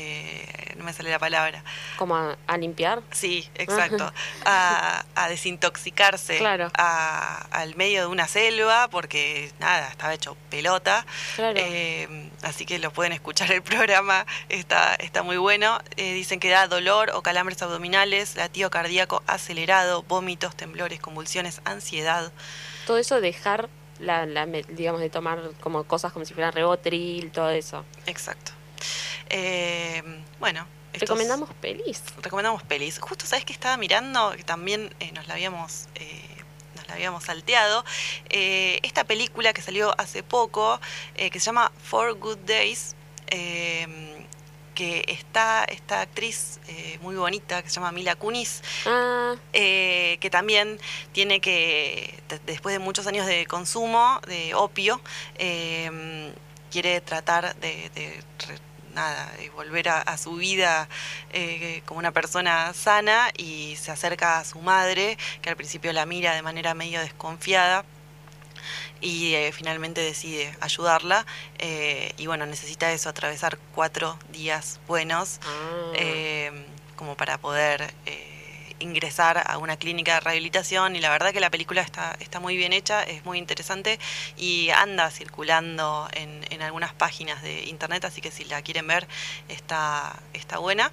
eh, 0.00 0.74
no 0.76 0.84
me 0.84 0.92
sale 0.92 1.10
la 1.10 1.18
palabra. 1.18 1.62
Como 1.96 2.16
a, 2.16 2.36
a 2.46 2.56
limpiar. 2.56 3.02
Sí, 3.12 3.48
exacto. 3.54 4.12
A, 4.44 5.04
a 5.14 5.28
desintoxicarse 5.28 6.38
Claro. 6.38 6.70
a- 6.74 7.46
al 7.50 7.76
medio 7.76 8.00
de 8.00 8.06
una 8.06 8.26
selva 8.28 8.88
porque 8.88 9.52
nada, 9.58 9.88
estaba 9.88 10.14
hecho 10.14 10.36
pelota. 10.50 11.04
Claro. 11.36 11.58
Eh, 11.60 12.30
así 12.42 12.64
que 12.66 12.78
lo 12.78 12.90
pueden 12.92 13.12
escuchar 13.12 13.52
el 13.52 13.62
programa, 13.62 14.26
está, 14.48 14.94
está 14.94 15.22
muy 15.22 15.36
bueno. 15.36 15.78
Eh, 15.96 16.14
dicen 16.14 16.40
que 16.40 16.48
da 16.50 16.66
dolor 16.66 17.10
o 17.14 17.22
calambres 17.22 17.60
abdominales, 17.62 18.36
latido 18.36 18.70
cardíaco 18.70 19.22
acelerado, 19.26 20.02
vómitos, 20.04 20.56
temblores, 20.56 21.00
convulsiones, 21.00 21.60
ansiedad. 21.64 22.32
Todo 22.86 22.98
eso 22.98 23.20
dejar, 23.20 23.68
la, 23.98 24.24
la 24.26 24.46
digamos, 24.46 25.00
de 25.00 25.10
tomar 25.10 25.38
como 25.60 25.84
cosas 25.84 26.12
como 26.12 26.24
si 26.24 26.32
fuera 26.34 26.50
rebotril, 26.50 27.30
todo 27.30 27.50
eso. 27.50 27.84
Exacto. 28.06 28.52
Eh, 29.30 30.02
bueno. 30.38 30.66
estos- 30.92 31.08
Recomendamos 31.08 31.50
pelis. 31.60 32.02
recomendamos 32.20 32.62
pelis. 32.64 32.98
Justo 32.98 33.24
sabes 33.26 33.44
que 33.44 33.52
estaba 33.52 33.76
mirando, 33.76 34.32
que 34.36 34.42
también 34.44 34.92
eh, 35.00 35.12
nos 35.12 35.26
la 35.28 35.34
habíamos 35.34 35.86
eh, 35.94 36.26
nos 36.76 36.86
la 36.88 36.94
habíamos 36.94 37.24
salteado. 37.24 37.84
eh, 38.28 38.78
esta 38.82 39.04
película 39.04 39.52
que 39.52 39.62
salió 39.62 39.94
hace 40.00 40.22
poco, 40.22 40.80
eh, 41.16 41.30
que 41.30 41.38
se 41.40 41.46
llama 41.46 41.70
Four 41.84 42.14
Good 42.14 42.38
Days, 42.38 42.94
eh, 43.28 43.86
que 44.74 45.04
está 45.08 45.64
esta 45.64 46.00
actriz 46.00 46.58
muy 47.02 47.14
bonita 47.14 47.62
que 47.62 47.68
se 47.68 47.74
llama 47.76 47.92
Mila 47.92 48.14
Kunis, 48.16 48.62
Ah, 48.86 49.34
que 49.52 50.28
también 50.30 50.78
tiene 51.12 51.40
que, 51.40 52.18
de- 52.28 52.38
después 52.46 52.72
de 52.72 52.78
muchos 52.78 53.06
años 53.06 53.26
de 53.26 53.46
consumo 53.46 54.20
de 54.26 54.54
opio, 54.54 55.00
quiere 56.70 57.00
tratar 57.02 57.54
de, 57.56 57.90
nada, 58.94 59.32
volver 59.54 59.88
a, 59.88 60.00
a 60.00 60.18
su 60.18 60.34
vida 60.34 60.88
eh, 61.32 61.82
como 61.86 61.98
una 61.98 62.12
persona 62.12 62.72
sana 62.74 63.30
y 63.36 63.76
se 63.76 63.90
acerca 63.90 64.38
a 64.38 64.44
su 64.44 64.60
madre, 64.60 65.16
que 65.42 65.50
al 65.50 65.56
principio 65.56 65.92
la 65.92 66.06
mira 66.06 66.34
de 66.34 66.42
manera 66.42 66.74
medio 66.74 67.00
desconfiada 67.00 67.84
y 69.00 69.34
eh, 69.34 69.52
finalmente 69.52 70.00
decide 70.00 70.54
ayudarla 70.60 71.24
eh, 71.58 72.12
y 72.18 72.26
bueno, 72.26 72.46
necesita 72.46 72.92
eso, 72.92 73.08
atravesar 73.08 73.58
cuatro 73.74 74.18
días 74.32 74.80
buenos 74.86 75.40
ah. 75.44 76.50
como 76.96 77.16
para 77.16 77.38
poder 77.38 77.94
ingresar 78.80 79.42
a 79.46 79.58
una 79.58 79.76
clínica 79.76 80.14
de 80.14 80.20
rehabilitación 80.20 80.96
y 80.96 81.00
la 81.00 81.10
verdad 81.10 81.32
que 81.32 81.40
la 81.40 81.50
película 81.50 81.80
está, 81.82 82.16
está 82.20 82.40
muy 82.40 82.56
bien 82.56 82.72
hecha, 82.72 83.02
es 83.02 83.24
muy 83.24 83.38
interesante 83.38 83.98
y 84.36 84.70
anda 84.70 85.10
circulando 85.10 86.08
en, 86.12 86.44
en 86.50 86.62
algunas 86.62 86.92
páginas 86.92 87.42
de 87.42 87.64
internet, 87.64 88.04
así 88.04 88.20
que 88.20 88.30
si 88.30 88.44
la 88.44 88.62
quieren 88.62 88.86
ver 88.86 89.06
está, 89.48 90.16
está 90.32 90.58
buena. 90.58 90.90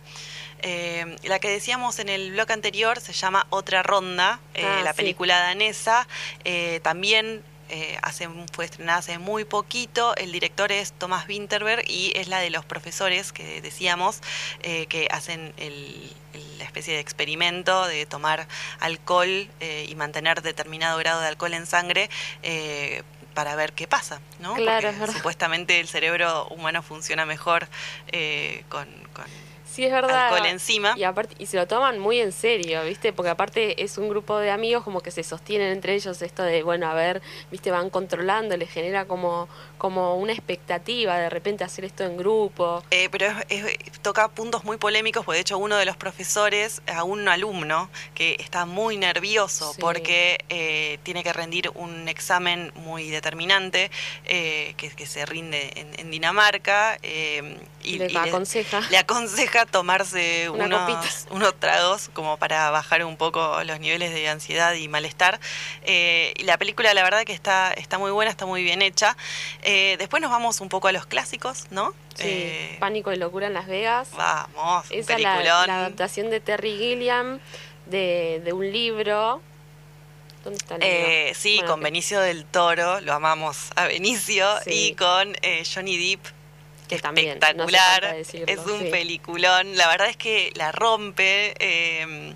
Eh, 0.62 1.16
la 1.24 1.40
que 1.40 1.50
decíamos 1.50 2.00
en 2.00 2.10
el 2.10 2.32
blog 2.32 2.52
anterior 2.52 3.00
se 3.00 3.14
llama 3.14 3.46
Otra 3.50 3.84
Ronda, 3.84 4.40
eh, 4.54 4.66
Ah, 4.66 4.82
la 4.84 4.92
sí. 4.94 4.98
película 4.98 5.40
danesa, 5.40 6.08
eh, 6.44 6.80
también 6.84 7.44
eh, 7.70 7.98
hace, 8.02 8.28
fue 8.52 8.66
estrenada 8.66 9.00
hace 9.00 9.18
muy 9.20 9.46
poquito. 9.46 10.16
El 10.16 10.32
director 10.32 10.72
es 10.72 10.94
Thomas 10.94 11.28
Winterberg 11.28 11.84
y 11.90 12.12
es 12.16 12.28
la 12.28 12.40
de 12.40 12.50
los 12.50 12.66
profesores 12.66 13.32
que 13.32 13.62
decíamos 13.62 14.22
eh, 14.64 14.86
que 14.88 15.08
hacen 15.12 15.54
el- 15.58 16.14
la 16.60 16.64
especie 16.66 16.94
de 16.94 17.00
experimento 17.00 17.86
de 17.88 18.06
tomar 18.06 18.48
alcohol 18.80 19.48
eh, 19.60 19.86
y 19.90 19.96
mantener 19.96 20.42
determinado 20.42 20.98
grado 21.00 21.22
de 21.22 21.28
alcohol 21.28 21.54
en 21.54 21.66
sangre. 21.66 22.10
eh, 22.44 23.04
para 23.34 23.56
ver 23.56 23.74
qué 23.74 23.88
pasa, 23.88 24.20
¿no? 24.40 24.56
Claro, 24.56 24.92
Porque 24.98 25.14
supuestamente 25.14 25.80
el 25.80 25.88
cerebro 25.88 26.48
humano 26.48 26.82
funciona 26.82 27.24
mejor 27.28 27.68
eh, 28.12 28.64
con, 28.68 28.88
con 29.14 29.26
Sí, 29.78 29.86
es 29.86 29.92
verdad. 29.92 30.30
alcohol 30.30 30.48
encima. 30.48 30.96
Y 30.98 31.04
aparte, 31.04 31.36
y 31.38 31.46
se 31.46 31.56
lo 31.56 31.68
toman 31.68 32.00
muy 32.00 32.20
en 32.20 32.32
serio, 32.32 32.84
¿viste? 32.84 33.14
Porque 33.14 33.30
aparte 33.30 33.84
es 33.84 34.00
un 34.00 34.10
grupo 34.10 34.40
de 34.40 34.50
amigos 34.50 34.84
como 34.84 35.02
que 35.02 35.12
se 35.12 35.22
sostienen 35.24 35.72
entre 35.72 35.94
ellos 35.94 36.20
esto 36.24 36.42
de, 36.42 36.64
bueno, 36.64 36.88
a 36.90 36.96
ver, 36.96 37.22
¿viste? 37.52 37.70
Van 37.70 37.92
controlando, 37.92 38.58
les 38.58 38.72
genera 38.72 39.06
como, 39.06 39.48
como 39.78 40.16
una 40.18 40.34
expectativa 40.34 41.16
de 41.20 41.30
repente 41.30 41.64
hacer 41.64 41.86
esto 41.86 42.04
en 42.04 42.18
grupo. 42.18 42.84
Eh, 42.90 43.08
pero 43.12 43.28
es- 43.50 43.66
es- 43.66 44.00
toca 44.02 44.30
puntos 44.30 44.64
muy 44.64 44.78
polémicos, 44.78 45.24
porque 45.24 45.36
de 45.38 45.42
hecho 45.42 45.60
uno 45.60 45.78
de 45.78 45.86
los 45.86 45.96
profesores, 45.96 46.82
a 46.88 47.04
un 47.04 47.28
alumno 47.30 47.92
que 48.16 48.36
está 48.40 48.66
muy 48.66 48.98
nervioso 48.98 49.74
Sí. 49.74 49.80
porque 49.80 50.40
eh, 50.50 50.98
tiene 51.04 51.24
que 51.24 51.34
rendir 51.34 51.70
un 51.76 52.08
examen 52.08 52.72
muy 52.78 53.10
determinante 53.10 53.92
eh, 54.26 54.74
que, 54.78 54.90
que 54.90 55.06
se 55.06 55.24
rinde 55.28 55.72
en, 55.76 56.00
en 56.00 56.10
Dinamarca 56.10 56.98
y, 57.88 57.98
les 58.00 58.12
y 58.12 58.14
le- 58.16 58.20
aconseja. 58.20 58.82
le 58.90 58.98
aconseja 58.98 59.66
tomarse 59.66 60.50
Una 60.54 60.66
unos, 60.66 61.28
unos 61.32 61.60
tragos 61.60 62.10
como 62.14 62.38
para 62.38 62.70
bajar 62.72 63.04
un 63.06 63.18
poco 63.18 63.64
los 63.64 63.80
niveles 63.80 64.14
de 64.14 64.28
ansiedad 64.30 64.74
y 64.74 64.88
malestar. 64.88 65.40
Eh, 65.84 66.34
y 66.38 66.44
la 66.44 66.58
película 66.58 66.94
la 66.94 67.04
verdad 67.04 67.24
que 67.24 67.34
está, 67.34 67.72
está 67.74 67.98
muy 67.98 68.12
buena, 68.12 68.30
está 68.32 68.46
muy 68.46 68.64
bien 68.64 68.82
hecha. 68.82 69.16
Eh, 69.62 69.96
después 70.00 70.22
nos 70.22 70.32
vamos 70.32 70.62
un 70.62 70.70
poco 70.70 70.88
a 70.88 70.92
los 70.92 71.06
clásicos, 71.06 71.66
¿no? 71.72 71.92
Sí, 72.16 72.24
Eh, 72.26 72.78
Pánico 72.80 73.12
y 73.12 73.16
Locura 73.18 73.48
en 73.48 73.54
Las 73.54 73.68
Vegas. 73.68 74.10
vamos, 74.18 74.90
un 74.90 74.98
Esa 74.98 75.16
es 75.16 75.22
la, 75.22 75.36
adaptación 75.64 76.30
de 76.30 76.40
Terry 76.40 76.78
Gilliam 76.78 77.40
de, 77.86 78.42
de 78.44 78.54
un 78.54 78.72
libro. 78.72 79.42
¿Dónde 80.44 80.58
está 80.58 80.76
el 80.76 80.82
libro? 80.82 80.96
Eh, 80.98 81.34
sí, 81.36 81.56
Bueno, 81.58 81.72
con 81.72 81.80
que- 81.80 81.84
Benicio 81.86 82.20
del 82.22 82.46
Toro, 82.46 83.02
lo 83.02 83.14
amamos 83.14 83.70
a 83.76 83.86
Benicio, 83.88 84.48
Sí. 84.64 84.90
y 84.92 84.96
con 84.96 85.36
eh, 85.42 85.64
Johnny 85.72 85.98
Depp, 85.98 86.26
que 86.88 87.00
también, 87.00 87.28
no 87.28 87.32
hace 87.32 87.46
espectacular, 87.46 88.02
falta 88.02 88.16
decirlo, 88.16 88.48
es 88.48 88.60
un 88.60 88.80
sí. 88.80 88.92
peliculón, 88.92 89.76
la 89.78 89.88
verdad 89.88 90.10
es 90.10 90.18
que 90.18 90.52
la 90.56 90.72
rompe. 90.72 91.54
eh, 91.60 92.34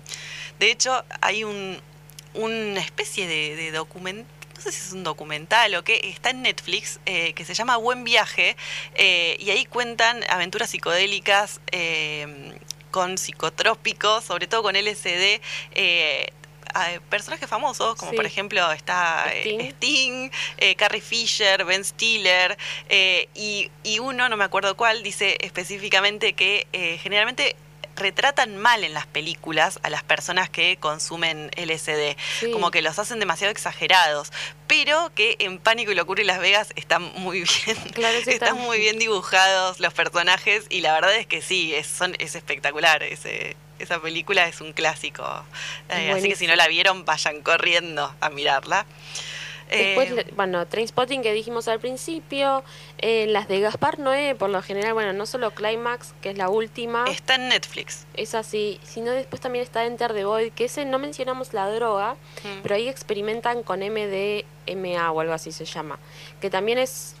de 0.62 0.70
hecho, 0.70 1.04
hay 1.20 1.42
un, 1.42 1.76
una 2.34 2.78
especie 2.78 3.26
de, 3.26 3.56
de 3.56 3.72
documental. 3.72 4.30
No 4.54 4.62
sé 4.62 4.70
si 4.70 4.80
es 4.80 4.92
un 4.92 5.02
documental 5.02 5.74
o 5.74 5.82
qué, 5.82 6.00
está 6.04 6.30
en 6.30 6.42
Netflix, 6.42 7.00
eh, 7.04 7.32
que 7.32 7.44
se 7.44 7.52
llama 7.52 7.78
Buen 7.78 8.04
Viaje, 8.04 8.56
eh, 8.94 9.36
y 9.40 9.50
ahí 9.50 9.64
cuentan 9.64 10.22
aventuras 10.28 10.70
psicodélicas 10.70 11.60
eh, 11.72 12.52
con 12.92 13.18
psicotrópicos, 13.18 14.22
sobre 14.22 14.46
todo 14.46 14.62
con 14.62 14.76
LSD. 14.76 15.40
Eh, 16.74 16.96
a 16.96 17.00
personajes 17.10 17.48
famosos, 17.48 17.96
como 17.96 18.10
Sí. 18.12 18.16
por 18.16 18.26
ejemplo 18.26 18.70
está 18.72 19.26
eh, 19.32 19.40
Sting. 19.42 19.60
Sting, 19.70 20.30
eh, 20.58 20.74
Carrie 20.76 21.00
Fisher, 21.00 21.64
Ben 21.64 21.84
Stiller, 21.84 22.56
eh, 22.88 23.28
y, 23.34 23.70
y 23.82 23.98
uno, 23.98 24.28
no 24.28 24.36
me 24.36 24.44
acuerdo 24.44 24.76
cuál, 24.76 25.02
dice 25.02 25.36
específicamente 25.40 26.32
que 26.34 26.66
generalmente 27.02 27.56
retratan 27.94 28.56
mal 28.56 28.84
en 28.84 28.94
las 28.94 29.06
películas 29.06 29.78
a 29.82 29.90
las 29.90 30.02
personas 30.02 30.48
que 30.48 30.78
consumen 30.78 31.50
LSD, 31.56 32.16
Sí. 32.40 32.50
como 32.50 32.70
que 32.70 32.80
los 32.80 32.98
hacen 32.98 33.18
demasiado 33.18 33.50
exagerados, 33.52 34.32
pero 34.66 35.12
que 35.14 35.36
en 35.40 35.58
Pánico 35.58 35.92
y 35.92 35.94
Locura 35.94 36.22
y 36.22 36.24
Las 36.24 36.38
Vegas 36.40 36.72
están 36.74 37.02
muy 37.16 37.40
bien, 37.66 37.76
Claro, 37.92 38.18
sí, 38.24 38.30
están- 38.30 38.56
muy 38.56 38.78
bien 38.78 38.98
dibujados 38.98 39.78
los 39.78 39.92
personajes 39.92 40.64
y 40.70 40.80
la 40.80 40.94
verdad 40.94 41.14
es 41.14 41.26
que 41.26 41.42
sí, 41.42 41.74
es, 41.74 41.86
son, 41.86 42.16
es 42.18 42.34
espectacular 42.34 43.02
ese, 43.02 43.56
esa 43.84 44.00
película 44.00 44.46
es 44.46 44.60
un 44.60 44.72
clásico, 44.72 45.24
Eh, 45.88 46.12
así 46.12 46.28
que 46.28 46.36
si 46.36 46.46
no 46.46 46.54
la 46.56 46.68
vieron 46.68 47.04
vayan 47.04 47.42
corriendo 47.42 48.14
a 48.20 48.30
mirarla. 48.30 48.86
Después, 49.70 50.10
Eh, 50.10 50.26
bueno, 50.36 50.66
Trainspotting 50.66 51.22
que 51.22 51.32
dijimos 51.32 51.66
al 51.66 51.80
principio, 51.80 52.62
eh, 52.98 53.24
las 53.28 53.48
de 53.48 53.60
Gaspar 53.60 53.98
Noé, 53.98 54.34
por 54.34 54.50
lo 54.50 54.60
general, 54.60 54.92
bueno, 54.92 55.14
no 55.14 55.24
solo 55.24 55.50
Climax, 55.52 56.12
que 56.20 56.28
es 56.30 56.36
la 56.36 56.50
última, 56.50 57.04
está 57.08 57.36
en 57.36 57.48
Netflix. 57.48 58.04
es 58.12 58.34
así, 58.34 58.78
sino 58.84 59.12
después 59.12 59.40
también 59.40 59.62
está 59.64 59.86
Enter 59.86 60.12
the 60.12 60.26
Void, 60.26 60.52
que 60.52 60.66
ese 60.66 60.84
no 60.84 60.98
mencionamos 60.98 61.54
la 61.54 61.70
droga, 61.70 62.16
Mm. 62.44 62.60
pero 62.62 62.74
ahí 62.74 62.86
experimentan 62.88 63.62
con 63.62 63.80
MDMA 63.82 65.10
o 65.10 65.20
algo 65.20 65.32
así 65.32 65.52
se 65.52 65.64
llama, 65.64 65.98
que 66.40 66.50
también 66.50 66.78
es... 66.78 67.14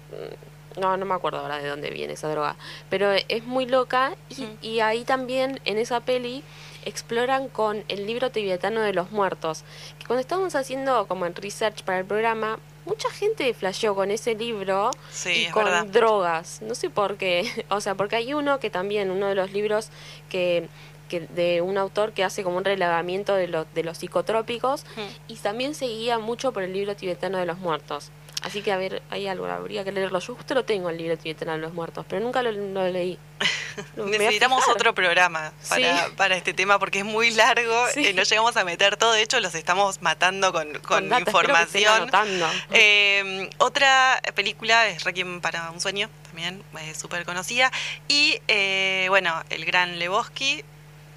No, 0.78 0.96
no 0.96 1.04
me 1.06 1.14
acuerdo 1.14 1.38
ahora 1.40 1.58
de 1.58 1.68
dónde 1.68 1.90
viene 1.90 2.14
esa 2.14 2.28
droga, 2.30 2.56
pero 2.90 3.12
es 3.12 3.44
muy 3.44 3.66
loca 3.66 4.14
y, 4.28 4.46
y 4.66 4.80
ahí 4.80 5.04
también 5.04 5.60
en 5.64 5.78
esa 5.78 6.00
peli 6.00 6.42
exploran 6.84 7.48
con 7.48 7.84
el 7.88 8.06
libro 8.06 8.30
tibetano 8.30 8.80
de 8.80 8.92
los 8.92 9.10
muertos, 9.12 9.62
que 9.98 10.06
cuando 10.06 10.20
estábamos 10.20 10.54
haciendo 10.56 11.06
como 11.06 11.26
en 11.26 11.34
research 11.34 11.82
para 11.84 12.00
el 12.00 12.04
programa, 12.04 12.58
mucha 12.86 13.08
gente 13.10 13.54
flasheó 13.54 13.94
con 13.94 14.10
ese 14.10 14.34
libro 14.34 14.90
Sí, 15.12 15.46
y 15.48 15.50
con 15.52 15.64
verdad. 15.66 15.86
drogas. 15.86 16.60
No 16.62 16.74
sé 16.74 16.90
por 16.90 17.16
qué. 17.18 17.64
O 17.70 17.80
sea, 17.80 17.94
porque 17.94 18.16
hay 18.16 18.34
uno 18.34 18.58
que 18.58 18.68
también, 18.70 19.12
uno 19.12 19.28
de 19.28 19.36
los 19.36 19.52
libros 19.52 19.90
que, 20.28 20.68
de 21.08 21.60
un 21.60 21.76
autor 21.78 22.12
que 22.14 22.24
hace 22.24 22.42
como 22.42 22.56
un 22.56 22.64
relevamiento 22.64 23.34
de, 23.34 23.46
los 23.46 23.66
de 23.74 23.84
los 23.84 23.98
psicotrópicos 23.98 24.84
Mm. 24.96 25.00
y 25.28 25.36
también 25.36 25.74
se 25.76 25.84
guía 25.86 26.18
mucho 26.18 26.52
por 26.52 26.62
el 26.64 26.72
libro 26.72 26.96
tibetano 26.96 27.38
de 27.38 27.46
los 27.46 27.58
muertos. 27.58 28.10
Así 28.42 28.60
que, 28.62 28.72
a 28.72 28.76
ver, 28.76 29.02
hay 29.10 29.28
algo, 29.28 29.46
habría 29.46 29.84
que 29.84 29.92
leerlo. 29.92 30.18
Yo 30.18 30.34
justo 30.34 30.54
lo 30.54 30.64
tengo, 30.64 30.90
el 30.90 30.98
libro 30.98 31.16
tibetano 31.16 31.52
de 31.52 31.58
los 31.58 31.72
muertos, 31.72 32.04
pero 32.08 32.20
nunca 32.20 32.42
lo, 32.42 32.50
lo 32.50 32.88
leí. 32.88 33.18
Necesitamos 33.96 34.66
otro 34.68 34.94
programa 34.94 35.52
para, 35.68 36.06
Sí. 36.06 36.12
para 36.16 36.36
este 36.36 36.52
tema 36.52 36.78
porque 36.78 36.98
es 37.00 37.04
muy 37.04 37.30
largo, 37.30 37.86
Sí. 37.94 38.06
eh, 38.06 38.12
no 38.14 38.22
llegamos 38.22 38.56
a 38.56 38.64
meter 38.64 38.96
todo, 38.96 39.12
de 39.12 39.22
hecho 39.22 39.38
los 39.40 39.54
estamos 39.54 40.02
matando 40.02 40.52
con, 40.52 40.72
con 40.80 41.08
datos, 41.08 41.28
estén 41.28 41.80
información. 41.80 42.10
Eh, 42.72 43.50
otra 43.58 44.20
película 44.34 44.88
es 44.88 45.04
Requiem 45.04 45.40
para 45.40 45.70
un 45.70 45.80
sueño, 45.80 46.10
también 46.24 46.62
es 46.88 46.98
súper 46.98 47.24
conocida. 47.24 47.70
Y 48.08 48.40
eh, 48.48 49.06
bueno, 49.08 49.42
el 49.50 49.64
gran 49.64 49.98
Lebowski. 49.98 50.64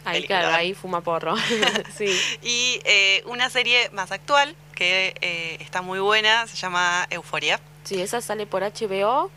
Ahí, 0.08 0.18
película. 0.18 0.40
claro, 0.42 0.56
ahí 0.56 0.74
fuma 0.76 1.02
porro. 1.02 1.36
sí. 1.98 2.06
Y 2.44 2.80
eh, 2.86 3.24
una 3.26 3.50
serie 3.50 3.90
más 3.90 4.12
actual 4.12 4.56
que 4.76 5.16
eh, 5.22 5.58
está 5.62 5.82
muy 5.82 6.00
buena, 6.00 6.46
se 6.48 6.58
llama 6.58 7.08
Euforia. 7.10 7.60
Sí, 7.86 8.02
esa 8.02 8.22
sale 8.22 8.46
por 8.46 8.62
HBO. 8.62 9.32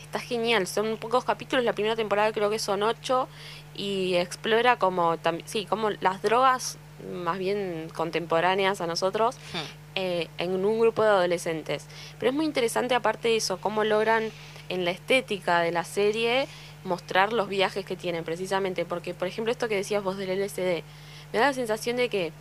Está 0.00 0.20
genial. 0.20 0.66
Son 0.66 0.96
pocos 0.96 1.24
capítulos. 1.24 1.64
La 1.64 1.72
primera 1.72 1.96
temporada 1.96 2.32
creo 2.32 2.48
que 2.48 2.58
son 2.58 2.82
ocho. 2.82 3.28
Y 3.74 4.14
explora 4.14 4.76
como, 4.76 5.18
sí, 5.44 5.66
como 5.66 5.90
las 5.90 6.22
drogas 6.22 6.78
más 7.12 7.38
bien 7.38 7.90
contemporáneas 7.94 8.80
a 8.80 8.86
nosotros 8.86 9.36
eh, 9.94 10.28
en 10.38 10.64
un 10.64 10.80
grupo 10.80 11.02
de 11.02 11.08
adolescentes. 11.08 11.86
Pero 12.18 12.30
es 12.30 12.36
muy 12.36 12.44
interesante 12.44 12.94
aparte 12.94 13.28
de 13.28 13.36
eso, 13.36 13.58
cómo 13.60 13.84
logran 13.84 14.30
en 14.68 14.84
la 14.84 14.92
estética 14.92 15.60
de 15.60 15.72
la 15.72 15.84
serie 15.84 16.46
mostrar 16.84 17.32
los 17.32 17.48
viajes 17.48 17.84
que 17.84 17.96
tienen 17.96 18.24
precisamente. 18.24 18.84
Porque, 18.84 19.14
por 19.14 19.26
ejemplo, 19.26 19.50
esto 19.50 19.68
que 19.68 19.76
decías 19.76 20.02
vos 20.02 20.16
del 20.16 20.40
LSD, 20.40 20.82
me 21.32 21.40
da 21.40 21.46
la 21.46 21.52
sensación 21.52 21.96
de 21.96 22.08
que 22.08 22.32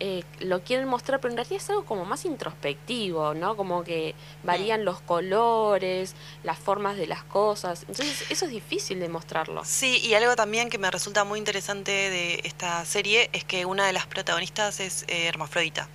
eh, 0.00 0.24
lo 0.40 0.62
quieren 0.62 0.88
mostrar, 0.88 1.20
pero 1.20 1.32
en 1.32 1.36
realidad 1.36 1.56
es 1.56 1.70
algo 1.70 1.84
como 1.84 2.04
más 2.04 2.24
introspectivo, 2.24 3.34
¿no? 3.34 3.56
Como 3.56 3.84
que 3.84 4.14
varían 4.44 4.84
los 4.84 5.00
colores, 5.00 6.14
las 6.42 6.58
formas 6.58 6.96
de 6.96 7.06
las 7.06 7.24
cosas. 7.24 7.84
Entonces, 7.88 8.30
eso 8.30 8.44
es 8.46 8.50
difícil 8.50 9.00
de 9.00 9.08
mostrarlo. 9.08 9.64
Sí, 9.64 10.00
y 10.04 10.14
algo 10.14 10.36
también 10.36 10.70
que 10.70 10.78
me 10.78 10.90
resulta 10.90 11.24
muy 11.24 11.38
interesante 11.38 11.92
de 11.92 12.40
esta 12.44 12.84
serie 12.84 13.30
es 13.32 13.44
que 13.44 13.64
una 13.64 13.86
de 13.86 13.92
las 13.92 14.06
protagonistas 14.06 14.80
es 14.80 15.04
eh, 15.08 15.26
hermafrodita. 15.26 15.88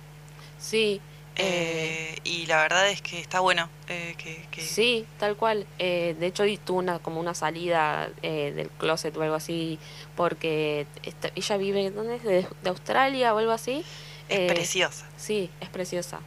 Sí. 0.58 1.00
Eh, 1.36 2.16
y 2.24 2.46
la 2.46 2.58
verdad 2.62 2.88
es 2.88 3.02
que 3.02 3.18
está 3.20 3.40
bueno. 3.40 3.68
eh, 3.88 4.14
que, 4.18 4.46
que- 4.50 4.60
Sí, 4.62 5.06
tal 5.18 5.36
cual. 5.36 5.66
Eh, 5.78 6.14
de 6.18 6.26
hecho, 6.26 6.44
tuvo 6.64 6.78
una, 6.78 6.98
como 7.00 7.20
una 7.20 7.34
salida 7.34 8.08
eh, 8.22 8.52
del 8.54 8.70
closet 8.70 9.16
o 9.16 9.22
algo 9.22 9.34
así, 9.34 9.78
porque 10.16 10.86
esta- 11.02 11.30
ella 11.34 11.56
vive, 11.56 11.90
¿dónde 11.90 12.16
es? 12.16 12.22
De, 12.22 12.46
de 12.62 12.68
Australia 12.70 13.34
o 13.34 13.38
algo 13.38 13.52
así. 13.52 13.84
es 14.28 14.38
Eh, 14.40 14.46
preciosa. 14.48 15.06
Sí, 15.16 15.50
es 15.60 15.68
preciosa. 15.68 16.20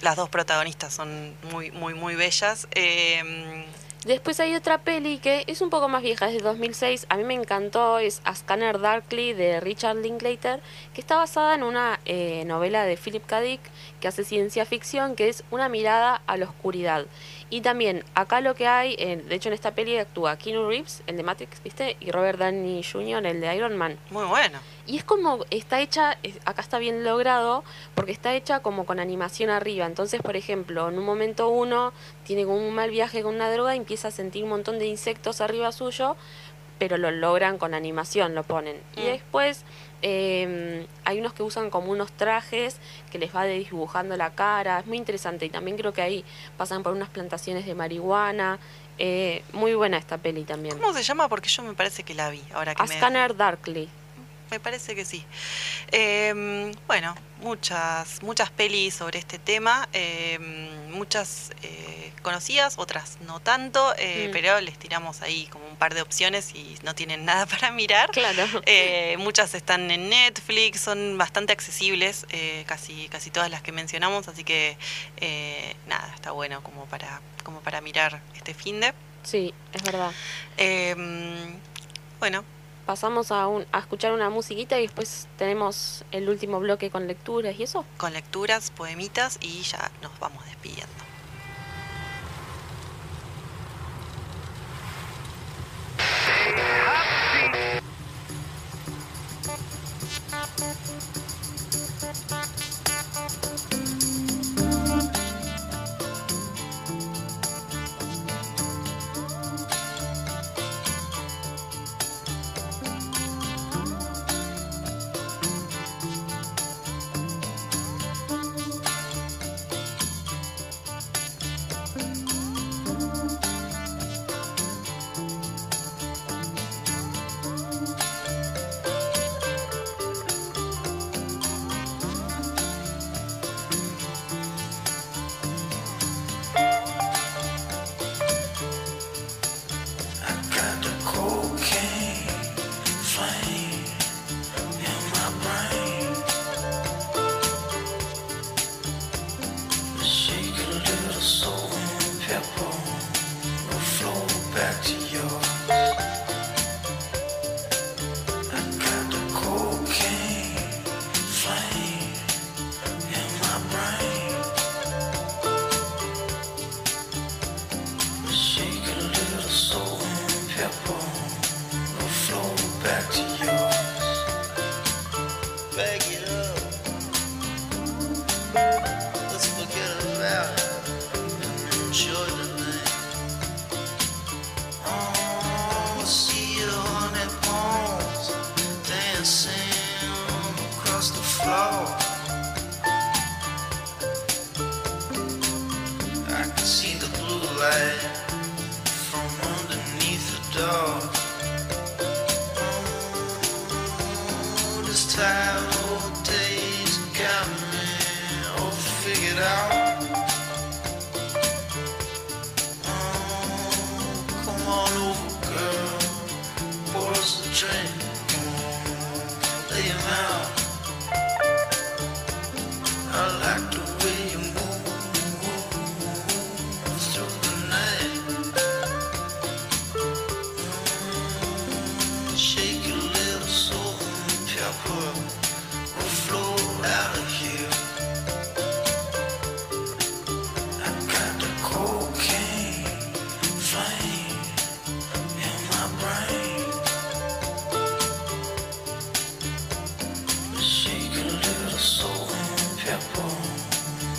Las 0.00 0.16
dos 0.16 0.28
protagonistas 0.28 0.92
son 0.92 1.34
muy, 1.52 1.70
muy, 1.70 1.94
muy 1.94 2.14
bellas. 2.16 2.66
Eh, 2.72 3.64
Después 4.04 4.40
hay 4.40 4.52
otra 4.56 4.78
peli 4.78 5.18
que 5.18 5.44
es 5.46 5.60
un 5.60 5.70
poco 5.70 5.88
más 5.88 6.02
vieja, 6.02 6.26
es 6.26 6.32
de 6.32 6.40
2006. 6.40 7.06
A 7.08 7.16
mí 7.16 7.22
me 7.22 7.34
encantó, 7.34 8.00
es 8.00 8.20
A 8.24 8.34
Scanner 8.34 8.80
Darkly 8.80 9.32
de 9.32 9.60
Richard 9.60 9.94
Linklater, 9.98 10.60
que 10.92 11.00
está 11.00 11.18
basada 11.18 11.54
en 11.54 11.62
una 11.62 12.00
eh, 12.04 12.42
novela 12.44 12.82
de 12.84 12.96
Philip 12.96 13.24
K. 13.24 13.40
Dick 13.42 13.60
que 14.02 14.08
hace 14.08 14.24
ciencia 14.24 14.66
ficción, 14.66 15.14
que 15.16 15.28
es 15.28 15.44
una 15.50 15.70
mirada 15.70 16.20
a 16.26 16.36
la 16.36 16.46
oscuridad. 16.46 17.06
Y 17.48 17.60
también 17.60 18.04
acá 18.14 18.40
lo 18.40 18.54
que 18.54 18.66
hay, 18.66 18.96
de 18.96 19.34
hecho 19.34 19.48
en 19.48 19.54
esta 19.54 19.74
peli 19.74 19.96
actúa 19.96 20.36
Keanu 20.36 20.68
Reeves, 20.68 21.02
el 21.06 21.16
de 21.16 21.22
Matrix, 21.22 21.62
¿viste? 21.62 21.96
Y 22.00 22.10
Robert 22.10 22.38
Downey 22.38 22.82
Jr., 22.82 23.24
el 23.24 23.40
de 23.40 23.56
Iron 23.56 23.76
Man. 23.76 23.98
muy 24.10 24.24
bueno. 24.24 24.58
Y 24.86 24.96
es 24.96 25.04
como, 25.04 25.44
está 25.50 25.80
hecha, 25.80 26.18
acá 26.44 26.60
está 26.60 26.78
bien 26.78 27.04
logrado, 27.04 27.62
porque 27.94 28.10
está 28.10 28.34
hecha 28.34 28.60
como 28.60 28.84
con 28.84 28.98
animación 28.98 29.48
arriba. 29.48 29.86
Entonces, 29.86 30.20
por 30.20 30.34
ejemplo, 30.34 30.88
en 30.88 30.98
un 30.98 31.04
momento 31.04 31.48
uno 31.48 31.92
tiene 32.24 32.44
como 32.44 32.56
un 32.56 32.74
mal 32.74 32.90
viaje 32.90 33.22
con 33.22 33.36
una 33.36 33.50
droga 33.52 33.74
y 33.74 33.78
empieza 33.78 34.08
a 34.08 34.10
sentir 34.10 34.42
un 34.42 34.50
montón 34.50 34.80
de 34.80 34.86
insectos 34.86 35.40
arriba 35.40 35.70
suyo, 35.70 36.16
pero 36.82 36.98
lo 36.98 37.12
logran 37.12 37.58
con 37.58 37.74
animación, 37.74 38.34
lo 38.34 38.42
ponen. 38.42 38.76
Y 38.96 39.02
Mm. 39.02 39.04
después 39.04 39.62
eh, 40.02 40.84
hay 41.04 41.20
unos 41.20 41.32
que 41.32 41.44
usan 41.44 41.70
como 41.70 41.92
unos 41.92 42.10
trajes 42.10 42.78
que 43.12 43.20
les 43.20 43.32
va 43.32 43.44
dibujando 43.44 44.16
la 44.16 44.30
cara, 44.30 44.80
es 44.80 44.86
muy 44.86 44.96
interesante. 44.98 45.44
Y 45.46 45.48
también 45.48 45.76
creo 45.76 45.92
que 45.92 46.02
ahí 46.02 46.24
pasan 46.56 46.82
por 46.82 46.92
unas 46.92 47.08
plantaciones 47.08 47.66
de 47.66 47.76
marihuana. 47.76 48.58
Eh, 48.98 49.44
muy 49.52 49.74
buena 49.74 49.96
esta 49.96 50.18
peli 50.18 50.42
también. 50.42 50.76
¿Cómo 50.76 50.92
se 50.92 51.04
llama? 51.04 51.28
Porque 51.28 51.48
yo 51.48 51.62
me 51.62 51.74
parece 51.74 52.02
que 52.02 52.14
la 52.14 52.30
vi. 52.30 52.42
Ahora 52.52 52.74
que 52.74 52.82
A 52.82 52.86
me, 52.86 52.96
Scanner 52.96 53.36
Darkly. 53.36 53.88
Me 54.52 54.60
parece 54.60 54.94
que 54.94 55.06
sí. 55.06 55.24
Eh, 55.92 56.72
bueno, 56.86 57.14
muchas, 57.40 58.22
muchas 58.22 58.50
pelis 58.50 58.94
sobre 58.94 59.18
este 59.18 59.38
tema. 59.38 59.88
eh, 59.94 60.38
muchas 60.90 61.50
eh, 61.62 62.12
conocidas, 62.20 62.74
otras 62.76 63.16
no 63.26 63.40
tanto. 63.40 63.94
eh, 63.96 64.26
Mm. 64.28 64.32
Pero 64.32 64.60
les 64.60 64.78
tiramos 64.78 65.22
ahí 65.22 65.46
como 65.46 65.66
un 65.66 65.76
par 65.76 65.94
de 65.94 66.02
opciones 66.02 66.54
y 66.54 66.76
no 66.84 66.94
tienen 66.94 67.24
nada 67.30 67.46
para 67.46 67.70
mirar. 67.72 68.10
Claro. 68.10 68.44
Eh, 68.66 69.16
muchas 69.18 69.54
están 69.54 69.90
en 69.90 70.10
Netflix, 70.10 70.80
son 70.82 71.16
bastante 71.16 71.54
accesibles, 71.54 72.26
casi, 72.66 73.08
casi 73.08 73.30
todas 73.30 73.50
las 73.50 73.62
que 73.62 73.72
mencionamos, 73.72 74.28
así 74.28 74.44
que 74.44 74.76
nada, 75.88 76.12
está 76.14 76.30
bueno 76.32 76.62
como 76.62 76.84
para, 76.84 77.20
como 77.42 77.60
para 77.60 77.80
mirar 77.80 78.20
este 78.36 78.52
fin 78.52 78.80
de. 78.80 78.92
Sí, 79.22 79.54
es 79.72 79.82
verdad. 79.82 80.12
bueno, 82.20 82.44
pasamos 82.86 83.32
a, 83.32 83.48
escuchar 83.78 84.12
una 84.12 84.30
musiquita 84.30 84.78
y 84.78 84.82
después 84.82 85.28
tenemos 85.38 86.04
el 86.10 86.28
último 86.28 86.60
bloque 86.60 86.90
con 86.90 87.06
lecturas 87.06 87.54
y 87.58 87.62
eso. 87.62 87.84
Con 87.96 88.12
lecturas, 88.12 88.70
poemitas 88.70 89.38
y 89.40 89.62
ya 89.62 89.90
nos 90.02 90.18
vamos 90.18 90.44
despidiendo. 90.46 90.92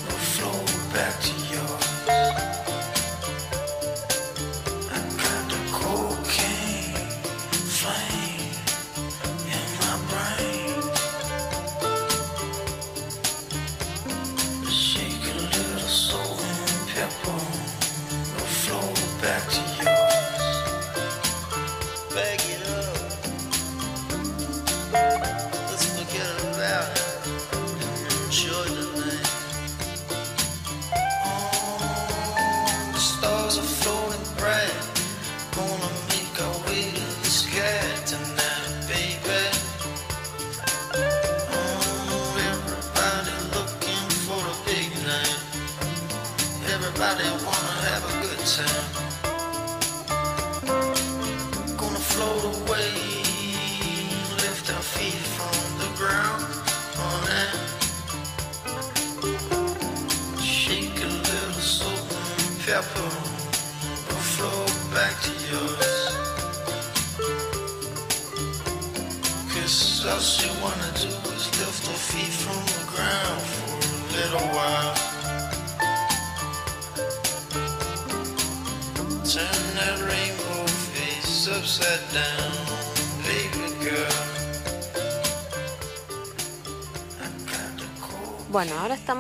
Will 0.06 0.20
flow 0.34 0.94
back 0.94 1.22
to 1.22 1.34
yours. 1.34 1.43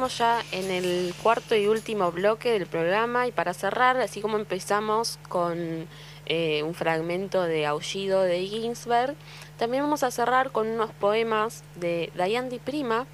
Ya 0.08 0.44
en 0.52 0.72
el 0.72 1.14
cuarto 1.22 1.56
y 1.56 1.68
último 1.68 2.12
bloque 2.12 2.52
del 2.52 2.68
programa 2.68 3.28
y 3.28 3.32
para 3.32 3.54
cerrar, 3.54 3.98
así 3.98 4.22
como 4.22 4.38
empezamos 4.38 5.20
con 5.30 5.88
eh, 6.26 6.64
un 6.64 6.74
fragmento 6.74 7.44
de 7.44 7.66
Aullido 7.66 8.22
de 8.22 8.46
Ginsberg, 8.46 9.16
también 9.58 9.84
vamos 9.84 10.04
a 10.04 10.12
cerrar 10.12 10.52
con 10.52 10.68
unos 10.68 10.92
poemas 10.92 11.64
de 11.76 12.12
Diane 12.16 12.50
Di 12.50 12.60
Prima, 12.60 13.06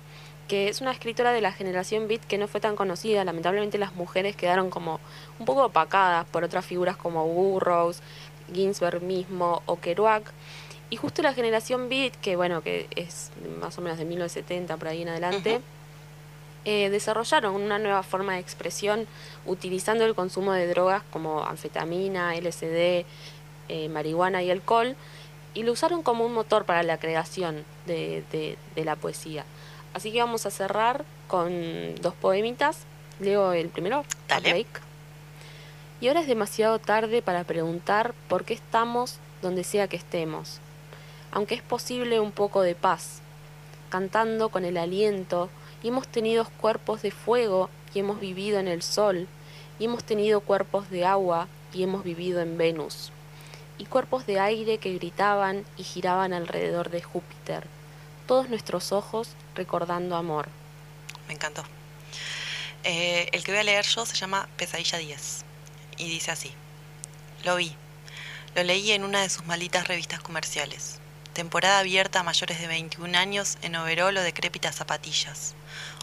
que 0.47 0.67
es 0.67 0.81
una 0.81 0.91
escritora 0.91 1.31
de 1.31 1.41
la 1.41 1.51
generación 1.51 2.07
Beat 2.07 2.25
que 2.25 2.37
no 2.37 2.47
fue 2.47 2.59
tan 2.59 2.75
conocida. 2.75 3.23
Lamentablemente 3.23 3.77
las 3.77 3.93
mujeres 3.93 4.35
quedaron 4.35 4.69
como 4.69 4.99
un 5.39 5.45
poco 5.45 5.65
opacadas 5.65 6.25
por 6.25 6.43
otras 6.43 6.65
figuras 6.65 6.97
como 6.97 7.25
Burroughs, 7.27 8.01
Ginsberg 8.53 9.01
mismo 9.01 9.61
o 9.65 9.79
Kerouac. 9.79 10.31
Y 10.89 10.97
justo 10.97 11.21
la 11.21 11.33
generación 11.33 11.87
Beat, 11.87 12.15
que 12.15 12.35
bueno, 12.35 12.61
que 12.61 12.87
es 12.95 13.31
más 13.61 13.77
o 13.77 13.81
menos 13.81 13.99
de 13.99 14.05
1970 14.05 14.77
por 14.77 14.87
ahí 14.87 15.03
en 15.03 15.09
adelante, 15.09 15.61
eh, 16.65 16.89
desarrollaron 16.89 17.55
una 17.55 17.79
nueva 17.79 18.03
forma 18.03 18.33
de 18.33 18.39
expresión 18.39 19.07
utilizando 19.45 20.05
el 20.05 20.15
consumo 20.15 20.51
de 20.53 20.67
drogas 20.67 21.03
como 21.11 21.43
anfetamina, 21.45 22.35
LSD, 22.35 23.05
eh, 23.69 23.89
marihuana 23.89 24.43
y 24.43 24.51
alcohol, 24.51 24.95
y 25.53 25.63
lo 25.63 25.71
usaron 25.71 26.03
como 26.03 26.25
un 26.25 26.33
motor 26.33 26.65
para 26.65 26.83
la 26.83 26.97
creación 26.97 27.63
de, 27.87 28.23
de- 28.31 28.57
de 28.75 28.85
la 28.85 28.95
poesía. 28.95 29.45
Así 29.93 30.11
que 30.11 30.19
vamos 30.19 30.45
a 30.45 30.51
cerrar 30.51 31.05
con 31.27 31.95
dos 32.01 32.13
poemitas. 32.13 32.79
Leo 33.19 33.53
el 33.53 33.69
primero, 33.69 34.05
Dale. 34.27 34.65
Y 36.01 36.07
ahora 36.07 36.21
es 36.21 36.27
demasiado 36.27 36.79
tarde 36.79 37.21
para 37.21 37.43
preguntar 37.43 38.13
por 38.27 38.45
qué 38.45 38.53
estamos 38.53 39.17
donde 39.41 39.63
sea 39.63 39.87
que 39.87 39.97
estemos. 39.97 40.59
Aunque 41.31 41.55
es 41.55 41.61
posible 41.61 42.19
un 42.19 42.31
poco 42.31 42.61
de 42.61 42.75
paz, 42.75 43.21
cantando 43.89 44.49
con 44.49 44.63
el 44.65 44.77
aliento, 44.77 45.49
y 45.83 45.89
hemos 45.89 46.07
tenido 46.07 46.45
cuerpos 46.59 47.01
de 47.01 47.11
fuego 47.11 47.69
y 47.93 47.99
hemos 47.99 48.19
vivido 48.19 48.59
en 48.59 48.67
el 48.67 48.81
sol, 48.81 49.27
y 49.79 49.85
hemos 49.85 50.03
tenido 50.03 50.41
cuerpos 50.41 50.89
de 50.89 51.05
agua 51.05 51.47
y 51.73 51.83
hemos 51.83 52.03
vivido 52.03 52.41
en 52.41 52.57
Venus, 52.57 53.11
y 53.77 53.85
cuerpos 53.85 54.25
de 54.25 54.39
aire 54.39 54.77
que 54.77 54.93
gritaban 54.93 55.65
y 55.77 55.83
giraban 55.83 56.33
alrededor 56.33 56.89
de 56.89 57.01
Júpiter, 57.01 57.65
todos 58.27 58.49
nuestros 58.49 58.91
ojos 58.91 59.29
recordando 59.55 60.15
amor. 60.15 60.49
Me 61.27 61.33
encantó. 61.33 61.63
Eh, 62.83 63.29
el 63.33 63.43
que 63.43 63.51
voy 63.51 63.59
a 63.59 63.63
leer 63.63 63.85
yo 63.85 64.05
se 64.05 64.15
llama 64.15 64.47
Pesadilla 64.57 64.97
10 64.97 65.43
y 65.97 66.09
dice 66.09 66.31
así. 66.31 66.51
Lo 67.43 67.55
vi. 67.55 67.75
Lo 68.55 68.63
leí 68.63 68.91
en 68.91 69.03
una 69.03 69.21
de 69.21 69.29
sus 69.29 69.45
malitas 69.45 69.87
revistas 69.87 70.21
comerciales. 70.21 70.98
Temporada 71.39 71.79
abierta 71.79 72.19
a 72.19 72.23
mayores 72.23 72.59
de 72.59 72.67
21 72.67 73.17
años 73.17 73.57
en 73.61 73.77
overol 73.77 74.17
o 74.17 74.21
decrépitas 74.21 74.75
zapatillas. 74.75 75.55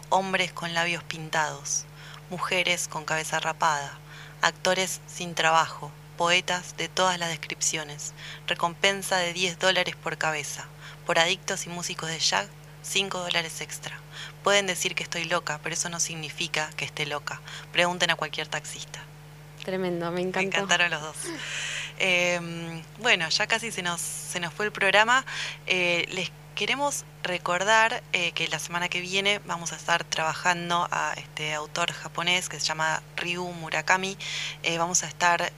Hombres 0.09 0.51
con 0.51 0.73
labios 0.73 1.03
pintados. 1.03 1.85
Mujeres 2.31 2.87
con 2.87 3.05
cabeza 3.05 3.39
rapada. 3.39 3.99
Actores 4.41 4.99
sin 5.05 5.35
trabajo. 5.35 5.91
Poetas 6.17 6.75
de 6.77 6.89
todas 6.89 7.19
las 7.19 7.29
descripciones. 7.29 8.15
Recompensa 8.47 9.17
de 9.17 9.31
10 9.33 9.59
dólares 9.59 9.95
por 9.95 10.17
cabeza. 10.17 10.65
Por 11.05 11.19
adictos 11.19 11.67
y 11.67 11.69
músicos 11.69 12.09
de 12.09 12.17
jazz, 12.17 12.47
5 12.81 13.19
dólares 13.19 13.61
extra. 13.61 13.99
Pueden 14.43 14.65
decir 14.65 14.95
que 14.95 15.03
estoy 15.03 15.25
loca, 15.25 15.59
pero 15.61 15.75
eso 15.75 15.87
no 15.89 15.99
significa 15.99 16.71
que 16.77 16.85
esté 16.85 17.05
loca. 17.05 17.41
Pregunten 17.71 18.09
a 18.09 18.15
cualquier 18.15 18.47
taxista. 18.47 19.03
Tremendo, 19.63 20.09
me 20.09 20.21
Me 20.21 20.29
encantó. 20.29 20.47
encantaron 20.47 20.89
los 20.89 21.01
dos. 21.03 21.17
Eh, 21.99 22.39
bueno, 22.99 23.27
ya 23.29 23.47
casi 23.47 23.71
se 23.71 23.81
nos, 23.81 24.01
se 24.01 24.39
nos 24.39 24.53
fue 24.53 24.65
el 24.65 24.71
programa. 24.71 25.25
Eh, 25.65 26.05
les 26.11 26.31
queremos 26.55 27.05
recordar 27.23 28.03
eh, 28.13 28.31
que 28.31 28.47
la 28.47 28.59
semana 28.59 28.89
que 28.89 29.01
viene 29.01 29.39
vamos 29.45 29.73
a 29.73 29.75
estar 29.75 30.03
trabajando 30.03 30.87
a 30.91 31.13
este 31.17 31.53
autor 31.53 31.91
japonés 31.91 32.49
que 32.49 32.59
se 32.59 32.65
llama 32.65 33.01
Ryu 33.15 33.45
Murakami. 33.51 34.17
Eh, 34.63 34.77
vamos 34.77 35.03
a 35.03 35.07
estar 35.07 35.51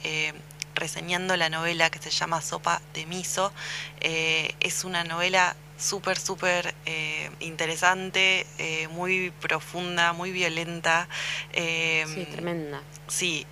reseñando 0.75 1.35
la 1.35 1.49
novela 1.49 1.89
que 1.89 1.99
se 1.99 2.09
llama 2.09 2.41
Sopa 2.41 2.81
de 2.93 3.05
Miso. 3.05 3.51
Es 3.99 4.83
una 4.83 5.03
novela 5.03 5.55
súper, 5.79 6.19
súper 6.19 6.75
eh, 6.85 7.31
interesante, 7.39 8.45
eh, 8.57 8.87
muy 8.89 9.31
profunda, 9.39 10.13
muy 10.13 10.31
violenta. 10.31 11.07
Eh, 11.53 12.05
Sí, 12.13 12.25
tremenda. 12.25 12.81
Sí, 13.07 13.45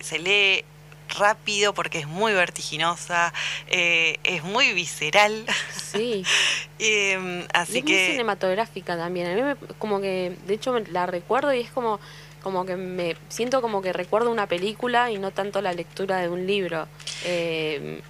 se 0.00 0.18
lee 0.18 0.64
rápido 1.18 1.74
porque 1.74 1.98
es 2.00 2.06
muy 2.06 2.32
vertiginosa, 2.32 3.32
eh, 3.68 4.18
es 4.24 4.42
muy 4.44 4.72
visceral. 4.72 5.44
Sí. 5.92 6.24
Eh, 6.80 7.46
Y 7.46 7.46
así 7.56 7.78
es 7.78 7.84
muy 7.84 7.92
que 7.92 8.06
cinematográfica 8.10 8.96
también. 8.96 9.26
A 9.28 9.34
mí 9.34 9.42
me, 9.42 9.56
como 9.78 10.00
que, 10.00 10.36
de 10.46 10.54
hecho, 10.54 10.78
la 10.90 11.06
recuerdo 11.06 11.54
y 11.54 11.60
es 11.60 11.70
como, 11.70 12.00
como 12.42 12.66
que 12.66 12.76
me 12.76 13.16
siento 13.28 13.62
como 13.62 13.80
que 13.80 13.92
recuerdo 13.92 14.30
una 14.30 14.46
película 14.48 15.10
y 15.10 15.18
no 15.18 15.30
tanto 15.30 15.62
la 15.62 15.72
lectura 15.72 16.18
de 16.18 16.28
un 16.28 16.46
libro. 16.46 16.88
Eh, 17.24 18.00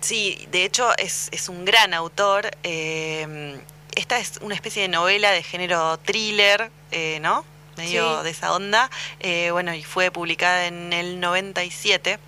sí, 0.00 0.46
de 0.52 0.64
hecho 0.64 0.96
es, 0.96 1.28
es 1.32 1.48
un 1.48 1.64
gran 1.64 1.92
autor. 1.92 2.50
eh, 2.62 3.58
esta 3.96 4.18
es 4.18 4.38
una 4.40 4.54
especie 4.54 4.82
de 4.82 4.88
novela 4.88 5.30
de 5.32 5.42
género 5.42 5.98
thriller, 5.98 6.70
eh, 6.92 7.18
¿no? 7.20 7.44
Medio 7.76 8.18
Sí. 8.18 8.24
de 8.24 8.30
esa 8.30 8.54
onda. 8.54 8.90
Eh, 9.20 9.50
bueno, 9.50 9.74
y 9.74 9.82
fue 9.84 10.10
publicada 10.10 10.66
en 10.66 10.92
el 10.92 11.20
97. 11.20 12.18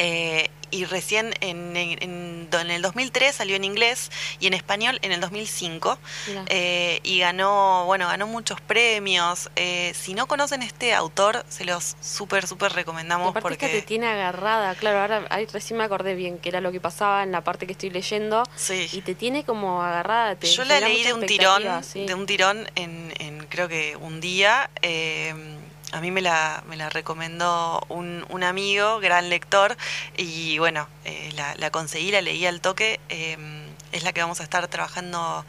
Eh, 0.00 0.50
y 0.72 0.84
recién 0.84 1.34
en, 1.40 1.76
en- 1.76 2.00
el 2.70 2.80
2003 2.82 3.34
salió 3.34 3.56
en 3.56 3.64
inglés 3.64 4.10
y 4.38 4.46
en 4.46 4.54
español 4.54 5.00
en 5.02 5.10
el 5.10 5.20
2005. 5.20 5.98
mira. 6.28 6.44
Eh, 6.48 7.00
y 7.02 7.18
ganó, 7.18 7.84
bueno, 7.86 8.06
ganó 8.06 8.28
muchos 8.28 8.60
premios. 8.60 9.50
Eh, 9.56 9.92
si 10.00 10.14
no 10.14 10.26
conocen 10.28 10.62
este 10.62 10.94
autor, 10.94 11.44
se 11.48 11.64
los 11.64 11.96
súper, 12.00 12.46
súper 12.46 12.70
Y 12.70 12.74
recomendamos 12.76 13.30
aparte 13.30 13.54
esta 13.54 13.66
te 13.66 13.72
porque... 13.72 13.82
tiene 13.86 14.06
agarrada, 14.06 14.74
claro, 14.76 15.00
ahora 15.00 15.26
ahí 15.30 15.46
recién 15.46 15.76
me 15.78 15.84
acordé 15.84 16.14
bien 16.14 16.38
que 16.38 16.48
era 16.50 16.60
lo 16.60 16.70
que 16.70 16.80
pasaba 16.80 17.24
en 17.24 17.32
la 17.32 17.42
parte 17.42 17.66
que 17.66 17.72
estoy 17.72 17.90
leyendo 17.90 18.44
y 18.68 18.88
Sí. 18.88 19.02
te 19.04 19.16
tiene 19.16 19.42
como 19.44 19.82
agarrada. 19.82 20.36
Te 20.36 20.46
Yo 20.46 20.64
la 20.64 20.78
leí 20.80 21.02
de 21.02 21.14
un 21.14 21.26
tirón, 21.26 21.64
sí. 21.82 22.06
de 22.06 22.14
un 22.14 22.26
tirón 22.26 22.70
en, 22.76 23.12
en 23.18 23.44
creo 23.46 23.66
que 23.68 23.96
un 23.96 24.20
día. 24.20 24.70
eh, 24.82 25.34
a 25.92 26.00
mí 26.00 26.10
me 26.10 26.20
la, 26.20 26.62
me 26.68 26.76
la 26.76 26.88
recomendó 26.88 27.84
un, 27.88 28.24
un 28.28 28.42
amigo, 28.44 29.00
gran 29.00 29.28
lector, 29.28 29.76
y 30.16 30.58
bueno, 30.58 30.88
eh, 31.04 31.30
la, 31.34 31.54
la 31.56 31.70
conseguí, 31.70 32.10
la 32.10 32.20
leí 32.20 32.46
al 32.46 32.60
toque. 32.60 33.00
eh, 33.08 33.36
es 33.92 34.04
la 34.04 34.12
que 34.12 34.20
vamos 34.20 34.40
a 34.40 34.44
estar 34.44 34.68
trabajando 34.68 35.44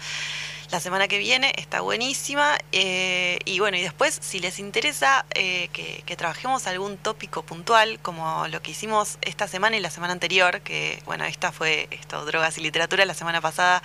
la 0.72 0.80
semana 0.80 1.08
que 1.08 1.20
viene, 1.20 1.54
está 1.58 1.82
buenísima. 1.82 2.58
eh, 2.72 3.38
y 3.46 3.60
bueno, 3.60 3.78
y 3.78 3.82
después, 3.82 4.18
si 4.22 4.40
les 4.40 4.58
interesa 4.58 5.26
eh, 5.36 5.70
que, 5.74 6.02
que 6.06 6.16
trabajemos 6.16 6.66
algún 6.66 6.98
tópico 6.98 7.44
puntual, 7.44 8.00
como 8.02 8.48
lo 8.48 8.62
que 8.62 8.72
hicimos 8.72 9.18
esta 9.22 9.48
semana 9.48 9.78
y 9.78 9.80
la 9.80 9.92
semana 9.92 10.14
anterior, 10.14 10.62
que 10.62 11.04
bueno, 11.06 11.26
esta 11.26 11.52
fue 11.52 11.88
esto, 11.92 12.26
drogas 12.26 12.58
y 12.58 12.62
literatura, 12.62 13.06
la 13.06 13.14
semana 13.14 13.42
pasada 13.42 13.84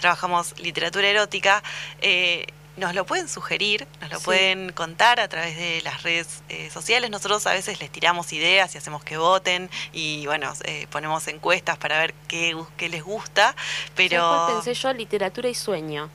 trabajamos 0.00 0.58
literatura 0.58 1.08
erótica. 1.08 1.62
eh, 2.00 2.46
nos 2.78 2.94
lo 2.94 3.04
pueden 3.04 3.28
sugerir, 3.28 3.86
nos 4.00 4.10
lo 4.10 4.18
Sí. 4.18 4.24
pueden 4.24 4.72
contar 4.72 5.20
a 5.20 5.28
través 5.28 5.56
de 5.56 5.80
las 5.82 6.02
redes 6.02 6.42
eh, 6.48 6.70
sociales. 6.70 7.10
Nosotros 7.10 7.46
a 7.46 7.52
veces 7.52 7.80
les 7.80 7.90
tiramos 7.90 8.32
ideas 8.32 8.74
y 8.74 8.78
hacemos 8.78 9.04
que 9.04 9.16
voten 9.18 9.68
y 9.92 10.26
bueno, 10.26 10.52
eh, 10.64 10.86
ponemos 10.90 11.26
encuestas 11.28 11.76
para 11.78 11.98
ver 11.98 12.14
qué, 12.28 12.56
qué 12.76 12.88
les 12.88 13.02
gusta. 13.02 13.54
Pero 13.94 14.20
¿Sabes 14.22 14.40
cuál 14.46 14.54
pensé 14.64 14.74
yo? 14.74 14.92
Literatura 14.92 15.48
y 15.48 15.54
sueño. 15.54 16.08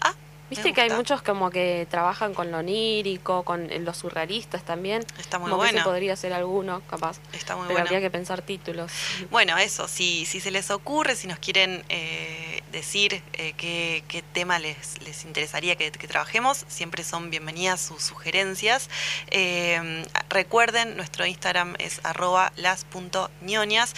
Ah, 0.00 0.14
Viste 0.50 0.74
que 0.74 0.82
hay 0.82 0.90
muchos 0.90 1.22
como 1.22 1.50
que 1.50 1.86
trabajan 1.90 2.34
con 2.34 2.50
lo 2.50 2.58
onírico, 2.58 3.42
con 3.42 3.68
los 3.84 3.96
surrealistas 3.96 4.62
también. 4.64 5.02
Está 5.18 5.38
muy 5.38 5.50
como 5.50 5.62
que 5.62 5.70
bueno. 5.70 5.84
podría 5.84 6.14
ser 6.16 6.34
alguno, 6.34 6.82
capaz. 6.90 7.18
Está 7.32 7.56
muy 7.56 7.62
Pero 7.68 7.74
bueno. 7.78 7.86
habría 7.86 8.00
que 8.00 8.10
pensar 8.10 8.42
títulos. 8.42 8.92
Bueno, 9.30 9.56
eso, 9.56 9.88
si, 9.88 10.26
si 10.26 10.40
se 10.40 10.50
les 10.50 10.70
ocurre, 10.70 11.16
si 11.16 11.26
nos 11.26 11.38
quieren 11.38 11.82
eh, 11.88 12.51
decir 12.72 13.22
eh, 13.34 13.52
qué, 13.56 14.24
tema 14.32 14.58
les, 14.58 15.00
les 15.02 15.24
interesaría 15.24 15.76
que, 15.76 15.90
trabajemos, 15.90 16.64
siempre 16.68 17.04
son 17.04 17.30
bienvenidas 17.30 17.80
sus 17.80 18.02
sugerencias. 18.02 18.88
Eh, 19.30 20.04
recuerden, 20.30 20.96
nuestro 20.96 21.26
Instagram 21.26 21.74
es 21.78 22.00
arroba 22.02 22.52
las.ñoñas 22.56 23.94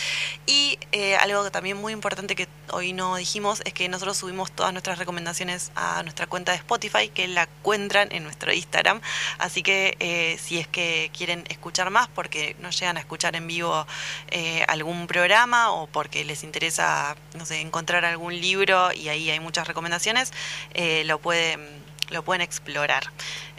y 0.46 0.78
eh, 0.92 1.16
algo 1.16 1.50
también 1.50 1.76
muy 1.76 1.92
importante 1.92 2.34
que 2.34 2.48
hoy 2.70 2.92
no 2.92 3.16
dijimos 3.16 3.62
es 3.64 3.72
que 3.72 3.88
nosotros 3.88 4.16
subimos 4.16 4.52
todas 4.52 4.72
nuestras 4.72 4.98
recomendaciones 4.98 5.72
a 5.74 6.02
nuestra 6.02 6.26
cuenta 6.26 6.52
de 6.52 6.58
Spotify, 6.58 7.08
que 7.08 7.28
la 7.28 7.42
encuentran 7.42 8.08
en 8.12 8.22
nuestro 8.22 8.52
Instagram. 8.52 9.00
Así 9.38 9.62
que 9.62 9.96
eh, 10.00 10.38
si 10.42 10.58
es 10.58 10.68
que 10.68 11.10
quieren 11.16 11.44
escuchar 11.48 11.90
más, 11.90 12.08
porque 12.08 12.56
no 12.60 12.70
llegan 12.70 12.96
a 12.96 13.00
escuchar 13.00 13.36
en 13.36 13.46
vivo 13.46 13.86
eh, 14.30 14.64
algún 14.68 15.06
programa 15.06 15.72
o 15.72 15.86
porque 15.86 16.24
les 16.24 16.44
interesa, 16.44 17.16
no 17.36 17.46
sé, 17.46 17.60
encontrar 17.60 18.04
algún 18.04 18.40
libro 18.40 18.92
y 18.92 19.08
ahí 19.08 19.30
hay 19.30 19.40
muchas 19.40 19.66
recomendaciones, 19.66 20.32
eh, 20.74 21.04
lo 21.04 21.18
pueden 21.18 21.84
lo 22.10 22.22
pueden 22.22 22.42
explorar. 22.42 23.04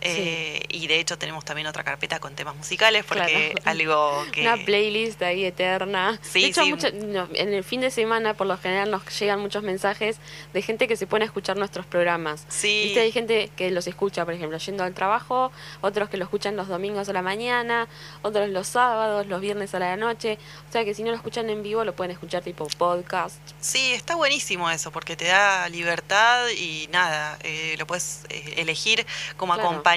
Eh, 0.08 0.64
y 0.70 0.88
de 0.88 1.00
hecho 1.00 1.18
tenemos 1.18 1.44
también 1.46 1.68
otra 1.68 1.84
carpeta 1.84 2.20
con 2.20 2.36
temas 2.36 2.56
musicales 2.56 3.04
porque 3.06 3.54
Claro. 3.56 3.70
algo 3.70 4.26
que... 4.32 4.42
Una 4.42 4.58
playlist 4.58 5.22
ahí 5.22 5.46
eterna. 5.46 6.20
Sí, 6.22 6.42
de 6.42 6.48
hecho, 6.48 6.64
sí. 6.64 6.70
mucho- 6.70 6.92
no, 6.94 7.28
en 7.34 7.54
el 7.54 7.64
fin 7.64 7.82
de 7.82 7.90
semana, 7.92 8.34
por 8.36 8.48
lo 8.48 8.58
general, 8.58 8.92
nos 8.92 9.04
llegan 9.20 9.40
muchos 9.40 9.64
mensajes 9.64 10.18
de 10.54 10.62
gente 10.62 10.88
que 10.88 10.96
se 10.98 11.08
pone 11.08 11.24
a 11.24 11.28
escuchar 11.28 11.58
nuestros 11.58 11.86
programas. 11.86 12.46
Sí. 12.50 12.84
¿Viste? 12.86 13.00
Hay 13.02 13.12
gente 13.12 13.50
que 13.56 13.72
los 13.72 13.88
escucha, 13.88 14.26
por 14.26 14.34
ejemplo, 14.34 14.58
yendo 14.60 14.84
al 14.84 14.94
trabajo, 14.94 15.52
otros 15.82 16.10
que 16.10 16.18
lo 16.18 16.24
escuchan 16.26 16.56
los 16.56 16.68
domingos 16.68 17.10
a 17.10 17.14
la 17.14 17.22
mañana, 17.22 17.88
otros 18.22 18.50
los 18.50 18.68
sábados, 18.68 19.26
los 19.28 19.42
viernes 19.42 19.74
a 19.74 19.80
la 19.80 19.98
noche. 19.98 20.38
O 20.70 20.72
sea 20.72 20.86
que 20.86 20.94
si 20.94 21.02
no 21.04 21.10
lo 21.12 21.16
escuchan 21.18 21.50
en 21.50 21.64
vivo, 21.64 21.84
lo 21.84 21.96
pueden 21.96 22.12
escuchar 22.12 22.44
tipo 22.44 22.68
podcast. 22.78 23.38
Sí, 23.60 23.94
está 23.94 24.16
buenísimo 24.16 24.70
eso, 24.70 24.92
porque 24.92 25.16
te 25.16 25.26
da 25.26 25.68
libertad 25.70 26.48
y 26.58 26.88
nada, 26.92 27.38
eh, 27.44 27.76
lo 27.80 27.88
puedes 27.88 28.26
eh, 28.30 28.56
elegir 28.58 29.06
como 29.38 29.54
Claro. 29.54 29.70
acompañamiento 29.70 29.95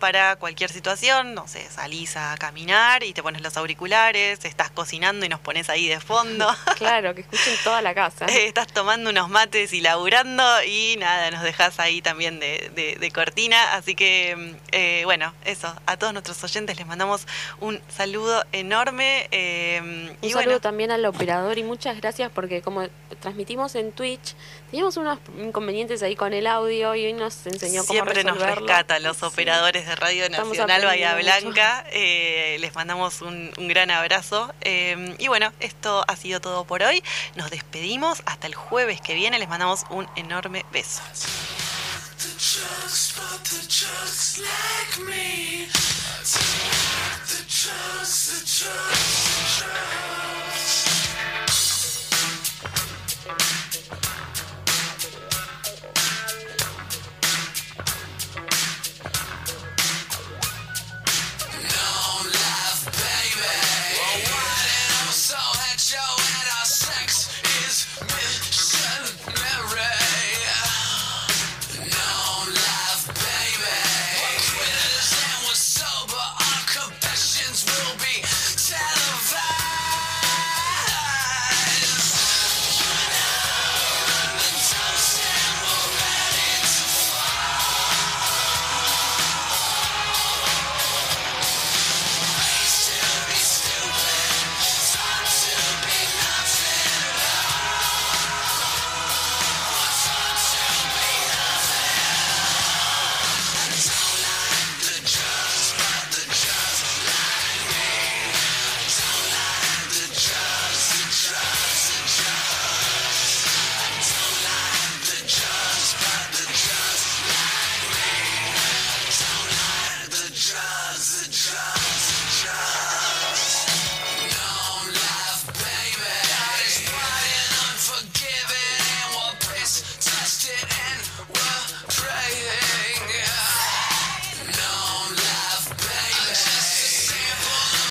para 0.00 0.36
cualquier 0.36 0.70
situación, 0.70 1.34
no 1.34 1.46
sé, 1.46 1.64
salís 1.70 2.16
a 2.16 2.36
caminar 2.38 3.04
y 3.04 3.12
te 3.12 3.22
pones 3.22 3.40
los 3.42 3.56
auriculares, 3.56 4.44
estás 4.44 4.70
cocinando 4.70 5.24
y 5.24 5.28
nos 5.28 5.38
pones 5.40 5.68
ahí 5.70 5.86
de 5.88 6.00
fondo, 6.00 6.48
Claro, 6.76 7.14
que 7.14 7.20
escuchen 7.20 7.54
toda 7.62 7.82
la 7.82 7.94
casa. 7.94 8.26
Estás 8.28 8.66
tomando 8.68 9.10
unos 9.10 9.28
mates 9.28 9.72
y 9.72 9.80
laburando 9.80 10.42
y 10.64 10.96
nada, 10.98 11.30
nos 11.30 11.42
dejas 11.42 11.78
ahí 11.78 12.02
también 12.02 12.40
de, 12.40 12.70
de- 12.74 12.96
de 12.96 13.10
cortina, 13.12 13.74
así 13.74 13.94
que 13.94 14.34
mm, 14.36 14.56
eh, 14.72 15.02
bueno, 15.04 15.32
eso, 15.44 15.72
a 15.86 15.96
todos 15.96 16.12
nuestros 16.12 16.42
oyentes 16.42 16.76
les 16.76 16.86
mandamos 16.86 17.26
un 17.60 17.80
saludo 17.88 18.44
enorme. 18.52 19.28
eh, 19.30 19.80
Un 19.82 20.16
y 20.22 20.30
saludo 20.30 20.44
bueno, 20.46 20.60
también 20.60 20.90
al 20.90 21.04
operador 21.04 21.58
y 21.58 21.62
muchas 21.62 21.96
gracias 22.00 22.30
porque 22.34 22.60
como 22.62 22.88
transmitimos 23.20 23.74
en 23.76 23.92
Twitch, 23.92 24.34
teníamos 24.70 24.96
unos 24.96 25.18
inconvenientes 25.38 26.02
ahí 26.02 26.16
con 26.16 26.32
el 26.32 26.46
audio 26.46 26.94
y 26.94 27.06
hoy 27.06 27.12
nos 27.12 27.46
enseñó 27.46 27.82
cómo 27.84 27.92
Siempre 27.92 28.24
nos 28.24 28.38
rescata 28.38 28.98
los 28.98 29.16
Sí. 29.16 29.24
operadores 29.24 29.86
de 29.86 29.96
Radio 29.96 30.28
Nacional 30.28 30.84
Bahía 30.84 31.14
Blanca. 31.16 31.84
Eh, 31.90 32.56
les 32.60 32.74
mandamos 32.74 33.22
un, 33.22 33.52
un 33.56 33.68
gran 33.68 33.90
abrazo. 33.90 34.52
Eh, 34.62 35.14
y 35.18 35.28
bueno, 35.28 35.52
esto 35.60 36.04
ha 36.06 36.16
sido 36.16 36.40
todo 36.40 36.64
por 36.64 36.82
hoy. 36.82 37.02
Nos 37.36 37.50
despedimos 37.50 38.22
hasta 38.26 38.46
el 38.46 38.54
jueves 38.54 39.00
que 39.00 39.14
viene. 39.14 39.38
Les 39.38 39.48
mandamos 39.48 39.84
un 39.90 40.06
enorme 40.16 40.64
beso. 40.72 41.02